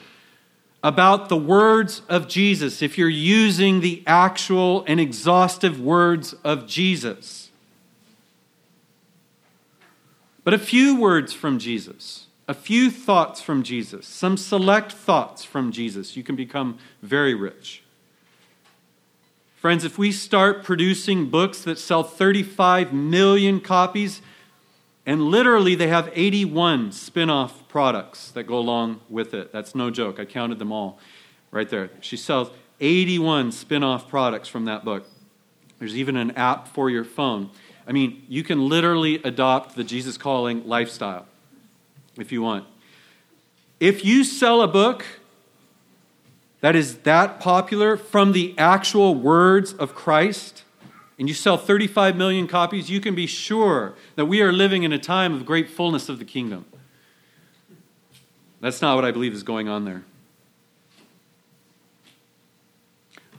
about 0.84 1.28
the 1.30 1.38
words 1.38 2.02
of 2.08 2.28
Jesus 2.28 2.82
if 2.82 2.98
you're 2.98 3.10
using 3.10 3.82
the 3.82 4.02
actual 4.08 4.84
and 4.88 5.00
exhaustive 5.00 5.80
words 5.80 6.34
of 6.44 6.66
Jesus. 6.66 7.52
But 10.44 10.54
a 10.54 10.60
few 10.60 11.00
words 11.00 11.34
from 11.34 11.60
Jesus, 11.60 12.28
a 12.48 12.54
few 12.54 12.90
thoughts 12.90 13.42
from 13.42 13.62
Jesus, 13.62 14.08
some 14.08 14.38
select 14.38 14.94
thoughts 14.94 15.44
from 15.44 15.72
Jesus, 15.72 16.16
you 16.16 16.24
can 16.24 16.36
become 16.36 16.78
very 17.04 17.34
rich. 17.34 17.84
Friends, 19.60 19.84
if 19.84 19.98
we 19.98 20.14
start 20.14 20.64
producing 20.64 21.30
books 21.30 21.64
that 21.64 21.78
sell 21.78 22.02
35 22.02 22.94
million 22.94 23.60
copies, 23.60 24.22
and 25.06 25.24
literally, 25.24 25.76
they 25.76 25.88
have 25.88 26.10
81 26.14 26.94
spin 26.94 27.30
off 27.30 27.68
products 27.68 28.32
that 28.32 28.44
go 28.44 28.58
along 28.58 29.02
with 29.10 29.34
it. 29.34 29.52
That's 29.52 29.76
no 29.76 29.92
joke. 29.92 30.18
I 30.18 30.24
counted 30.24 30.60
them 30.60 30.72
all 30.72 30.98
right 31.52 31.68
there. 31.68 31.90
She 32.00 32.16
sells 32.16 32.52
81 32.80 33.52
spin 33.52 33.84
off 33.84 34.08
products 34.08 34.48
from 34.48 34.64
that 34.64 34.86
book. 34.86 35.06
There's 35.78 35.98
even 35.98 36.16
an 36.16 36.32
app 36.38 36.70
for 36.70 36.90
your 36.90 37.04
phone. 37.04 37.50
I 37.86 37.92
mean, 37.92 38.24
you 38.30 38.44
can 38.44 38.70
literally 38.70 39.16
adopt 39.24 39.76
the 39.76 39.84
Jesus 39.84 40.18
Calling 40.18 40.66
lifestyle 40.70 41.26
if 42.18 42.32
you 42.32 42.42
want. 42.42 42.66
If 43.82 44.06
you 44.06 44.24
sell 44.24 44.62
a 44.62 44.70
book 44.70 45.04
that 46.62 46.76
is 46.76 47.00
that 47.00 47.40
popular 47.40 47.98
from 47.98 48.34
the 48.34 48.54
actual 48.58 49.16
words 49.16 49.74
of 49.74 49.96
Christ, 49.96 50.64
and 51.18 51.28
you 51.28 51.34
sell 51.34 51.58
35 51.58 52.16
million 52.16 52.48
copies, 52.48 52.90
you 52.90 53.00
can 53.00 53.16
be 53.16 53.28
sure 53.28 53.94
that 54.16 54.26
we 54.26 54.42
are 54.42 54.52
living 54.52 54.84
in 54.84 54.94
a 54.94 55.00
time 55.00 55.34
of 55.34 55.46
great 55.46 55.70
fullness 55.70 56.10
of 56.10 56.20
the 56.20 56.26
kingdom. 56.26 56.66
That's 58.62 58.82
not 58.82 58.96
what 58.96 59.06
I 59.06 59.12
believe 59.12 59.34
is 59.34 59.44
going 59.44 59.70
on 59.70 59.86
there. 59.86 60.04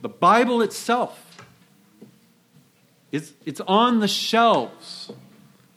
The 0.01 0.09
Bible 0.09 0.61
itself, 0.61 1.27
is 3.11 3.33
it's 3.45 3.61
on 3.67 3.99
the 3.99 4.07
shelves. 4.07 5.11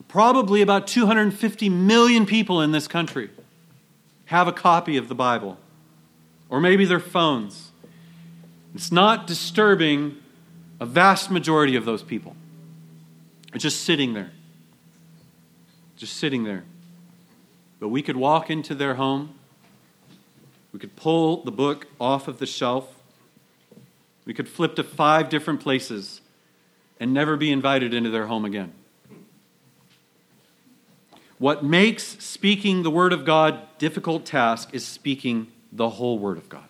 Probably 0.09 0.63
about 0.63 0.87
250 0.87 1.69
million 1.69 2.25
people 2.25 2.63
in 2.63 2.73
this 2.73 2.87
country 2.87 3.31
have 4.27 4.47
a 4.47 4.53
copy 4.53 4.97
of 4.97 5.09
the 5.09 5.15
Bible, 5.15 5.59
or 6.49 6.61
maybe 6.61 6.85
their 6.85 7.01
phones. 7.01 7.71
It's 8.75 8.91
not 8.91 9.27
disturbing 9.27 10.17
A 10.81 10.87
vast 10.87 11.31
majority 11.31 11.77
of 11.77 11.85
those 11.85 12.03
people 12.03 12.35
are 13.55 13.59
just 13.59 13.85
sitting 13.85 14.13
there. 14.15 14.33
Just 15.97 16.17
sitting 16.17 16.45
there. 16.45 16.65
But 17.79 17.89
we 17.89 18.03
could 18.03 18.17
walk 18.17 18.51
into 18.51 18.75
their 18.75 18.95
home. 18.95 19.35
We 20.73 20.81
could 20.81 20.97
pull 20.97 21.45
the 21.45 21.53
book 21.53 21.87
off 22.01 22.27
of 22.27 22.39
the 22.39 22.47
shelf. 22.47 22.89
We 24.25 24.35
could 24.35 24.49
flip 24.49 24.75
to 24.77 24.83
five 24.83 25.29
different 25.29 25.61
places 25.61 26.21
and 26.99 27.15
never 27.15 27.37
be 27.37 27.53
invited 27.53 27.95
into 27.95 28.11
their 28.11 28.27
home 28.27 28.45
again. 28.45 28.73
What 31.39 31.65
makes 31.65 32.23
speaking 32.25 32.83
the 32.83 32.91
Word 32.91 33.13
of 33.13 33.25
God 33.25 33.61
difficult 33.79 34.25
task 34.25 34.71
is 34.73 34.85
speaking 34.85 35.49
the 35.75 35.91
whole 35.91 36.18
Word 36.18 36.39
of 36.39 36.49
God. 36.49 36.68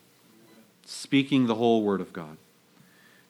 Speaking 0.87 1.47
the 1.47 1.55
whole 1.55 1.83
Word 1.83 2.01
of 2.01 2.13
God. 2.13 2.37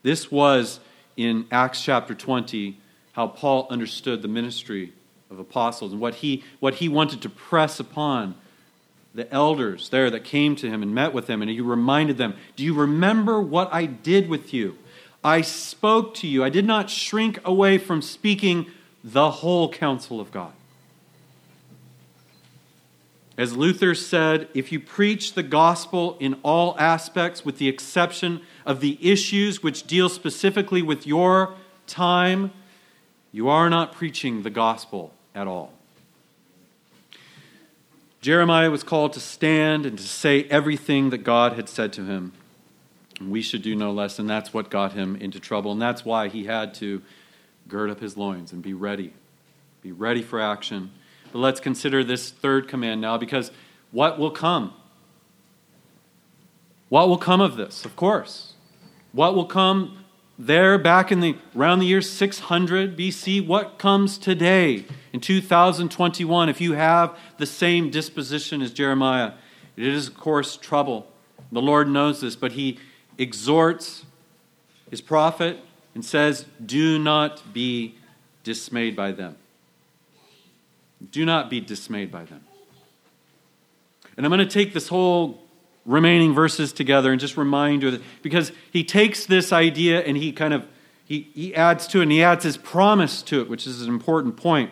This 0.03 0.31
was 0.31 0.81
in 1.17 1.47
Acts 1.51 1.83
chapter 1.83 2.15
20 2.15 2.79
how 3.13 3.29
Paul 3.29 3.67
understood 3.71 4.23
the 4.23 4.29
ministry 4.29 4.93
of 5.31 5.39
apostles 5.39 5.93
and 5.93 6.01
what 6.01 6.17
he, 6.17 6.43
what 6.61 6.75
he 6.75 6.89
wanted 6.89 7.23
to 7.23 7.29
press 7.29 7.79
upon 7.79 8.35
the 9.15 9.33
elders 9.33 9.89
there 9.91 10.11
that 10.11 10.25
came 10.25 10.57
to 10.57 10.69
him 10.69 10.83
and 10.83 10.95
met 10.95 11.13
with 11.13 11.29
him. 11.29 11.41
And 11.43 11.51
he 11.51 11.61
reminded 11.61 12.19
them, 12.19 12.35
Do 12.57 12.65
you 12.65 12.75
remember 12.75 13.41
what 13.41 13.73
I 13.73 13.87
did 13.87 14.29
with 14.29 14.53
you? 14.53 14.77
I 15.23 15.41
spoke 15.41 16.15
to 16.17 16.27
you. 16.27 16.45
I 16.45 16.51
did 16.51 16.67
not 16.67 16.91
shrink 16.91 17.39
away 17.45 17.79
from 17.79 18.03
speaking 18.03 18.67
the 19.03 19.31
whole 19.31 19.71
counsel 19.73 20.21
of 20.21 20.31
God. 20.31 20.53
As 23.37 23.57
Luther 23.57 23.95
said, 23.97 24.49
if 24.55 24.71
you 24.71 24.79
preach 24.79 25.33
the 25.33 25.43
gospel 25.43 26.17
in 26.21 26.35
all 26.45 26.77
aspects, 26.79 27.45
with 27.45 27.59
the 27.59 27.69
exception 27.69 28.41
of 28.65 28.81
the 28.81 28.97
issues 29.01 29.63
which 29.63 29.87
deal 29.87 30.09
specifically 30.09 30.83
with 30.83 31.05
your 31.07 31.55
time, 31.89 32.53
you 33.33 33.49
are 33.49 33.69
not 33.69 33.93
preaching 33.93 34.43
the 34.43 34.51
gospel 34.51 35.13
at 35.35 35.49
all. 35.49 35.73
Jeremiah 38.21 38.71
was 38.71 38.85
called 38.85 39.13
to 39.15 39.21
stand 39.21 39.85
and 39.85 39.99
to 39.99 40.05
say 40.05 40.45
everything 40.45 41.11
that 41.11 41.19
God 41.19 41.55
had 41.55 41.69
said 41.69 41.93
to 41.95 42.05
him. 42.05 42.33
We 43.21 43.43
should 43.43 43.63
do 43.63 43.75
no 43.75 43.93
less, 43.93 44.19
and 44.19 44.31
that's 44.31 44.55
what 44.55 44.71
got 44.71 44.93
him 44.93 45.17
into 45.17 45.41
trouble. 45.41 45.73
And 45.73 45.83
that's 45.83 46.05
why 46.05 46.29
he 46.29 46.45
had 46.45 46.73
to 46.75 47.03
gird 47.69 47.91
up 47.91 48.01
his 48.01 48.17
loins 48.17 48.53
and 48.53 48.63
be 48.63 48.75
ready. 48.75 49.13
Be 49.83 49.93
ready 49.93 50.23
for 50.23 50.41
action 50.41 50.93
but 51.35 51.41
let's 51.41 51.59
consider 51.59 52.05
this 52.05 52.31
third 52.31 52.69
command 52.69 53.01
now 53.01 53.19
because 53.19 53.51
what 53.91 54.21
will 54.21 54.31
come? 54.31 54.73
What 56.89 57.09
will 57.09 57.19
come 57.19 57.41
of 57.41 57.57
this? 57.57 57.85
Of 57.85 57.97
course. 57.97 58.53
What 59.11 59.35
will 59.35 59.47
come 59.47 60.05
there 60.39 60.79
back 60.79 61.11
in 61.11 61.19
the 61.19 61.37
around 61.57 61.81
the 61.81 61.87
year 61.87 62.01
600 62.01 62.97
BC? 62.97 63.45
What 63.45 63.81
comes 63.81 64.17
today 64.17 64.85
in 65.13 65.19
2021 65.19 66.49
if 66.49 66.61
you 66.61 66.75
have 66.75 67.19
the 67.39 67.47
same 67.47 67.91
disposition 67.91 68.63
as 68.63 68.73
Jeremiah? 68.73 69.33
It 69.77 69.89
is, 69.89 70.07
of 70.07 70.17
course, 70.17 70.57
trouble. 70.57 71.11
The 71.51 71.61
Lord 71.61 71.89
knows 71.89 72.21
this, 72.21 72.37
but 72.37 72.53
he 72.53 72.79
exhorts 73.19 74.05
his 74.89 75.01
prophet 75.01 75.59
and 75.97 76.05
says, 76.05 76.47
Do 76.65 76.97
not 76.97 77.53
be 77.53 77.97
dismayed 78.45 78.95
by 78.95 79.11
them. 79.11 79.35
Do 81.11 81.25
not 81.25 81.51
be 81.51 81.61
dismayed 81.61 82.11
by 82.11 82.25
them. 82.25 82.43
And 84.17 84.25
I'm 84.25 84.31
going 84.31 84.47
to 84.47 84.53
take 84.53 84.73
this 84.73 84.89
whole 84.89 85.41
remaining 85.85 86.33
verses 86.35 86.73
together 86.73 87.11
and 87.11 87.21
just 87.21 87.37
remind 87.37 87.83
you 87.83 87.91
that 87.91 88.03
because 88.23 88.53
he 88.73 88.85
takes 88.85 89.27
this 89.27 89.53
idea 89.53 90.01
and 90.01 90.17
he 90.17 90.33
kind 90.33 90.55
of 90.55 90.67
he, 91.05 91.29
he 91.35 91.55
adds 91.55 91.87
to 91.89 91.99
it 91.99 92.05
and 92.05 92.13
he 92.13 92.23
adds 92.23 92.45
his 92.45 92.57
promise 92.57 93.23
to 93.23 93.41
it, 93.43 93.49
which 93.49 93.67
is 93.67 93.83
an 93.83 93.89
important 93.89 94.37
point. 94.37 94.71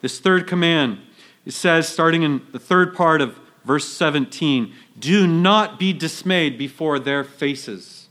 This 0.00 0.20
third 0.20 0.46
command, 0.46 0.98
it 1.44 1.52
says, 1.52 1.88
starting 1.88 2.22
in 2.22 2.42
the 2.52 2.58
third 2.60 2.94
part 2.94 3.20
of 3.20 3.38
verse 3.64 3.88
17, 3.88 4.72
do 4.98 5.26
not 5.26 5.78
be 5.78 5.92
dismayed 5.92 6.56
before 6.56 6.98
their 6.98 7.24
faces, 7.24 8.08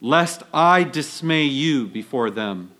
lest 0.00 0.42
I 0.52 0.82
dismay 0.82 1.44
you 1.44 1.86
before 1.86 2.30
them. 2.30 2.70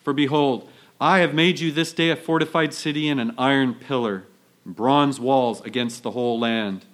For 0.00 0.12
behold, 0.12 0.68
I 1.00 1.18
have 1.18 1.34
made 1.34 1.60
you 1.60 1.72
this 1.72 1.92
day 1.92 2.10
a 2.10 2.16
fortified 2.16 2.72
city 2.72 3.08
and 3.08 3.20
an 3.20 3.34
iron 3.36 3.74
pillar, 3.74 4.24
bronze 4.64 5.18
walls 5.18 5.60
against 5.62 6.02
the 6.02 6.12
whole 6.12 6.38
land, 6.38 6.86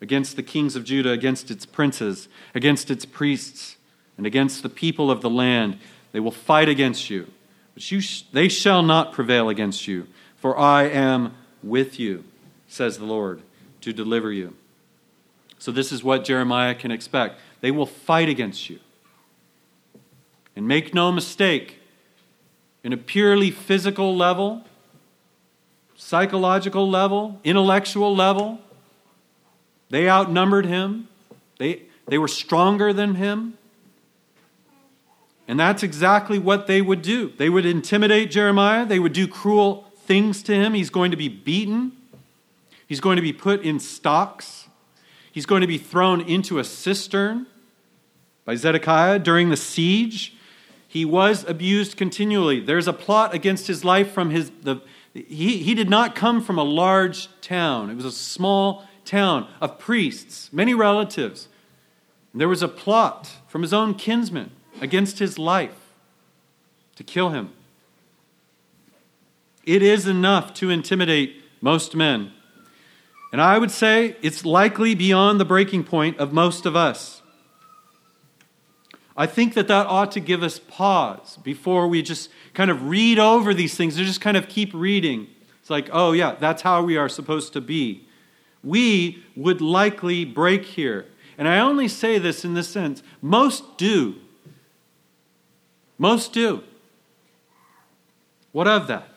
against 0.00 0.36
the 0.36 0.42
kings 0.42 0.76
of 0.76 0.84
Judah, 0.84 1.10
against 1.10 1.50
its 1.50 1.66
princes, 1.66 2.28
against 2.54 2.90
its 2.90 3.04
priests, 3.04 3.76
and 4.16 4.26
against 4.26 4.62
the 4.62 4.68
people 4.68 5.10
of 5.10 5.20
the 5.20 5.30
land. 5.30 5.78
They 6.12 6.20
will 6.20 6.30
fight 6.30 6.68
against 6.68 7.10
you, 7.10 7.28
but 7.74 7.90
you 7.90 8.00
sh- 8.00 8.22
they 8.32 8.48
shall 8.48 8.82
not 8.82 9.12
prevail 9.12 9.48
against 9.48 9.86
you, 9.88 10.06
for 10.36 10.56
I 10.56 10.84
am 10.84 11.34
with 11.62 11.98
you, 11.98 12.24
says 12.68 12.98
the 12.98 13.04
Lord, 13.04 13.42
to 13.80 13.92
deliver 13.92 14.32
you. 14.32 14.54
So, 15.58 15.72
this 15.72 15.90
is 15.90 16.04
what 16.04 16.24
Jeremiah 16.24 16.74
can 16.74 16.92
expect. 16.92 17.40
They 17.60 17.72
will 17.72 17.86
fight 17.86 18.28
against 18.28 18.70
you. 18.70 18.78
And 20.54 20.68
make 20.68 20.94
no 20.94 21.10
mistake, 21.10 21.77
in 22.88 22.94
a 22.94 22.96
purely 22.96 23.50
physical 23.50 24.16
level, 24.16 24.64
psychological 25.94 26.88
level, 26.88 27.38
intellectual 27.44 28.16
level. 28.16 28.60
They 29.90 30.08
outnumbered 30.08 30.64
him, 30.64 31.06
they, 31.58 31.82
they 32.06 32.16
were 32.16 32.28
stronger 32.28 32.94
than 32.94 33.16
him. 33.16 33.58
And 35.46 35.60
that's 35.60 35.82
exactly 35.82 36.38
what 36.38 36.66
they 36.66 36.80
would 36.80 37.02
do. 37.02 37.30
They 37.36 37.50
would 37.50 37.66
intimidate 37.66 38.30
Jeremiah, 38.30 38.86
they 38.86 38.98
would 38.98 39.12
do 39.12 39.28
cruel 39.28 39.92
things 40.06 40.42
to 40.44 40.54
him. 40.54 40.72
He's 40.72 40.88
going 40.88 41.10
to 41.10 41.16
be 41.18 41.28
beaten, 41.28 41.92
he's 42.86 43.00
going 43.00 43.16
to 43.16 43.22
be 43.22 43.34
put 43.34 43.60
in 43.60 43.80
stocks, 43.80 44.66
he's 45.30 45.44
going 45.44 45.60
to 45.60 45.66
be 45.66 45.76
thrown 45.76 46.22
into 46.22 46.58
a 46.58 46.64
cistern 46.64 47.48
by 48.46 48.54
Zedekiah 48.54 49.18
during 49.18 49.50
the 49.50 49.58
siege. 49.58 50.37
He 50.88 51.04
was 51.04 51.44
abused 51.44 51.98
continually. 51.98 52.60
There's 52.60 52.88
a 52.88 52.94
plot 52.94 53.34
against 53.34 53.66
his 53.66 53.84
life 53.84 54.10
from 54.10 54.30
his. 54.30 54.50
The, 54.62 54.80
he, 55.12 55.58
he 55.58 55.74
did 55.74 55.90
not 55.90 56.14
come 56.14 56.42
from 56.42 56.58
a 56.58 56.64
large 56.64 57.28
town, 57.40 57.90
it 57.90 57.94
was 57.94 58.06
a 58.06 58.12
small 58.12 58.84
town 59.04 59.48
of 59.60 59.78
priests, 59.78 60.50
many 60.52 60.74
relatives. 60.74 61.48
There 62.34 62.48
was 62.48 62.62
a 62.62 62.68
plot 62.68 63.30
from 63.48 63.62
his 63.62 63.72
own 63.72 63.94
kinsmen 63.94 64.50
against 64.80 65.18
his 65.18 65.38
life 65.38 65.74
to 66.96 67.02
kill 67.02 67.30
him. 67.30 67.52
It 69.64 69.82
is 69.82 70.06
enough 70.06 70.54
to 70.54 70.70
intimidate 70.70 71.42
most 71.60 71.96
men. 71.96 72.32
And 73.32 73.40
I 73.40 73.58
would 73.58 73.70
say 73.70 74.16
it's 74.22 74.44
likely 74.44 74.94
beyond 74.94 75.40
the 75.40 75.44
breaking 75.44 75.84
point 75.84 76.18
of 76.18 76.32
most 76.32 76.64
of 76.64 76.76
us. 76.76 77.17
I 79.18 79.26
think 79.26 79.54
that 79.54 79.66
that 79.66 79.86
ought 79.86 80.12
to 80.12 80.20
give 80.20 80.44
us 80.44 80.60
pause 80.60 81.38
before 81.42 81.88
we 81.88 82.02
just 82.02 82.30
kind 82.54 82.70
of 82.70 82.84
read 82.84 83.18
over 83.18 83.52
these 83.52 83.74
things 83.74 83.96
and 83.96 84.06
just 84.06 84.20
kind 84.20 84.36
of 84.36 84.48
keep 84.48 84.72
reading. 84.72 85.26
It's 85.60 85.68
like, 85.68 85.88
oh, 85.92 86.12
yeah, 86.12 86.36
that's 86.36 86.62
how 86.62 86.84
we 86.84 86.96
are 86.96 87.08
supposed 87.08 87.52
to 87.54 87.60
be. 87.60 88.06
We 88.62 89.24
would 89.34 89.60
likely 89.60 90.24
break 90.24 90.64
here. 90.64 91.06
And 91.36 91.48
I 91.48 91.58
only 91.58 91.88
say 91.88 92.18
this 92.18 92.44
in 92.44 92.54
this 92.54 92.68
sense 92.68 93.02
most 93.20 93.76
do. 93.76 94.14
Most 95.98 96.32
do. 96.32 96.62
What 98.52 98.68
of 98.68 98.86
that? 98.86 99.08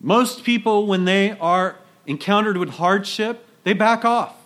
Most 0.00 0.42
people, 0.42 0.86
when 0.86 1.04
they 1.04 1.32
are 1.32 1.76
encountered 2.06 2.56
with 2.56 2.70
hardship, 2.70 3.46
they 3.64 3.74
back 3.74 4.06
off. 4.06 4.39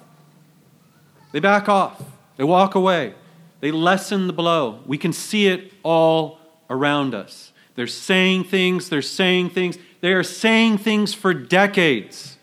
They 1.35 1.41
back 1.41 1.69
off, 1.69 2.01
they 2.37 2.45
walk 2.45 2.77
away, 2.77 3.13
they 3.59 3.73
lessen 3.73 4.29
the 4.29 4.33
blow. 4.33 4.79
We 4.87 4.97
can 4.97 5.13
see 5.13 5.49
it 5.49 5.73
all 5.83 6.39
around 6.71 7.13
us. 7.13 7.53
They're 7.75 7.89
saying 7.89 8.45
things, 8.45 8.89
they're 8.89 9.03
saying 9.03 9.51
things, 9.51 9.77
they 10.01 10.13
are 10.13 10.23
saying 10.23 10.79
things 10.79 11.13
for 11.13 11.35
decades. 11.35 12.37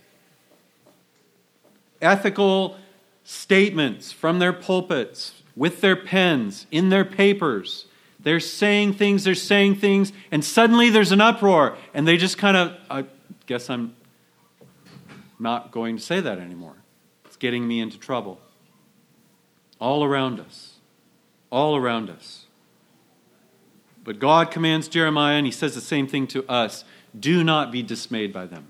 Ethical 2.01 2.75
statements 3.23 4.11
from 4.11 4.39
their 4.39 4.51
pulpits, 4.51 5.41
with 5.55 5.79
their 5.79 5.95
pens, 5.95 6.67
in 6.69 6.89
their 6.89 7.05
papers. 7.05 7.85
They're 8.19 8.41
saying 8.41 8.95
things, 8.95 9.23
they're 9.23 9.35
saying 9.35 9.75
things, 9.75 10.11
and 10.31 10.43
suddenly 10.43 10.89
there's 10.89 11.13
an 11.13 11.21
uproar, 11.21 11.77
and 11.93 12.05
they 12.05 12.17
just 12.17 12.37
kind 12.37 12.57
of, 12.57 12.75
I 12.89 13.05
guess 13.45 13.69
I'm 13.69 13.95
not 15.39 15.71
going 15.71 15.95
to 15.95 16.03
say 16.03 16.19
that 16.19 16.39
anymore. 16.39 16.75
It's 17.23 17.37
getting 17.37 17.65
me 17.65 17.79
into 17.79 17.97
trouble 17.97 18.37
all 19.81 20.03
around 20.03 20.39
us. 20.39 20.75
All 21.49 21.75
around 21.75 22.09
us. 22.09 22.45
But 24.03 24.19
God 24.19 24.51
commands 24.51 24.87
Jeremiah, 24.87 25.35
and 25.35 25.45
he 25.45 25.51
says 25.51 25.75
the 25.75 25.81
same 25.81 26.07
thing 26.07 26.27
to 26.27 26.47
us 26.49 26.85
do 27.19 27.43
not 27.43 27.71
be 27.71 27.83
dismayed 27.83 28.31
by 28.31 28.45
them. 28.45 28.67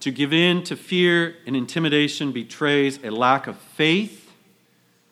To 0.00 0.10
give 0.10 0.32
in 0.32 0.64
to 0.64 0.76
fear 0.76 1.36
and 1.46 1.54
intimidation 1.54 2.32
betrays 2.32 2.98
a 3.04 3.10
lack 3.10 3.46
of 3.46 3.58
faith 3.58 4.32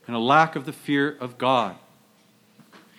and 0.06 0.16
a 0.16 0.18
lack 0.18 0.56
of 0.56 0.64
the 0.64 0.72
fear 0.72 1.16
of 1.20 1.38
God. 1.38 1.76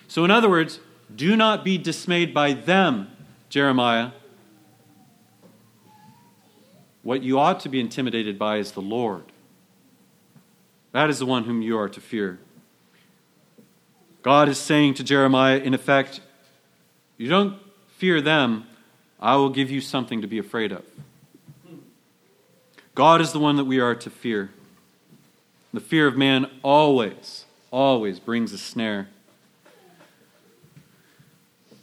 So, 0.08 0.24
in 0.24 0.30
other 0.30 0.48
words, 0.48 0.80
do 1.14 1.36
not 1.36 1.64
be 1.64 1.76
dismayed 1.76 2.32
by 2.32 2.54
them, 2.54 3.10
Jeremiah. 3.50 4.12
What 7.02 7.22
you 7.22 7.38
ought 7.38 7.60
to 7.60 7.68
be 7.68 7.80
intimidated 7.80 8.38
by 8.38 8.58
is 8.58 8.72
the 8.72 8.80
Lord. 8.80 9.24
That 10.92 11.10
is 11.10 11.18
the 11.18 11.26
one 11.26 11.44
whom 11.44 11.62
you 11.62 11.78
are 11.78 11.88
to 11.88 12.00
fear. 12.00 12.38
God 14.22 14.48
is 14.48 14.58
saying 14.58 14.94
to 14.94 15.04
Jeremiah, 15.04 15.58
in 15.58 15.74
effect, 15.74 16.20
you 17.16 17.28
don't 17.28 17.58
fear 17.96 18.20
them, 18.20 18.66
I 19.20 19.36
will 19.36 19.50
give 19.50 19.70
you 19.70 19.80
something 19.80 20.20
to 20.20 20.26
be 20.26 20.38
afraid 20.38 20.72
of. 20.72 20.84
God 22.94 23.20
is 23.20 23.32
the 23.32 23.38
one 23.38 23.56
that 23.56 23.64
we 23.64 23.80
are 23.80 23.94
to 23.94 24.10
fear. 24.10 24.50
The 25.72 25.80
fear 25.80 26.06
of 26.06 26.16
man 26.16 26.50
always, 26.62 27.46
always 27.70 28.20
brings 28.20 28.52
a 28.52 28.58
snare. 28.58 29.08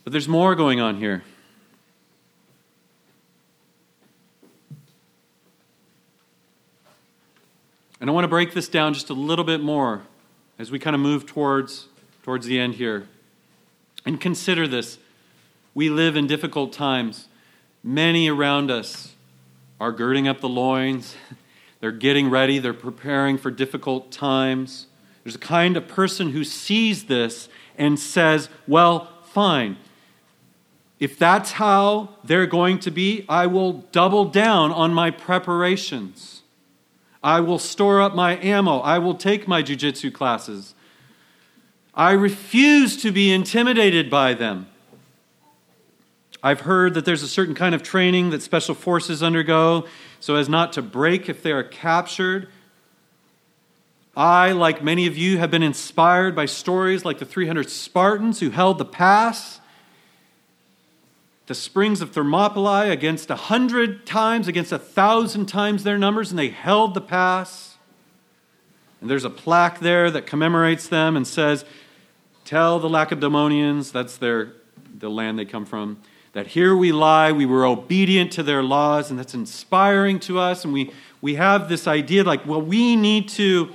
But 0.03 0.11
there's 0.11 0.27
more 0.27 0.55
going 0.55 0.79
on 0.79 0.97
here. 0.97 1.23
And 7.99 8.09
I 8.09 8.13
want 8.13 8.23
to 8.23 8.29
break 8.29 8.53
this 8.53 8.69
down 8.69 8.93
just 8.93 9.09
a 9.09 9.13
little 9.13 9.43
bit 9.43 9.61
more 9.61 10.03
as 10.57 10.71
we 10.71 10.79
kind 10.79 10.95
of 10.95 11.01
move 11.01 11.25
towards, 11.25 11.87
towards 12.23 12.45
the 12.45 12.59
end 12.59 12.75
here. 12.75 13.07
And 14.05 14.19
consider 14.21 14.67
this. 14.67 14.97
We 15.73 15.89
live 15.89 16.15
in 16.15 16.27
difficult 16.27 16.73
times. 16.73 17.27
Many 17.83 18.29
around 18.29 18.71
us 18.71 19.13
are 19.79 19.91
girding 19.91 20.27
up 20.27 20.41
the 20.41 20.49
loins, 20.49 21.15
they're 21.79 21.91
getting 21.91 22.29
ready, 22.29 22.59
they're 22.59 22.73
preparing 22.73 23.37
for 23.37 23.51
difficult 23.51 24.11
times. 24.11 24.87
There's 25.23 25.35
a 25.35 25.39
kind 25.39 25.77
of 25.77 25.87
person 25.87 26.31
who 26.31 26.43
sees 26.43 27.05
this 27.05 27.49
and 27.77 27.99
says, 27.99 28.49
Well, 28.67 29.09
fine. 29.23 29.77
If 30.99 31.17
that's 31.17 31.51
how 31.51 32.09
they're 32.25 32.45
going 32.45 32.79
to 32.79 32.91
be, 32.91 33.25
I 33.29 33.47
will 33.47 33.85
double 33.91 34.25
down 34.25 34.71
on 34.71 34.93
my 34.93 35.11
preparations. 35.11 36.38
I 37.23 37.41
will 37.41 37.59
store 37.59 38.01
up 38.01 38.15
my 38.15 38.37
ammo. 38.37 38.79
I 38.79 38.99
will 38.99 39.15
take 39.15 39.47
my 39.47 39.61
jujitsu 39.61 40.13
classes. 40.13 40.73
I 41.93 42.11
refuse 42.11 43.01
to 43.01 43.11
be 43.11 43.31
intimidated 43.31 44.09
by 44.09 44.33
them. 44.33 44.67
I've 46.41 46.61
heard 46.61 46.93
that 46.93 47.03
there's 47.03 47.23
a 47.23 47.27
certain 47.27 47.55
kind 47.55 47.75
of 47.75 47.83
training 47.83 48.29
that 48.29 48.41
special 48.41 48.73
forces 48.73 49.21
undergo 49.21 49.85
so 50.21 50.35
as 50.35 50.47
not 50.47 50.73
to 50.73 50.81
break 50.81 51.27
if 51.27 51.43
they 51.43 51.51
are 51.51 51.63
captured. 51.63 52.47
I, 54.15 54.53
like 54.53 54.81
many 54.81 55.05
of 55.07 55.17
you, 55.17 55.37
have 55.37 55.51
been 55.51 55.63
inspired 55.63 56.35
by 56.35 56.45
stories 56.45 57.03
like 57.03 57.19
the 57.19 57.25
300 57.25 57.69
Spartans 57.69 58.39
who 58.39 58.49
held 58.49 58.77
the 58.77 58.85
pass 58.85 59.59
the 61.49 61.55
springs 61.55 61.99
of 61.99 62.11
Thermopylae 62.11 62.91
against 62.91 63.31
a 63.31 63.35
hundred 63.35 64.05
times, 64.05 64.47
against 64.47 64.71
a 64.71 64.77
thousand 64.77 65.47
times 65.47 65.83
their 65.83 65.97
numbers, 65.97 66.29
and 66.29 66.37
they 66.37 66.49
held 66.49 66.93
the 66.93 67.01
pass. 67.01 67.75
And 69.01 69.09
there's 69.09 69.23
a 69.25 69.31
plaque 69.31 69.79
there 69.79 70.11
that 70.11 70.27
commemorates 70.27 70.87
them 70.87 71.17
and 71.17 71.25
says, 71.25 71.65
Tell 72.45 72.77
the 72.77 72.87
Lacedaemonians, 72.87 73.91
that's 73.91 74.17
their, 74.17 74.53
the 74.95 75.09
land 75.09 75.39
they 75.39 75.45
come 75.45 75.65
from, 75.65 75.99
that 76.33 76.45
here 76.45 76.75
we 76.75 76.91
lie, 76.91 77.31
we 77.31 77.47
were 77.47 77.65
obedient 77.65 78.31
to 78.33 78.43
their 78.43 78.61
laws, 78.61 79.09
and 79.09 79.17
that's 79.17 79.33
inspiring 79.33 80.19
to 80.19 80.37
us. 80.37 80.63
And 80.63 80.71
we, 80.71 80.93
we 81.19 81.33
have 81.33 81.67
this 81.67 81.87
idea 81.87 82.23
like, 82.23 82.45
well, 82.45 82.61
we 82.61 82.95
need 82.95 83.27
to. 83.29 83.73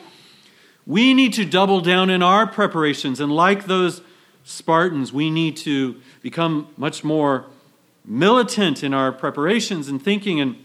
We 0.86 1.12
need 1.12 1.32
to 1.32 1.44
double 1.44 1.80
down 1.80 2.08
in 2.10 2.22
our 2.22 2.46
preparations. 2.46 3.18
And 3.18 3.34
like 3.34 3.64
those 3.64 4.02
Spartans, 4.44 5.14
we 5.14 5.30
need 5.30 5.56
to 5.56 5.98
become 6.20 6.68
much 6.76 7.02
more 7.02 7.46
militant 8.04 8.84
in 8.84 8.92
our 8.92 9.12
preparations 9.12 9.88
and 9.88 10.02
thinking. 10.02 10.40
And 10.40 10.56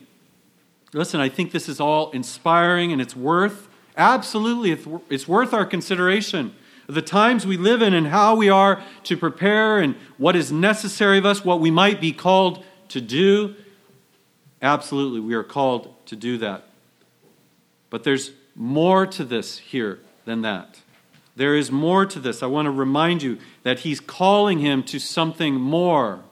listen, 0.93 1.19
I 1.19 1.29
think 1.29 1.51
this 1.51 1.69
is 1.69 1.79
all 1.79 2.11
inspiring 2.11 2.91
and 2.91 3.01
it's 3.01 3.15
worth, 3.15 3.69
absolutely, 3.95 4.71
it's 5.09 5.27
worth 5.27 5.53
our 5.53 5.65
consideration. 5.65 6.53
The 6.87 7.01
times 7.01 7.45
we 7.45 7.55
live 7.55 7.81
in 7.81 7.93
and 7.93 8.07
how 8.07 8.35
we 8.35 8.49
are 8.49 8.83
to 9.03 9.15
prepare 9.15 9.79
and 9.79 9.95
what 10.17 10.35
is 10.35 10.51
necessary 10.51 11.19
of 11.19 11.25
us, 11.25 11.45
what 11.45 11.59
we 11.59 11.69
might 11.69 12.01
be 12.01 12.11
called 12.11 12.65
to 12.89 12.99
do. 12.99 13.55
Absolutely, 14.61 15.19
we 15.19 15.35
are 15.35 15.43
called 15.43 15.93
to 16.07 16.15
do 16.15 16.37
that. 16.39 16.63
But 17.91 18.03
there's 18.03 18.31
more 18.55 19.05
to 19.05 19.23
this 19.23 19.59
here 19.59 19.99
than 20.25 20.41
that. 20.41 20.79
There 21.35 21.55
is 21.55 21.71
more 21.71 22.05
to 22.05 22.19
this. 22.19 22.43
I 22.43 22.47
want 22.47 22.65
to 22.65 22.71
remind 22.71 23.23
you 23.23 23.37
that 23.63 23.79
he's 23.79 23.99
calling 23.99 24.59
him 24.59 24.83
to 24.83 24.99
something 24.99 25.55
more 25.55 26.23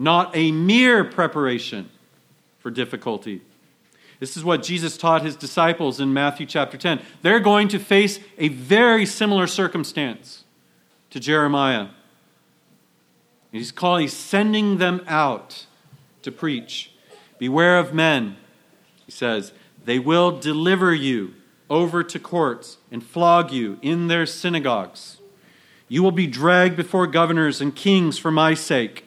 not 0.00 0.34
a 0.34 0.50
mere 0.50 1.04
preparation 1.04 1.90
for 2.58 2.70
difficulty. 2.70 3.42
This 4.18 4.34
is 4.34 4.42
what 4.42 4.62
Jesus 4.62 4.96
taught 4.96 5.20
his 5.20 5.36
disciples 5.36 6.00
in 6.00 6.14
Matthew 6.14 6.46
chapter 6.46 6.78
10. 6.78 7.02
They're 7.20 7.38
going 7.38 7.68
to 7.68 7.78
face 7.78 8.18
a 8.38 8.48
very 8.48 9.04
similar 9.04 9.46
circumstance 9.46 10.44
to 11.10 11.20
Jeremiah. 11.20 11.88
He's 13.52 13.70
calling, 13.70 14.02
he's 14.02 14.14
sending 14.14 14.78
them 14.78 15.02
out 15.06 15.66
to 16.22 16.32
preach. 16.32 16.92
Beware 17.38 17.78
of 17.78 17.92
men, 17.92 18.38
he 19.04 19.12
says. 19.12 19.52
They 19.84 19.98
will 19.98 20.38
deliver 20.38 20.94
you 20.94 21.34
over 21.68 22.02
to 22.04 22.18
courts 22.18 22.78
and 22.90 23.04
flog 23.04 23.52
you 23.52 23.78
in 23.82 24.08
their 24.08 24.24
synagogues. 24.24 25.18
You 25.88 26.02
will 26.02 26.10
be 26.10 26.26
dragged 26.26 26.76
before 26.76 27.06
governors 27.06 27.60
and 27.60 27.76
kings 27.76 28.16
for 28.16 28.30
my 28.30 28.54
sake 28.54 29.04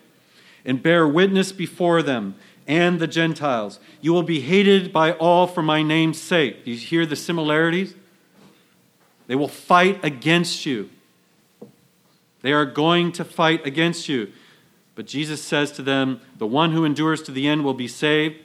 and 0.65 0.81
bear 0.81 1.07
witness 1.07 1.51
before 1.51 2.01
them 2.01 2.35
and 2.67 2.99
the 2.99 3.07
Gentiles. 3.07 3.79
You 4.01 4.13
will 4.13 4.23
be 4.23 4.41
hated 4.41 4.93
by 4.93 5.13
all 5.13 5.47
for 5.47 5.61
my 5.61 5.83
name's 5.83 6.21
sake. 6.21 6.65
Do 6.65 6.71
you 6.71 6.77
hear 6.77 7.05
the 7.05 7.15
similarities? 7.15 7.95
They 9.27 9.35
will 9.35 9.47
fight 9.47 10.03
against 10.03 10.65
you. 10.65 10.89
They 12.41 12.51
are 12.51 12.65
going 12.65 13.11
to 13.13 13.25
fight 13.25 13.65
against 13.65 14.09
you. 14.09 14.31
But 14.95 15.07
Jesus 15.07 15.41
says 15.41 15.71
to 15.73 15.81
them, 15.81 16.21
The 16.37 16.47
one 16.47 16.71
who 16.71 16.85
endures 16.85 17.21
to 17.23 17.31
the 17.31 17.47
end 17.47 17.63
will 17.63 17.73
be 17.73 17.87
saved. 17.87 18.35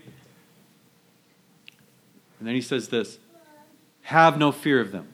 And 2.39 2.47
then 2.47 2.55
he 2.55 2.61
says 2.61 2.89
this 2.89 3.19
Have 4.03 4.39
no 4.39 4.53
fear 4.53 4.81
of 4.81 4.93
them. 4.93 5.09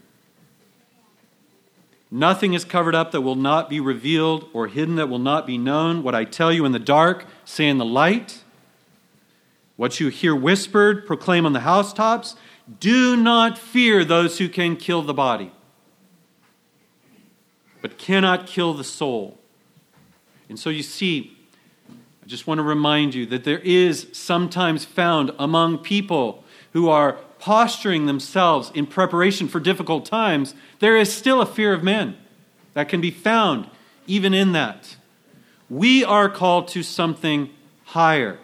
Nothing 2.15 2.55
is 2.55 2.65
covered 2.65 2.95
up 2.95 3.11
that 3.11 3.23
will 3.23 3.35
not 3.35 3.69
be 3.69 3.81
revealed 3.81 4.49
or 4.53 4.69
hidden 4.69 4.95
that 4.95 5.09
will 5.09 5.19
not 5.19 5.49
be 5.49 5.59
known. 5.59 6.05
What 6.05 6.15
I 6.15 6.23
tell 6.25 6.53
you 6.53 6.65
in 6.65 6.71
the 6.71 6.79
dark, 6.79 7.27
say 7.45 7.67
in 7.69 7.79
the 7.79 7.85
light. 7.85 8.45
What 9.75 9.99
you 9.99 10.11
hear 10.11 10.33
whispered, 10.33 11.09
proclaim 11.09 11.45
on 11.45 11.55
the 11.55 11.61
housetops. 11.61 12.37
Do 12.79 13.17
not 13.17 13.59
fear 13.59 14.05
those 14.05 14.39
who 14.39 14.49
can 14.49 14.77
kill 14.77 15.03
the 15.03 15.13
body, 15.13 15.51
but 17.83 17.99
cannot 17.99 18.47
kill 18.47 18.75
the 18.75 18.85
soul. 18.85 19.37
And 20.49 20.57
so 20.57 20.71
you 20.71 20.85
see, 20.85 21.37
I 21.91 22.29
just 22.29 22.47
want 22.47 22.59
to 22.59 22.63
remind 22.63 23.17
you 23.17 23.27
that 23.27 23.43
there 23.43 23.59
is 23.59 24.07
sometimes 24.13 24.85
found 24.85 25.33
among 25.37 25.79
people 25.79 26.45
who 26.75 26.89
are 26.89 27.19
posturing 27.45 28.07
themselves 28.07 28.73
in 28.75 28.87
preparation 28.87 29.47
for 29.47 29.61
difficult 29.61 30.07
times, 30.07 30.55
there 30.79 30.97
is 30.97 31.13
still 31.13 31.43
a 31.43 31.47
fear 31.47 31.75
of 31.75 31.83
men 31.83 32.17
that 32.73 32.89
can 32.89 33.03
be 33.03 33.11
found 33.11 33.69
even 34.07 34.33
in 34.33 34.53
that. 34.53 34.97
We 35.69 36.03
are 36.03 36.31
called 36.31 36.69
to 36.69 36.83
something 36.83 37.51
higher. 37.85 38.39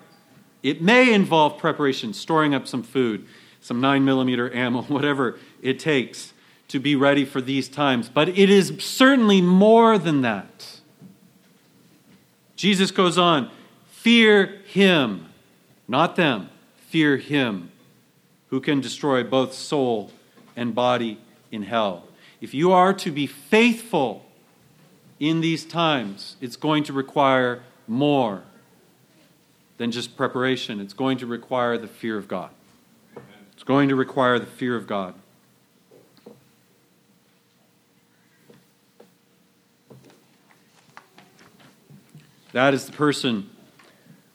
It 0.63 0.83
may 0.83 1.15
involve 1.15 1.57
preparation, 1.57 2.13
storing 2.13 2.55
up 2.55 2.69
some 2.69 2.83
food, 2.83 3.27
some 3.63 3.81
9 3.81 4.05
millimeter 4.05 4.55
ammo, 4.55 4.83
whatever 4.89 5.39
it 5.63 5.79
takes 5.79 6.35
to 6.69 6.79
be 6.79 6.95
ready 6.95 7.25
for 7.25 7.41
these 7.41 7.71
times, 7.71 8.11
but 8.11 8.29
it 8.29 8.51
is 8.51 8.75
certainly 8.81 9.41
more 9.41 9.97
than 9.97 10.21
that. 10.21 10.79
Jesus 12.55 12.91
goes 12.91 13.17
on, 13.17 13.51
fear 13.87 14.61
him, 14.67 15.31
not 15.89 16.17
them, 16.17 16.51
fear 16.91 17.17
him 17.17 17.70
who 18.51 18.61
can 18.61 18.81
destroy 18.81 19.23
both 19.23 19.55
soul 19.55 20.11
and 20.57 20.75
body 20.75 21.19
in 21.51 21.63
hell. 21.63 22.05
If 22.41 22.53
you 22.53 22.73
are 22.73 22.93
to 22.95 23.11
be 23.11 23.27
faithful 23.27 24.25
in 25.19 25.41
these 25.41 25.65
times, 25.65 26.37
it's 26.41 26.57
going 26.57 26.85
to 26.85 26.93
require 26.93 27.63
more 27.87 28.43
than 29.77 29.91
just 29.91 30.17
preparation. 30.17 30.81
It's 30.81 30.93
going 30.93 31.19
to 31.19 31.27
require 31.27 31.79
the 31.79 31.89
fear 31.89 32.17
of 32.17 32.29
God. 32.29 32.51
It's 33.53 33.63
going 33.63 33.89
to 33.89 33.97
require 33.97 34.39
the 34.39 34.47
fear 34.47 34.77
of 34.77 34.87
God. 34.87 35.15
That 42.53 42.75
is 42.75 42.87
the 42.87 42.93
person 42.93 43.49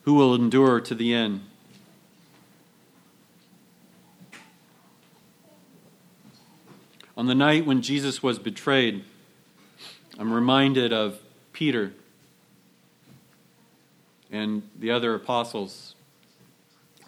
who 0.03 0.13
will 0.13 0.33
endure 0.33 0.79
to 0.79 0.95
the 0.95 1.13
end. 1.13 1.41
On 7.17 7.27
the 7.27 7.35
night 7.35 7.65
when 7.65 7.81
Jesus 7.81 8.21
was 8.21 8.39
betrayed, 8.39 9.03
I'm 10.19 10.33
reminded 10.33 10.91
of 10.91 11.19
Peter 11.53 11.93
and 14.31 14.63
the 14.77 14.91
other 14.91 15.15
apostles. 15.15 15.95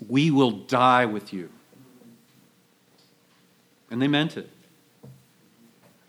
We 0.08 0.32
will 0.32 0.52
die 0.52 1.06
with 1.06 1.34
you. 1.34 1.50
And 3.92 4.02
they 4.02 4.08
meant 4.08 4.38
it. 4.38 4.50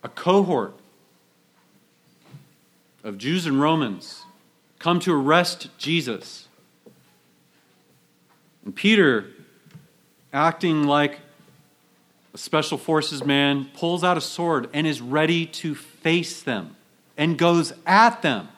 A 0.04 0.08
cohort 0.08 0.74
of 3.02 3.18
Jews 3.18 3.46
and 3.46 3.60
Romans 3.60 4.24
come 4.78 5.00
to 5.00 5.12
arrest 5.12 5.68
Jesus. 5.76 6.46
And 8.64 8.74
Peter, 8.74 9.30
acting 10.32 10.84
like 10.84 11.20
special 12.38 12.78
forces 12.78 13.24
man, 13.24 13.68
pulls 13.74 14.04
out 14.04 14.16
a 14.16 14.20
sword 14.20 14.68
and 14.72 14.86
is 14.86 15.00
ready 15.00 15.44
to 15.46 15.74
face 15.74 16.42
them 16.42 16.76
and 17.16 17.36
goes 17.36 17.72
at 17.86 18.22
them. 18.22 18.48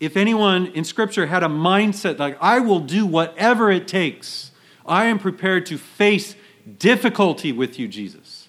If 0.00 0.16
anyone 0.16 0.66
in 0.66 0.84
Scripture 0.84 1.26
had 1.26 1.42
a 1.42 1.48
mindset 1.48 2.18
like, 2.18 2.38
I 2.40 2.60
will 2.60 2.80
do 2.80 3.04
whatever 3.04 3.70
it 3.70 3.88
takes, 3.88 4.52
I 4.86 5.06
am 5.06 5.18
prepared 5.18 5.66
to 5.66 5.76
face 5.76 6.36
difficulty 6.78 7.50
with 7.50 7.78
you, 7.78 7.88
Jesus, 7.88 8.48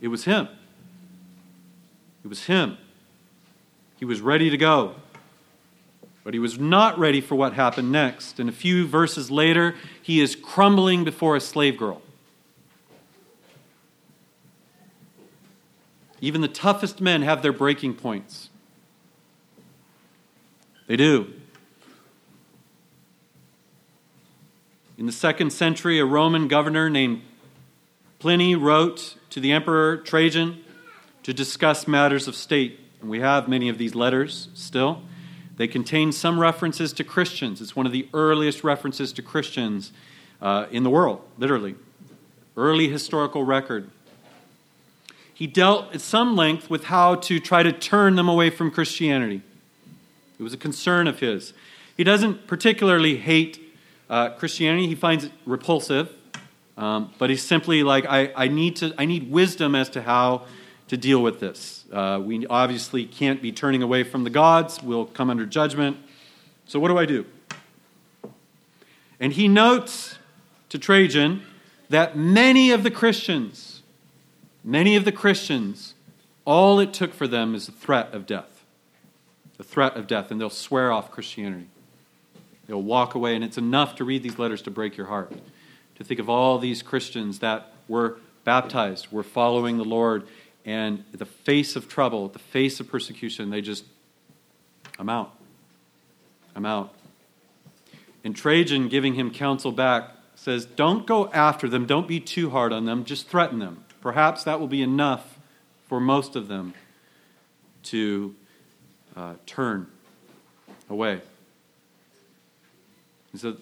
it 0.00 0.08
was 0.08 0.24
him. 0.24 0.48
It 2.24 2.28
was 2.28 2.46
him. 2.46 2.78
He 3.98 4.04
was 4.04 4.20
ready 4.20 4.50
to 4.50 4.56
go. 4.56 4.96
But 6.26 6.34
he 6.34 6.40
was 6.40 6.58
not 6.58 6.98
ready 6.98 7.20
for 7.20 7.36
what 7.36 7.52
happened 7.52 7.92
next. 7.92 8.40
And 8.40 8.48
a 8.48 8.52
few 8.52 8.84
verses 8.84 9.30
later, 9.30 9.76
he 10.02 10.20
is 10.20 10.34
crumbling 10.34 11.04
before 11.04 11.36
a 11.36 11.40
slave 11.40 11.76
girl. 11.78 12.02
Even 16.20 16.40
the 16.40 16.48
toughest 16.48 17.00
men 17.00 17.22
have 17.22 17.42
their 17.42 17.52
breaking 17.52 17.94
points. 17.94 18.50
They 20.88 20.96
do. 20.96 21.32
In 24.98 25.06
the 25.06 25.12
second 25.12 25.52
century, 25.52 26.00
a 26.00 26.04
Roman 26.04 26.48
governor 26.48 26.90
named 26.90 27.22
Pliny 28.18 28.56
wrote 28.56 29.14
to 29.30 29.38
the 29.38 29.52
Emperor 29.52 29.98
Trajan 29.98 30.64
to 31.22 31.32
discuss 31.32 31.86
matters 31.86 32.26
of 32.26 32.34
state. 32.34 32.80
And 33.00 33.08
we 33.08 33.20
have 33.20 33.46
many 33.46 33.68
of 33.68 33.78
these 33.78 33.94
letters 33.94 34.48
still. 34.54 35.02
They 35.56 35.66
contain 35.66 36.12
some 36.12 36.38
references 36.38 36.92
to 36.94 37.04
Christians. 37.04 37.60
It's 37.60 37.74
one 37.74 37.86
of 37.86 37.92
the 37.92 38.08
earliest 38.12 38.62
references 38.62 39.12
to 39.14 39.22
Christians 39.22 39.92
uh, 40.40 40.66
in 40.70 40.82
the 40.82 40.90
world, 40.90 41.22
literally. 41.38 41.76
Early 42.56 42.88
historical 42.88 43.44
record. 43.44 43.90
He 45.32 45.46
dealt 45.46 45.94
at 45.94 46.00
some 46.00 46.34
length 46.34 46.70
with 46.70 46.84
how 46.84 47.16
to 47.16 47.38
try 47.38 47.62
to 47.62 47.72
turn 47.72 48.16
them 48.16 48.28
away 48.28 48.48
from 48.50 48.70
Christianity. 48.70 49.42
It 50.38 50.42
was 50.42 50.54
a 50.54 50.58
concern 50.58 51.06
of 51.06 51.20
his. 51.20 51.52
He 51.96 52.04
doesn't 52.04 52.46
particularly 52.46 53.18
hate 53.18 53.62
uh, 54.08 54.30
Christianity, 54.30 54.86
he 54.86 54.94
finds 54.94 55.24
it 55.24 55.32
repulsive, 55.44 56.14
um, 56.76 57.12
but 57.18 57.28
he's 57.28 57.42
simply 57.42 57.82
like, 57.82 58.06
I, 58.06 58.32
I, 58.36 58.48
need 58.48 58.76
to, 58.76 58.94
I 58.96 59.04
need 59.04 59.30
wisdom 59.30 59.74
as 59.74 59.90
to 59.90 60.02
how 60.02 60.46
to 60.88 60.96
deal 60.96 61.22
with 61.22 61.40
this. 61.40 61.75
Uh, 61.92 62.20
we 62.22 62.46
obviously 62.46 63.04
can't 63.04 63.40
be 63.40 63.52
turning 63.52 63.82
away 63.82 64.02
from 64.02 64.24
the 64.24 64.30
gods, 64.30 64.82
we'll 64.82 65.06
come 65.06 65.30
under 65.30 65.46
judgment. 65.46 65.96
So, 66.66 66.80
what 66.80 66.88
do 66.88 66.98
I 66.98 67.06
do? 67.06 67.24
And 69.20 69.32
he 69.32 69.48
notes 69.48 70.18
to 70.68 70.78
Trajan 70.78 71.42
that 71.88 72.16
many 72.16 72.70
of 72.70 72.82
the 72.82 72.90
Christians, 72.90 73.82
many 74.64 74.96
of 74.96 75.04
the 75.04 75.12
Christians, 75.12 75.94
all 76.44 76.80
it 76.80 76.92
took 76.92 77.14
for 77.14 77.28
them 77.28 77.54
is 77.54 77.66
the 77.66 77.72
threat 77.72 78.12
of 78.12 78.26
death 78.26 78.56
the 79.56 79.64
threat 79.64 79.96
of 79.96 80.06
death, 80.06 80.30
and 80.30 80.40
they'll 80.40 80.50
swear 80.50 80.92
off 80.92 81.10
Christianity. 81.10 81.68
They'll 82.66 82.82
walk 82.82 83.14
away, 83.14 83.34
and 83.34 83.44
it's 83.44 83.58
enough 83.58 83.94
to 83.96 84.04
read 84.04 84.22
these 84.22 84.38
letters 84.38 84.62
to 84.62 84.70
break 84.70 84.96
your 84.96 85.06
heart. 85.06 85.32
To 85.96 86.04
think 86.04 86.20
of 86.20 86.28
all 86.28 86.58
these 86.58 86.82
Christians 86.82 87.38
that 87.38 87.72
were 87.88 88.18
baptized, 88.44 89.10
were 89.10 89.22
following 89.22 89.78
the 89.78 89.84
Lord, 89.84 90.26
and 90.66 91.04
the 91.12 91.24
face 91.24 91.76
of 91.76 91.88
trouble, 91.88 92.28
the 92.28 92.40
face 92.40 92.80
of 92.80 92.88
persecution, 92.88 93.50
they 93.50 93.60
just, 93.60 93.84
I'm 94.98 95.08
out. 95.08 95.32
I'm 96.56 96.66
out. 96.66 96.92
And 98.24 98.34
Trajan, 98.34 98.88
giving 98.88 99.14
him 99.14 99.30
counsel 99.30 99.70
back, 99.70 100.10
says, 100.34 100.66
Don't 100.66 101.06
go 101.06 101.30
after 101.30 101.68
them. 101.68 101.86
Don't 101.86 102.08
be 102.08 102.18
too 102.18 102.50
hard 102.50 102.72
on 102.72 102.84
them. 102.84 103.04
Just 103.04 103.28
threaten 103.28 103.60
them. 103.60 103.84
Perhaps 104.00 104.42
that 104.44 104.58
will 104.58 104.66
be 104.66 104.82
enough 104.82 105.38
for 105.88 106.00
most 106.00 106.34
of 106.34 106.48
them 106.48 106.74
to 107.84 108.34
uh, 109.16 109.34
turn 109.46 109.86
away. 110.90 111.20
And 113.30 113.40
so 113.40 113.56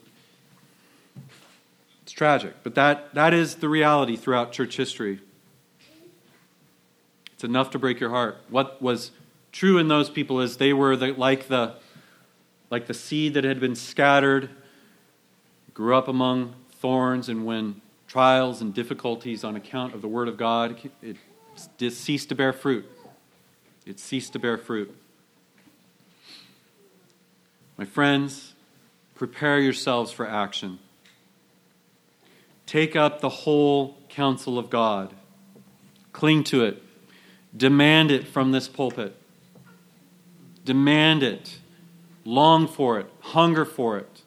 it's 2.03 2.13
tragic, 2.13 2.55
but 2.63 2.75
that, 2.77 3.15
that 3.15 3.35
is 3.35 3.57
the 3.57 3.69
reality 3.69 4.17
throughout 4.17 4.53
church 4.53 4.77
history. 4.77 5.21
It's 7.45 7.51
enough 7.51 7.73
to 7.73 7.79
break 7.79 8.01
your 8.01 8.09
heart. 8.09 8.39
What 8.49 8.81
was 8.81 9.11
true 9.53 9.77
in 9.77 9.87
those 9.87 10.09
people 10.09 10.41
is 10.41 10.57
they 10.57 10.73
were 10.73 10.97
the, 10.97 11.09
like, 11.09 11.49
the, 11.49 11.75
like 12.71 12.87
the 12.87 12.95
seed 12.95 13.35
that 13.35 13.45
had 13.45 13.61
been 13.61 13.75
scattered, 13.75 14.49
grew 15.75 15.95
up 15.95 16.09
among 16.09 16.55
thorns, 16.71 17.29
and 17.29 17.45
when 17.45 17.83
trials 18.09 18.63
and 18.63 18.73
difficulties 18.73 19.45
on 19.45 19.57
account 19.57 19.93
of 19.93 20.01
the 20.01 20.09
Word 20.09 20.27
of 20.27 20.39
God, 20.39 20.79
it, 21.03 21.19
it 21.79 21.91
ceased 21.91 22.31
to 22.31 22.35
bear 22.35 22.55
fruit. 22.55 22.91
It 23.85 24.01
ceased 24.01 24.33
to 24.33 24.39
bear 24.39 24.57
fruit. 24.57 24.97
My 27.77 27.85
friends, 27.85 28.55
prepare 29.15 29.59
yourselves 29.59 30.11
for 30.11 30.27
action. 30.27 30.79
Take 32.65 32.97
up 32.97 33.21
the 33.21 33.29
whole 33.29 33.99
counsel 34.09 34.59
of 34.59 34.71
God. 34.71 35.13
Cling 36.15 36.45
to 36.45 36.65
it. 36.65 36.81
Demand 37.57 38.11
it 38.11 38.27
from 38.27 38.53
this 38.53 38.69
pulpit. 38.69 39.17
Demand 40.65 41.23
it. 41.23 41.59
Long 42.25 42.67
for 42.67 42.99
it. 42.99 43.07
Hunger 43.21 43.65
for 43.65 43.99
it. 43.99 44.23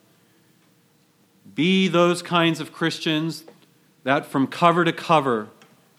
Be 1.55 1.87
those 1.87 2.21
kinds 2.21 2.59
of 2.59 2.71
Christians 2.71 3.43
that 4.03 4.25
from 4.25 4.47
cover 4.47 4.85
to 4.85 4.93
cover 4.93 5.49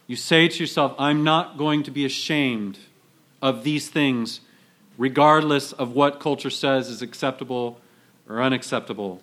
you 0.09 0.15
say 0.15 0.47
to 0.47 0.59
yourself, 0.59 0.95
I'm 0.97 1.23
not 1.23 1.55
going 1.55 1.83
to 1.83 1.91
be 1.91 2.03
ashamed 2.03 2.79
of 3.43 3.63
these 3.63 3.89
things 3.89 4.41
regardless 4.97 5.71
of 5.71 5.91
what 5.91 6.19
culture 6.19 6.49
says 6.49 6.89
is 6.89 7.03
acceptable 7.03 7.79
or 8.27 8.41
unacceptable. 8.41 9.21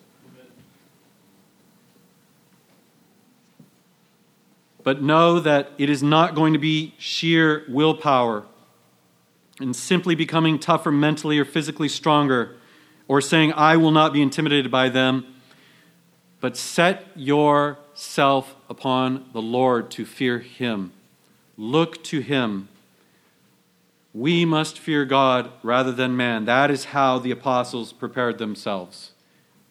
But 4.87 5.03
know 5.03 5.41
that 5.41 5.73
it 5.79 5.91
is 5.91 6.01
not 6.01 6.37
going 6.37 6.53
to 6.53 6.61
be 6.61 6.95
sheer 6.97 7.65
willpower 7.69 8.45
and 9.59 9.75
simply 9.75 10.15
becoming 10.15 10.61
tougher 10.61 10.93
mentally 10.93 11.41
or 11.41 11.45
physically 11.45 11.89
stronger 11.89 12.55
or 13.09 13.21
saying, 13.21 13.53
I 13.55 13.79
will 13.79 13.91
not 13.91 14.13
be 14.13 14.23
intimidated 14.23 14.71
by 14.71 14.89
them. 14.89 15.27
But 16.41 16.57
set 16.57 17.05
yourself 17.17 18.55
upon 18.71 19.25
the 19.33 19.43
Lord 19.43 19.91
to 19.91 20.05
fear 20.05 20.39
Him. 20.39 20.93
Look 21.57 22.05
to 22.05 22.21
Him 22.21 22.69
we 24.15 24.45
must 24.45 24.79
fear 24.79 25.05
God 25.05 25.51
rather 25.65 25.91
than 25.91 26.17
man. 26.17 26.45
That 26.45 26.71
is 26.71 26.87
how 26.87 27.19
the 27.19 27.33
apostles 27.33 27.93
prepared 27.93 28.39
themselves. 28.39 29.11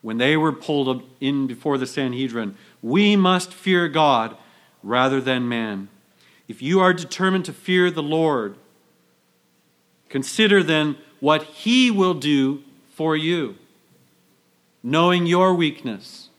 When 0.01 0.17
they 0.17 0.35
were 0.35 0.51
pulled 0.51 1.03
in 1.21 1.47
before 1.47 1.77
the 1.77 1.87
Sanhedrin, 1.87 2.57
we 2.81 3.15
must 3.15 3.53
fear 3.53 3.87
God 3.87 4.35
rather 4.85 5.19
than 5.19 5.49
man. 5.49 5.89
If 6.47 6.61
you 6.61 6.79
are 6.79 6.93
determined 6.93 7.45
to 7.45 7.53
fear 7.53 7.89
the 7.89 8.03
Lord, 8.03 8.55
consider 10.07 10.61
then 10.61 10.95
what 11.19 11.43
he 11.43 11.89
will 11.89 12.13
do 12.13 12.63
for 12.93 13.17
you, 13.17 13.55
knowing 14.83 15.25
your 15.25 15.55
weakness. 15.55 16.29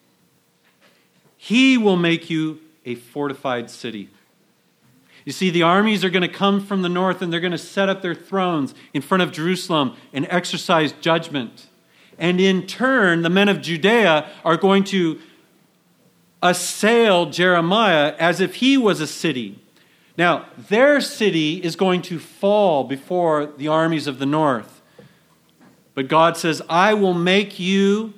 He 1.37 1.77
will 1.77 1.97
make 1.97 2.31
you 2.31 2.61
a 2.85 2.95
fortified 2.95 3.69
city. 3.69 4.09
You 5.25 5.33
see, 5.33 5.51
the 5.51 5.65
armies 5.65 6.05
are 6.05 6.11
going 6.11 6.23
to 6.23 6.29
come 6.29 6.65
from 6.65 6.83
the 6.83 6.89
north 6.89 7.21
and 7.21 7.33
they're 7.33 7.41
going 7.41 7.51
to 7.51 7.59
set 7.59 7.89
up 7.89 8.01
their 8.01 8.15
thrones 8.15 8.75
in 8.95 9.03
front 9.03 9.25
of 9.25 9.33
Jerusalem 9.33 9.97
and 10.13 10.25
exercise 10.31 10.93
judgment. 10.93 11.67
And 12.17 12.41
in 12.41 12.67
turn, 12.69 13.23
the 13.23 13.31
men 13.31 13.49
of 13.49 13.61
Judea 13.61 14.31
are 14.45 14.57
going 14.57 14.85
to 14.85 15.21
assail 16.43 17.27
Jeremiah 17.27 18.15
as 18.19 18.41
if 18.41 18.57
he 18.57 18.77
was 18.77 19.01
a 19.01 19.07
city. 19.07 19.59
Now, 20.19 20.47
their 20.57 21.01
city 21.01 21.63
is 21.63 21.77
going 21.77 22.03
to 22.03 22.19
fall 22.19 22.85
before 22.85 23.47
the 23.47 23.69
armies 23.69 24.07
of 24.07 24.19
the 24.19 24.27
north. 24.27 24.81
But 25.95 26.09
God 26.09 26.37
says, 26.37 26.63
I 26.69 26.95
will 26.95 27.15
make 27.15 27.59
you 27.59 28.15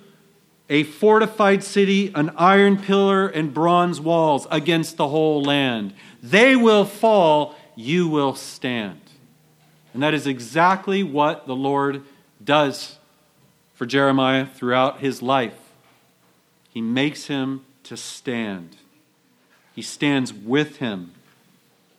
a 0.69 0.83
fortified 0.83 1.65
city, 1.65 2.13
an 2.15 2.31
iron 2.37 2.77
pillar, 2.77 3.27
and 3.27 3.55
bronze 3.55 4.01
walls 4.01 4.47
against 4.51 4.97
the 4.97 5.09
whole 5.09 5.43
land. 5.43 5.95
They 6.23 6.57
will 6.57 6.85
fall, 6.85 7.55
you 7.75 8.09
will 8.09 8.35
stand. 8.35 9.01
And 9.95 10.03
that 10.03 10.15
is 10.15 10.27
exactly 10.27 11.03
what 11.03 11.47
the 11.47 11.57
Lord 11.57 12.03
does 12.43 12.99
for 13.75 13.87
Jeremiah 13.87 14.47
throughout 14.47 15.01
his 15.01 15.23
life. 15.23 15.59
He 16.69 16.81
makes 16.81 17.27
him 17.27 17.65
to 17.89 17.97
stand. 17.97 18.77
He 19.75 19.83
stands 19.83 20.33
with 20.33 20.77
him. 20.77 21.13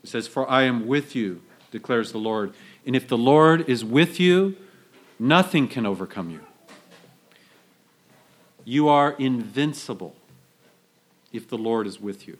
He 0.01 0.07
says, 0.07 0.27
For 0.27 0.49
I 0.49 0.63
am 0.63 0.87
with 0.87 1.15
you, 1.15 1.41
declares 1.71 2.11
the 2.11 2.19
Lord. 2.19 2.53
And 2.85 2.95
if 2.95 3.07
the 3.07 3.17
Lord 3.17 3.67
is 3.67 3.83
with 3.83 4.19
you, 4.19 4.55
nothing 5.17 5.67
can 5.67 5.85
overcome 5.85 6.29
you. 6.29 6.41
You 8.65 8.87
are 8.87 9.13
invincible 9.13 10.15
if 11.33 11.47
the 11.47 11.57
Lord 11.57 11.87
is 11.87 11.99
with 11.99 12.27
you. 12.27 12.37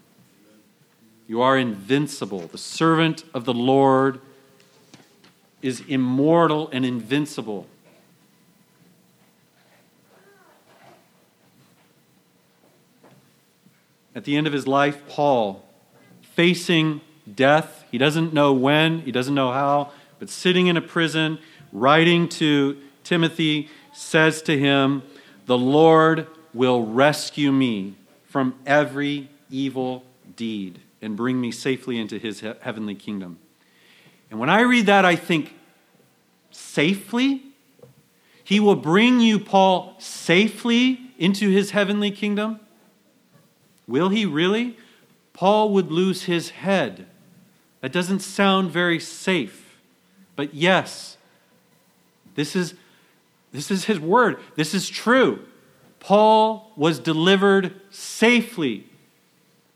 You 1.28 1.42
are 1.42 1.58
invincible. 1.58 2.48
The 2.48 2.58
servant 2.58 3.24
of 3.34 3.46
the 3.46 3.54
Lord 3.54 4.20
is 5.62 5.82
immortal 5.88 6.70
and 6.72 6.86
invincible. 6.86 7.68
At 14.20 14.26
the 14.26 14.36
end 14.36 14.48
of 14.48 14.52
his 14.52 14.68
life, 14.68 15.02
Paul, 15.08 15.64
facing 16.34 17.00
death, 17.34 17.86
he 17.90 17.98
doesn't 17.98 18.34
know 18.34 18.52
when, 18.52 19.00
he 19.00 19.14
doesn't 19.14 19.34
know 19.34 19.54
how, 19.54 19.94
but 20.20 20.30
sitting 20.30 20.68
in 20.68 20.76
a 20.76 20.82
prison, 20.82 21.40
writing 21.72 22.28
to 22.28 22.78
Timothy, 23.06 23.70
says 23.94 24.42
to 24.42 24.60
him, 24.60 25.04
The 25.46 25.58
Lord 25.58 26.28
will 26.54 26.84
rescue 26.84 27.54
me 27.54 27.96
from 28.26 28.56
every 28.66 29.30
evil 29.50 30.04
deed 30.36 30.82
and 31.02 31.16
bring 31.16 31.40
me 31.40 31.50
safely 31.50 31.98
into 31.98 32.18
his 32.18 32.42
heavenly 32.42 32.96
kingdom. 32.96 33.40
And 34.30 34.38
when 34.38 34.50
I 34.50 34.64
read 34.64 34.88
that, 34.88 35.06
I 35.06 35.16
think, 35.16 35.56
safely? 36.52 37.42
He 38.44 38.60
will 38.60 38.76
bring 38.76 39.22
you, 39.22 39.40
Paul, 39.40 39.96
safely 39.98 41.00
into 41.18 41.50
his 41.50 41.72
heavenly 41.72 42.12
kingdom? 42.12 42.60
Will 43.90 44.10
he 44.10 44.26
really? 44.26 44.78
Paul 45.34 45.72
would 45.74 45.92
lose 45.92 46.24
his 46.24 46.52
head. 46.52 47.08
That 47.82 47.92
doesn't 47.92 48.20
sound 48.20 48.70
very 48.70 49.00
safe. 49.00 49.80
But 50.36 50.54
yes, 50.54 51.18
this 52.36 52.56
is, 52.56 52.76
this 53.52 53.72
is 53.72 53.86
his 53.86 54.00
word. 54.00 54.38
This 54.56 54.74
is 54.74 54.88
true. 54.88 55.40
Paul 56.00 56.72
was 56.76 57.00
delivered 57.00 57.74
safely 57.90 58.86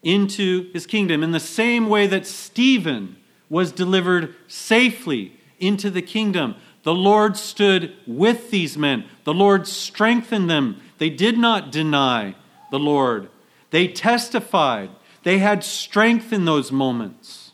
into 0.03 0.72
his 0.74 0.86
kingdom 0.86 1.24
in 1.24 1.32
the 1.32 1.39
same 1.39 1.89
way 1.89 2.05
that 2.07 2.28
Stephen 2.28 3.16
was 3.49 3.72
delivered 3.72 4.36
safely 4.47 5.34
into 5.59 5.89
the 5.89 6.01
kingdom. 6.01 6.55
The 6.84 6.93
Lord 6.93 7.36
stood 7.36 7.95
with 8.05 8.51
these 8.51 8.78
men, 8.78 9.05
the 9.24 9.34
Lord 9.34 9.68
strengthened 9.68 10.49
them. 10.49 10.82
They 10.97 11.09
did 11.09 11.38
not 11.38 11.72
deny 11.72 12.36
the 12.72 12.80
Lord, 12.80 13.30
they 13.74 13.88
testified. 13.88 14.92
They 15.24 15.40
had 15.40 15.64
strength 15.64 16.32
in 16.32 16.46
those 16.46 16.72
moments 16.72 17.54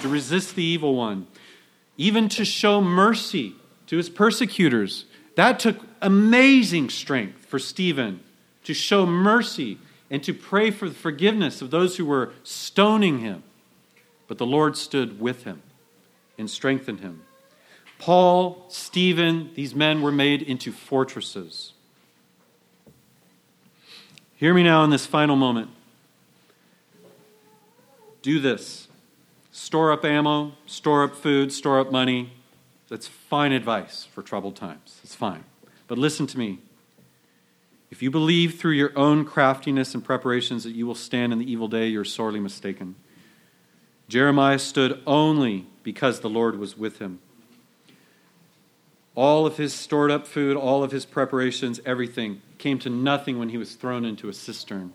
to 0.00 0.08
resist 0.08 0.56
the 0.56 0.64
evil 0.64 0.94
one, 0.96 1.26
even 1.98 2.30
to 2.30 2.44
show 2.46 2.80
mercy 2.80 3.54
to 3.88 3.98
his 3.98 4.08
persecutors. 4.08 5.04
That 5.36 5.60
took 5.60 5.76
amazing 6.00 6.88
strength 6.88 7.44
for 7.44 7.58
Stephen 7.58 8.20
to 8.64 8.72
show 8.72 9.04
mercy 9.04 9.76
and 10.08 10.24
to 10.24 10.32
pray 10.32 10.70
for 10.70 10.88
the 10.88 10.94
forgiveness 10.94 11.60
of 11.60 11.70
those 11.70 11.98
who 11.98 12.06
were 12.06 12.32
stoning 12.42 13.18
him. 13.18 13.42
But 14.26 14.38
the 14.38 14.46
Lord 14.46 14.74
stood 14.74 15.20
with 15.20 15.44
him 15.44 15.60
and 16.38 16.48
strengthened 16.48 17.00
him. 17.00 17.24
Paul, 17.98 18.64
Stephen, 18.70 19.50
these 19.54 19.74
men 19.74 20.00
were 20.00 20.12
made 20.12 20.40
into 20.40 20.72
fortresses. 20.72 21.73
Hear 24.44 24.52
me 24.52 24.62
now 24.62 24.84
in 24.84 24.90
this 24.90 25.06
final 25.06 25.36
moment. 25.36 25.70
Do 28.20 28.38
this 28.40 28.88
store 29.52 29.90
up 29.90 30.04
ammo, 30.04 30.52
store 30.66 31.02
up 31.02 31.16
food, 31.16 31.50
store 31.50 31.80
up 31.80 31.90
money. 31.90 32.30
That's 32.90 33.08
fine 33.08 33.52
advice 33.52 34.04
for 34.04 34.20
troubled 34.20 34.54
times. 34.54 35.00
It's 35.02 35.14
fine. 35.14 35.44
But 35.88 35.96
listen 35.96 36.26
to 36.26 36.38
me. 36.38 36.58
If 37.90 38.02
you 38.02 38.10
believe 38.10 38.58
through 38.58 38.72
your 38.72 38.92
own 38.98 39.24
craftiness 39.24 39.94
and 39.94 40.04
preparations 40.04 40.64
that 40.64 40.74
you 40.74 40.86
will 40.86 40.94
stand 40.94 41.32
in 41.32 41.38
the 41.38 41.50
evil 41.50 41.66
day, 41.66 41.88
you're 41.88 42.04
sorely 42.04 42.38
mistaken. 42.38 42.96
Jeremiah 44.08 44.58
stood 44.58 45.00
only 45.06 45.64
because 45.82 46.20
the 46.20 46.28
Lord 46.28 46.58
was 46.58 46.76
with 46.76 46.98
him. 46.98 47.18
All 49.14 49.46
of 49.46 49.56
his 49.56 49.72
stored 49.72 50.10
up 50.10 50.26
food, 50.26 50.54
all 50.54 50.84
of 50.84 50.90
his 50.90 51.06
preparations, 51.06 51.80
everything 51.86 52.42
came 52.64 52.78
to 52.78 52.88
nothing 52.88 53.38
when 53.38 53.50
he 53.50 53.58
was 53.58 53.74
thrown 53.74 54.06
into 54.06 54.30
a 54.30 54.32
cistern. 54.32 54.90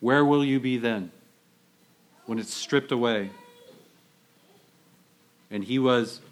Where 0.00 0.24
will 0.24 0.42
you 0.42 0.58
be 0.58 0.78
then 0.78 1.12
when 2.24 2.38
it's 2.38 2.54
stripped 2.54 2.90
away? 2.90 3.28
And 5.50 5.62
he 5.62 5.78
was 5.78 6.22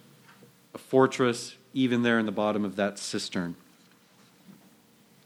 a 0.75 0.79
fortress 0.79 1.57
even 1.75 2.03
there 2.03 2.19
in 2.19 2.25
the 2.25 2.33
bottom 2.33 2.65
of 2.65 2.77
that 2.77 2.99
cistern. 2.99 3.57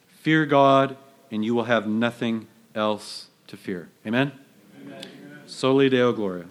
Fear 0.09 0.47
God, 0.47 0.97
and 1.31 1.45
you 1.45 1.55
will 1.55 1.67
have 1.67 1.87
nothing 1.87 2.49
else 2.75 3.29
to 3.47 3.57
fear. 3.57 3.91
Amen? 4.05 4.33
Amen. 4.83 5.05
Soli 5.47 5.89
Deo 5.89 6.13
Gloria. 6.13 6.47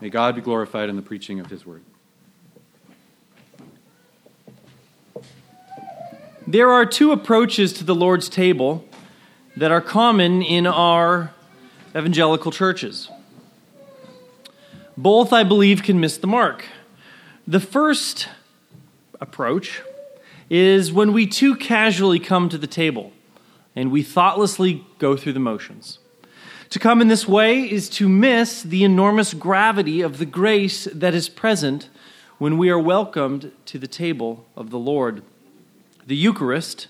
May 0.00 0.10
God 0.10 0.36
be 0.36 0.42
glorified 0.42 0.88
in 0.88 0.94
the 0.94 1.02
preaching 1.02 1.40
of 1.40 1.50
his 1.50 1.66
word. 1.66 1.82
There 6.50 6.70
are 6.70 6.86
two 6.86 7.12
approaches 7.12 7.74
to 7.74 7.84
the 7.84 7.94
Lord's 7.94 8.30
table 8.30 8.82
that 9.58 9.70
are 9.70 9.82
common 9.82 10.40
in 10.40 10.66
our 10.66 11.34
evangelical 11.94 12.50
churches. 12.50 13.10
Both, 14.96 15.30
I 15.30 15.44
believe, 15.44 15.82
can 15.82 16.00
miss 16.00 16.16
the 16.16 16.26
mark. 16.26 16.64
The 17.46 17.60
first 17.60 18.30
approach 19.20 19.82
is 20.48 20.90
when 20.90 21.12
we 21.12 21.26
too 21.26 21.54
casually 21.54 22.18
come 22.18 22.48
to 22.48 22.56
the 22.56 22.66
table 22.66 23.12
and 23.76 23.92
we 23.92 24.02
thoughtlessly 24.02 24.86
go 24.98 25.18
through 25.18 25.34
the 25.34 25.40
motions. 25.40 25.98
To 26.70 26.78
come 26.78 27.02
in 27.02 27.08
this 27.08 27.28
way 27.28 27.70
is 27.70 27.90
to 27.90 28.08
miss 28.08 28.62
the 28.62 28.84
enormous 28.84 29.34
gravity 29.34 30.00
of 30.00 30.16
the 30.16 30.24
grace 30.24 30.84
that 30.94 31.12
is 31.12 31.28
present 31.28 31.90
when 32.38 32.56
we 32.56 32.70
are 32.70 32.78
welcomed 32.78 33.52
to 33.66 33.78
the 33.78 33.86
table 33.86 34.46
of 34.56 34.70
the 34.70 34.78
Lord. 34.78 35.22
The 36.08 36.16
Eucharist, 36.16 36.88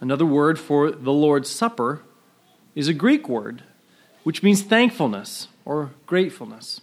another 0.00 0.24
word 0.24 0.58
for 0.58 0.90
the 0.90 1.12
Lord's 1.12 1.50
Supper, 1.50 2.00
is 2.74 2.88
a 2.88 2.94
Greek 2.94 3.28
word 3.28 3.62
which 4.22 4.42
means 4.42 4.62
thankfulness 4.62 5.48
or 5.66 5.90
gratefulness. 6.06 6.80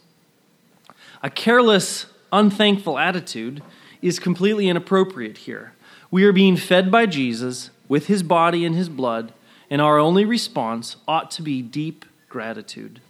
A 1.23 1.31
careless, 1.31 2.05
unthankful 2.31 2.99
attitude 2.99 3.63
is 4.03 4.19
completely 4.19 4.69
inappropriate 4.69 5.39
here. 5.39 5.73
We 6.11 6.25
are 6.25 6.31
being 6.31 6.57
fed 6.57 6.91
by 6.91 7.07
Jesus 7.07 7.71
with 7.87 8.05
his 8.05 8.21
body 8.21 8.67
and 8.67 8.75
his 8.75 8.87
blood, 8.87 9.33
and 9.67 9.81
our 9.81 9.97
only 9.97 10.25
response 10.25 10.97
ought 11.07 11.31
to 11.31 11.41
be 11.41 11.63
deep 11.63 12.05
gratitude. 12.29 13.01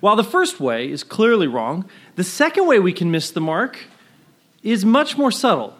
While 0.00 0.16
the 0.16 0.24
first 0.24 0.58
way 0.58 0.90
is 0.90 1.04
clearly 1.04 1.46
wrong, 1.46 1.84
the 2.16 2.24
second 2.24 2.66
way 2.66 2.78
we 2.78 2.94
can 2.94 3.10
miss 3.10 3.30
the 3.30 3.42
mark 3.42 3.78
is 4.62 4.86
much 4.86 5.18
more 5.18 5.30
subtle 5.30 5.77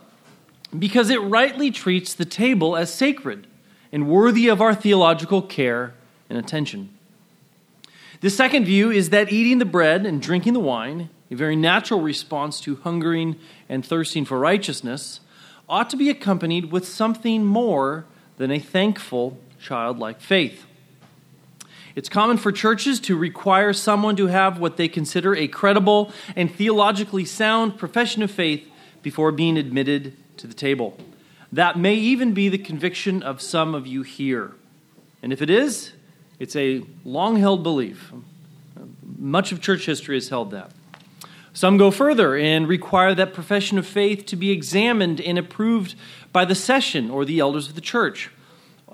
because 0.77 1.11
it 1.11 1.21
rightly 1.23 1.71
treats 1.71 2.15
the 2.15 2.25
table 2.25 2.77
as 2.77 2.93
sacred 2.93 3.47
and 3.93 4.09
worthy 4.09 4.49
of 4.49 4.61
our 4.61 4.75
theological 4.75 5.41
care 5.41 5.95
and 6.29 6.39
attention. 6.39 6.91
The 8.21 8.31
second 8.31 8.65
view 8.65 8.91
is 8.91 9.11
that 9.11 9.33
eating 9.33 9.59
the 9.59 9.65
bread 9.65 10.05
and 10.05 10.21
drinking 10.21 10.53
the 10.53 10.61
wine, 10.61 11.09
a 11.31 11.35
very 11.37 11.57
natural 11.57 12.01
response 12.01 12.61
to 12.63 12.77
hungering 12.77 13.37
and 13.69 13.87
thirsting 13.87 14.25
for 14.25 14.39
righteousness, 14.39 15.21
ought 15.69 15.89
to 15.91 15.97
be 15.97 16.11
accompanied 16.11 16.73
with 16.73 16.87
something 16.87 17.45
more 17.45 18.07
than 18.37 18.51
a 18.51 18.59
thankful, 18.59 19.39
childlike 19.61 20.21
faith. 20.21 20.65
It's 21.95 22.09
common 22.09 22.37
for 22.37 22.53
churches 22.53 23.01
to 23.01 23.17
require 23.17 23.73
someone 23.73 24.17
to 24.17 24.27
have 24.27 24.59
what 24.59 24.77
they 24.77 24.89
consider 24.89 25.35
a 25.35 25.49
credible 25.49 26.13
and 26.37 26.53
theologically 26.53 27.25
sound 27.25 27.79
profession 27.79 28.23
of 28.23 28.31
faith 28.31 28.69
before 29.03 29.33
being 29.33 29.57
admitted 29.57 30.17
to 30.39 30.47
the 30.47 30.55
table. 30.55 30.97
That 31.53 31.79
may 31.79 31.95
even 31.95 32.35
be 32.35 32.49
the 32.49 32.59
conviction 32.59 33.23
of 33.23 33.41
some 33.41 33.75
of 33.75 33.87
you 33.87 34.03
here. 34.03 34.53
And 35.23 35.33
if 35.33 35.43
it 35.43 35.51
is, 35.51 35.93
it's 36.39 36.57
a 36.57 36.83
long 37.05 37.37
held 37.37 37.63
belief. 37.63 38.13
Much 39.03 39.51
of 39.53 39.61
church 39.61 39.87
history 39.87 40.17
has 40.17 40.29
held 40.29 40.51
that. 40.53 40.71
Some 41.53 41.77
go 41.77 41.91
further 41.91 42.37
and 42.37 42.69
require 42.69 43.15
that 43.15 43.35
profession 43.35 43.79
of 43.79 43.87
faith 43.87 44.27
to 44.27 44.37
be 44.37 44.51
examined 44.51 45.21
and 45.21 45.39
approved 45.39 45.97
by 46.33 46.45
the 46.45 46.55
session 46.55 47.11
or 47.11 47.25
the 47.25 47.41
elders 47.41 47.69
of 47.69 47.75
the 47.75 47.81
church. 47.81 48.31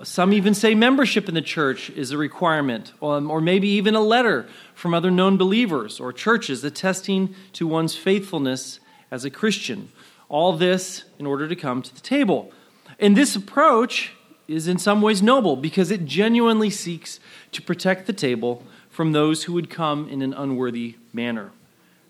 Some 0.02 0.32
even 0.32 0.54
say 0.54 0.74
membership 0.74 1.28
in 1.28 1.34
the 1.34 1.42
church 1.42 1.90
is 1.90 2.10
a 2.10 2.18
requirement, 2.18 2.92
um, 3.02 3.30
or 3.30 3.40
maybe 3.40 3.68
even 3.68 3.94
a 3.94 4.00
letter 4.00 4.46
from 4.74 4.92
other 4.92 5.10
known 5.10 5.36
believers 5.36 6.00
or 6.00 6.12
churches 6.12 6.64
attesting 6.64 7.34
to 7.52 7.66
one's 7.66 7.94
faithfulness 7.94 8.80
as 9.10 9.24
a 9.24 9.30
Christian. 9.30 9.92
All 10.28 10.56
this 10.56 11.04
in 11.18 11.26
order 11.26 11.48
to 11.48 11.56
come 11.56 11.82
to 11.82 11.94
the 11.94 12.00
table. 12.00 12.52
And 12.98 13.16
this 13.16 13.36
approach 13.36 14.12
is 14.46 14.68
in 14.68 14.78
some 14.78 15.00
ways 15.00 15.22
noble 15.22 15.56
because 15.56 15.90
it 15.90 16.04
genuinely 16.04 16.70
seeks 16.70 17.20
to 17.52 17.62
protect 17.62 18.06
the 18.06 18.12
table 18.12 18.62
from 18.90 19.12
those 19.12 19.44
who 19.44 19.52
would 19.52 19.70
come 19.70 20.08
in 20.08 20.22
an 20.22 20.34
unworthy 20.34 20.96
manner. 21.12 21.50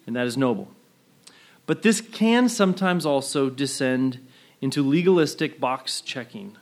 And 0.06 0.14
that 0.16 0.26
is 0.26 0.36
noble. 0.36 0.68
But 1.66 1.82
this 1.82 2.00
can 2.00 2.48
sometimes 2.48 3.06
also 3.06 3.48
descend 3.48 4.18
into 4.60 4.82
legalistic 4.82 5.60
box 5.60 6.00
checking 6.00 6.56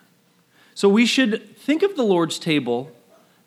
so 0.75 0.89
we 0.89 1.07
should 1.07 1.57
think 1.57 1.83
of 1.83 1.97
the 1.97 2.03
Lord's 2.03 2.39
table 2.39 2.91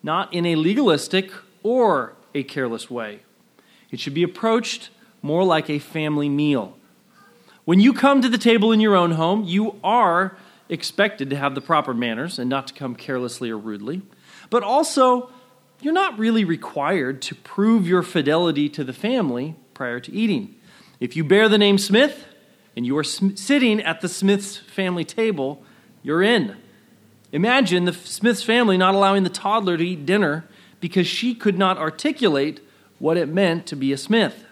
not 0.04 0.32
in 0.32 0.46
a 0.46 0.56
legalistic 0.56 1.32
or 1.64 2.14
a 2.36 2.44
careless 2.44 2.92
way. 2.92 3.22
It 3.90 4.00
should 4.00 4.14
be 4.14 4.24
approached 4.24 4.90
more 5.22 5.44
like 5.44 5.70
a 5.70 5.80
family 5.80 6.30
meal. 6.30 6.75
When 7.66 7.80
you 7.80 7.94
come 7.94 8.22
to 8.22 8.30
the 8.30 8.38
table 8.38 8.72
in 8.72 8.80
your 8.80 8.96
own 8.96 9.12
home, 9.12 9.44
you 9.44 9.80
are 9.84 10.38
expected 10.70 11.32
to 11.32 11.36
have 11.36 11.56
the 11.56 11.62
proper 11.62 11.96
manners 11.96 12.38
and 12.38 12.48
not 12.50 12.68
to 12.68 12.74
come 12.76 12.96
carelessly 12.96 13.50
or 13.50 13.58
rudely. 13.58 14.04
But 14.52 14.62
also, 14.62 15.32
you're 15.82 15.94
not 15.94 16.18
really 16.18 16.46
required 16.46 17.24
to 17.24 17.36
prove 17.36 17.88
your 17.88 18.04
fidelity 18.04 18.70
to 18.70 18.84
the 18.84 18.94
family 18.94 19.56
prior 19.74 20.00
to 20.00 20.12
eating. 20.12 20.56
If 21.00 21.16
you 21.16 21.24
bear 21.24 21.50
the 21.50 21.58
name 21.58 21.80
Smith 21.80 22.26
and 22.76 22.86
you 22.86 22.96
are 22.98 23.04
sitting 23.04 23.82
at 23.82 24.02
the 24.02 24.10
Smith's 24.10 24.58
family 24.58 25.04
table, 25.04 25.64
you're 26.04 26.22
in. 26.22 26.56
Imagine 27.32 27.86
the 27.86 27.94
Smith's 27.94 28.44
family 28.44 28.78
not 28.78 28.94
allowing 28.94 29.24
the 29.24 29.30
toddler 29.30 29.76
to 29.76 29.86
eat 29.86 30.06
dinner 30.06 30.46
because 30.80 31.08
she 31.08 31.34
could 31.34 31.58
not 31.58 31.80
articulate 31.80 32.60
what 33.00 33.18
it 33.18 33.28
meant 33.28 33.66
to 33.68 33.76
be 33.76 33.92
a 33.92 33.98
Smith. 33.98 34.45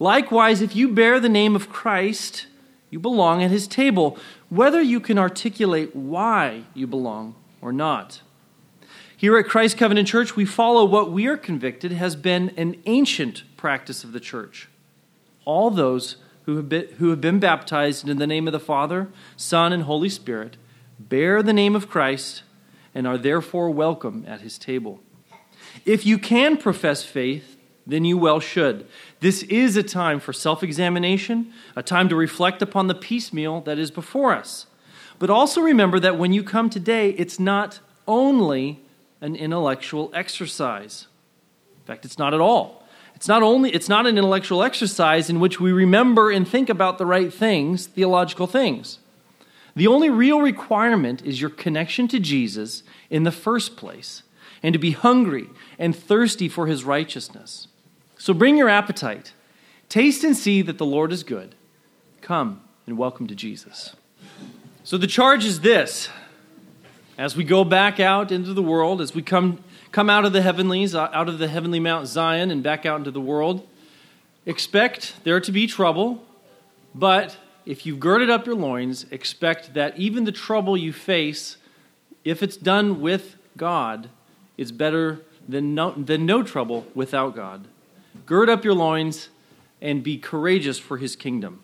Likewise, 0.00 0.62
if 0.62 0.74
you 0.74 0.88
bear 0.88 1.20
the 1.20 1.28
name 1.28 1.54
of 1.54 1.68
Christ, 1.68 2.46
you 2.88 2.98
belong 2.98 3.42
at 3.44 3.50
his 3.50 3.68
table, 3.68 4.18
whether 4.48 4.80
you 4.80 4.98
can 4.98 5.18
articulate 5.18 5.94
why 5.94 6.64
you 6.74 6.86
belong 6.86 7.36
or 7.60 7.70
not. 7.72 8.22
Here 9.14 9.36
at 9.36 9.46
Christ 9.46 9.76
Covenant 9.76 10.08
Church, 10.08 10.34
we 10.34 10.46
follow 10.46 10.86
what 10.86 11.12
we 11.12 11.26
are 11.26 11.36
convicted 11.36 11.92
has 11.92 12.16
been 12.16 12.48
an 12.56 12.76
ancient 12.86 13.44
practice 13.58 14.02
of 14.02 14.12
the 14.12 14.20
church. 14.20 14.68
All 15.44 15.70
those 15.70 16.16
who 16.46 16.56
have 16.56 16.70
been, 16.70 16.88
who 16.96 17.10
have 17.10 17.20
been 17.20 17.38
baptized 17.38 18.08
in 18.08 18.18
the 18.18 18.26
name 18.26 18.48
of 18.48 18.52
the 18.52 18.58
Father, 18.58 19.08
Son, 19.36 19.70
and 19.70 19.82
Holy 19.82 20.08
Spirit 20.08 20.56
bear 20.98 21.42
the 21.42 21.52
name 21.52 21.76
of 21.76 21.90
Christ, 21.90 22.42
and 22.94 23.06
are 23.06 23.18
therefore 23.18 23.70
welcome 23.70 24.24
at 24.26 24.40
his 24.40 24.56
table. 24.56 25.00
If 25.84 26.06
you 26.06 26.16
can 26.16 26.56
profess 26.56 27.04
faith, 27.04 27.58
then 27.86 28.04
you 28.04 28.16
well 28.16 28.40
should. 28.40 28.86
This 29.20 29.42
is 29.44 29.76
a 29.76 29.82
time 29.82 30.18
for 30.18 30.32
self 30.32 30.62
examination, 30.62 31.52
a 31.76 31.82
time 31.82 32.08
to 32.08 32.16
reflect 32.16 32.62
upon 32.62 32.86
the 32.86 32.94
piecemeal 32.94 33.60
that 33.62 33.78
is 33.78 33.90
before 33.90 34.34
us. 34.34 34.66
But 35.18 35.28
also 35.30 35.60
remember 35.60 36.00
that 36.00 36.18
when 36.18 36.32
you 36.32 36.42
come 36.42 36.70
today, 36.70 37.10
it's 37.10 37.38
not 37.38 37.80
only 38.08 38.80
an 39.20 39.36
intellectual 39.36 40.10
exercise. 40.14 41.06
In 41.80 41.84
fact, 41.84 42.06
it's 42.06 42.18
not 42.18 42.32
at 42.32 42.40
all. 42.40 42.86
It's 43.14 43.28
not 43.28 43.42
only 43.42 43.70
it's 43.70 43.88
not 43.88 44.06
an 44.06 44.16
intellectual 44.16 44.62
exercise 44.62 45.28
in 45.28 45.40
which 45.40 45.60
we 45.60 45.72
remember 45.72 46.30
and 46.30 46.48
think 46.48 46.70
about 46.70 46.96
the 46.96 47.04
right 47.04 47.32
things, 47.32 47.86
theological 47.86 48.46
things. 48.46 48.98
The 49.76 49.86
only 49.86 50.08
real 50.08 50.40
requirement 50.40 51.22
is 51.22 51.40
your 51.40 51.50
connection 51.50 52.08
to 52.08 52.18
Jesus 52.18 52.82
in 53.10 53.24
the 53.24 53.30
first 53.30 53.76
place, 53.76 54.22
and 54.62 54.72
to 54.72 54.78
be 54.78 54.92
hungry 54.92 55.50
and 55.78 55.94
thirsty 55.94 56.48
for 56.48 56.66
his 56.66 56.84
righteousness. 56.84 57.68
So 58.20 58.34
bring 58.34 58.58
your 58.58 58.68
appetite. 58.68 59.32
Taste 59.88 60.24
and 60.24 60.36
see 60.36 60.60
that 60.60 60.76
the 60.76 60.84
Lord 60.84 61.10
is 61.10 61.22
good. 61.22 61.54
Come 62.20 62.60
and 62.86 62.98
welcome 62.98 63.26
to 63.28 63.34
Jesus. 63.34 63.96
So 64.84 64.98
the 64.98 65.06
charge 65.06 65.46
is 65.46 65.62
this 65.62 66.10
as 67.16 67.34
we 67.34 67.44
go 67.44 67.64
back 67.64 67.98
out 67.98 68.30
into 68.30 68.52
the 68.52 68.62
world, 68.62 69.00
as 69.00 69.14
we 69.14 69.22
come, 69.22 69.64
come 69.90 70.10
out 70.10 70.26
of 70.26 70.34
the 70.34 70.42
heavenlies, 70.42 70.94
uh, 70.94 71.08
out 71.14 71.30
of 71.30 71.38
the 71.38 71.48
heavenly 71.48 71.80
Mount 71.80 72.08
Zion, 72.08 72.50
and 72.50 72.62
back 72.62 72.84
out 72.84 72.98
into 72.98 73.10
the 73.10 73.22
world, 73.22 73.66
expect 74.44 75.14
there 75.24 75.40
to 75.40 75.50
be 75.50 75.66
trouble, 75.66 76.22
but 76.94 77.38
if 77.64 77.86
you've 77.86 78.00
girded 78.00 78.28
up 78.28 78.44
your 78.44 78.54
loins, 78.54 79.06
expect 79.10 79.72
that 79.72 79.98
even 79.98 80.24
the 80.24 80.32
trouble 80.32 80.76
you 80.76 80.92
face, 80.92 81.56
if 82.22 82.42
it's 82.42 82.58
done 82.58 83.00
with 83.00 83.36
God, 83.56 84.10
is 84.58 84.72
better 84.72 85.22
than 85.48 85.74
no, 85.74 85.92
than 85.92 86.26
no 86.26 86.42
trouble 86.42 86.86
without 86.94 87.34
God. 87.34 87.66
Gird 88.26 88.48
up 88.48 88.64
your 88.64 88.74
loins 88.74 89.28
and 89.80 90.02
be 90.02 90.18
courageous 90.18 90.78
for 90.78 90.98
his 90.98 91.16
kingdom. 91.16 91.62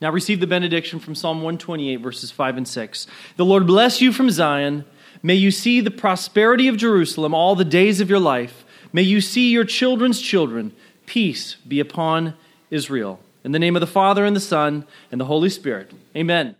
Now 0.00 0.10
receive 0.10 0.40
the 0.40 0.46
benediction 0.46 0.98
from 0.98 1.14
Psalm 1.14 1.38
128, 1.38 1.96
verses 1.96 2.30
5 2.30 2.58
and 2.58 2.68
6. 2.68 3.06
The 3.36 3.44
Lord 3.44 3.66
bless 3.66 4.00
you 4.00 4.12
from 4.12 4.30
Zion. 4.30 4.84
May 5.22 5.34
you 5.34 5.50
see 5.50 5.80
the 5.80 5.90
prosperity 5.90 6.68
of 6.68 6.76
Jerusalem 6.76 7.34
all 7.34 7.54
the 7.54 7.64
days 7.64 8.00
of 8.00 8.08
your 8.08 8.20
life. 8.20 8.64
May 8.92 9.02
you 9.02 9.20
see 9.20 9.50
your 9.50 9.64
children's 9.64 10.20
children. 10.20 10.72
Peace 11.06 11.56
be 11.66 11.80
upon 11.80 12.34
Israel. 12.70 13.20
In 13.44 13.52
the 13.52 13.58
name 13.58 13.76
of 13.76 13.80
the 13.80 13.86
Father, 13.86 14.24
and 14.24 14.34
the 14.34 14.40
Son, 14.40 14.86
and 15.10 15.20
the 15.20 15.26
Holy 15.26 15.48
Spirit. 15.48 15.92
Amen. 16.16 16.56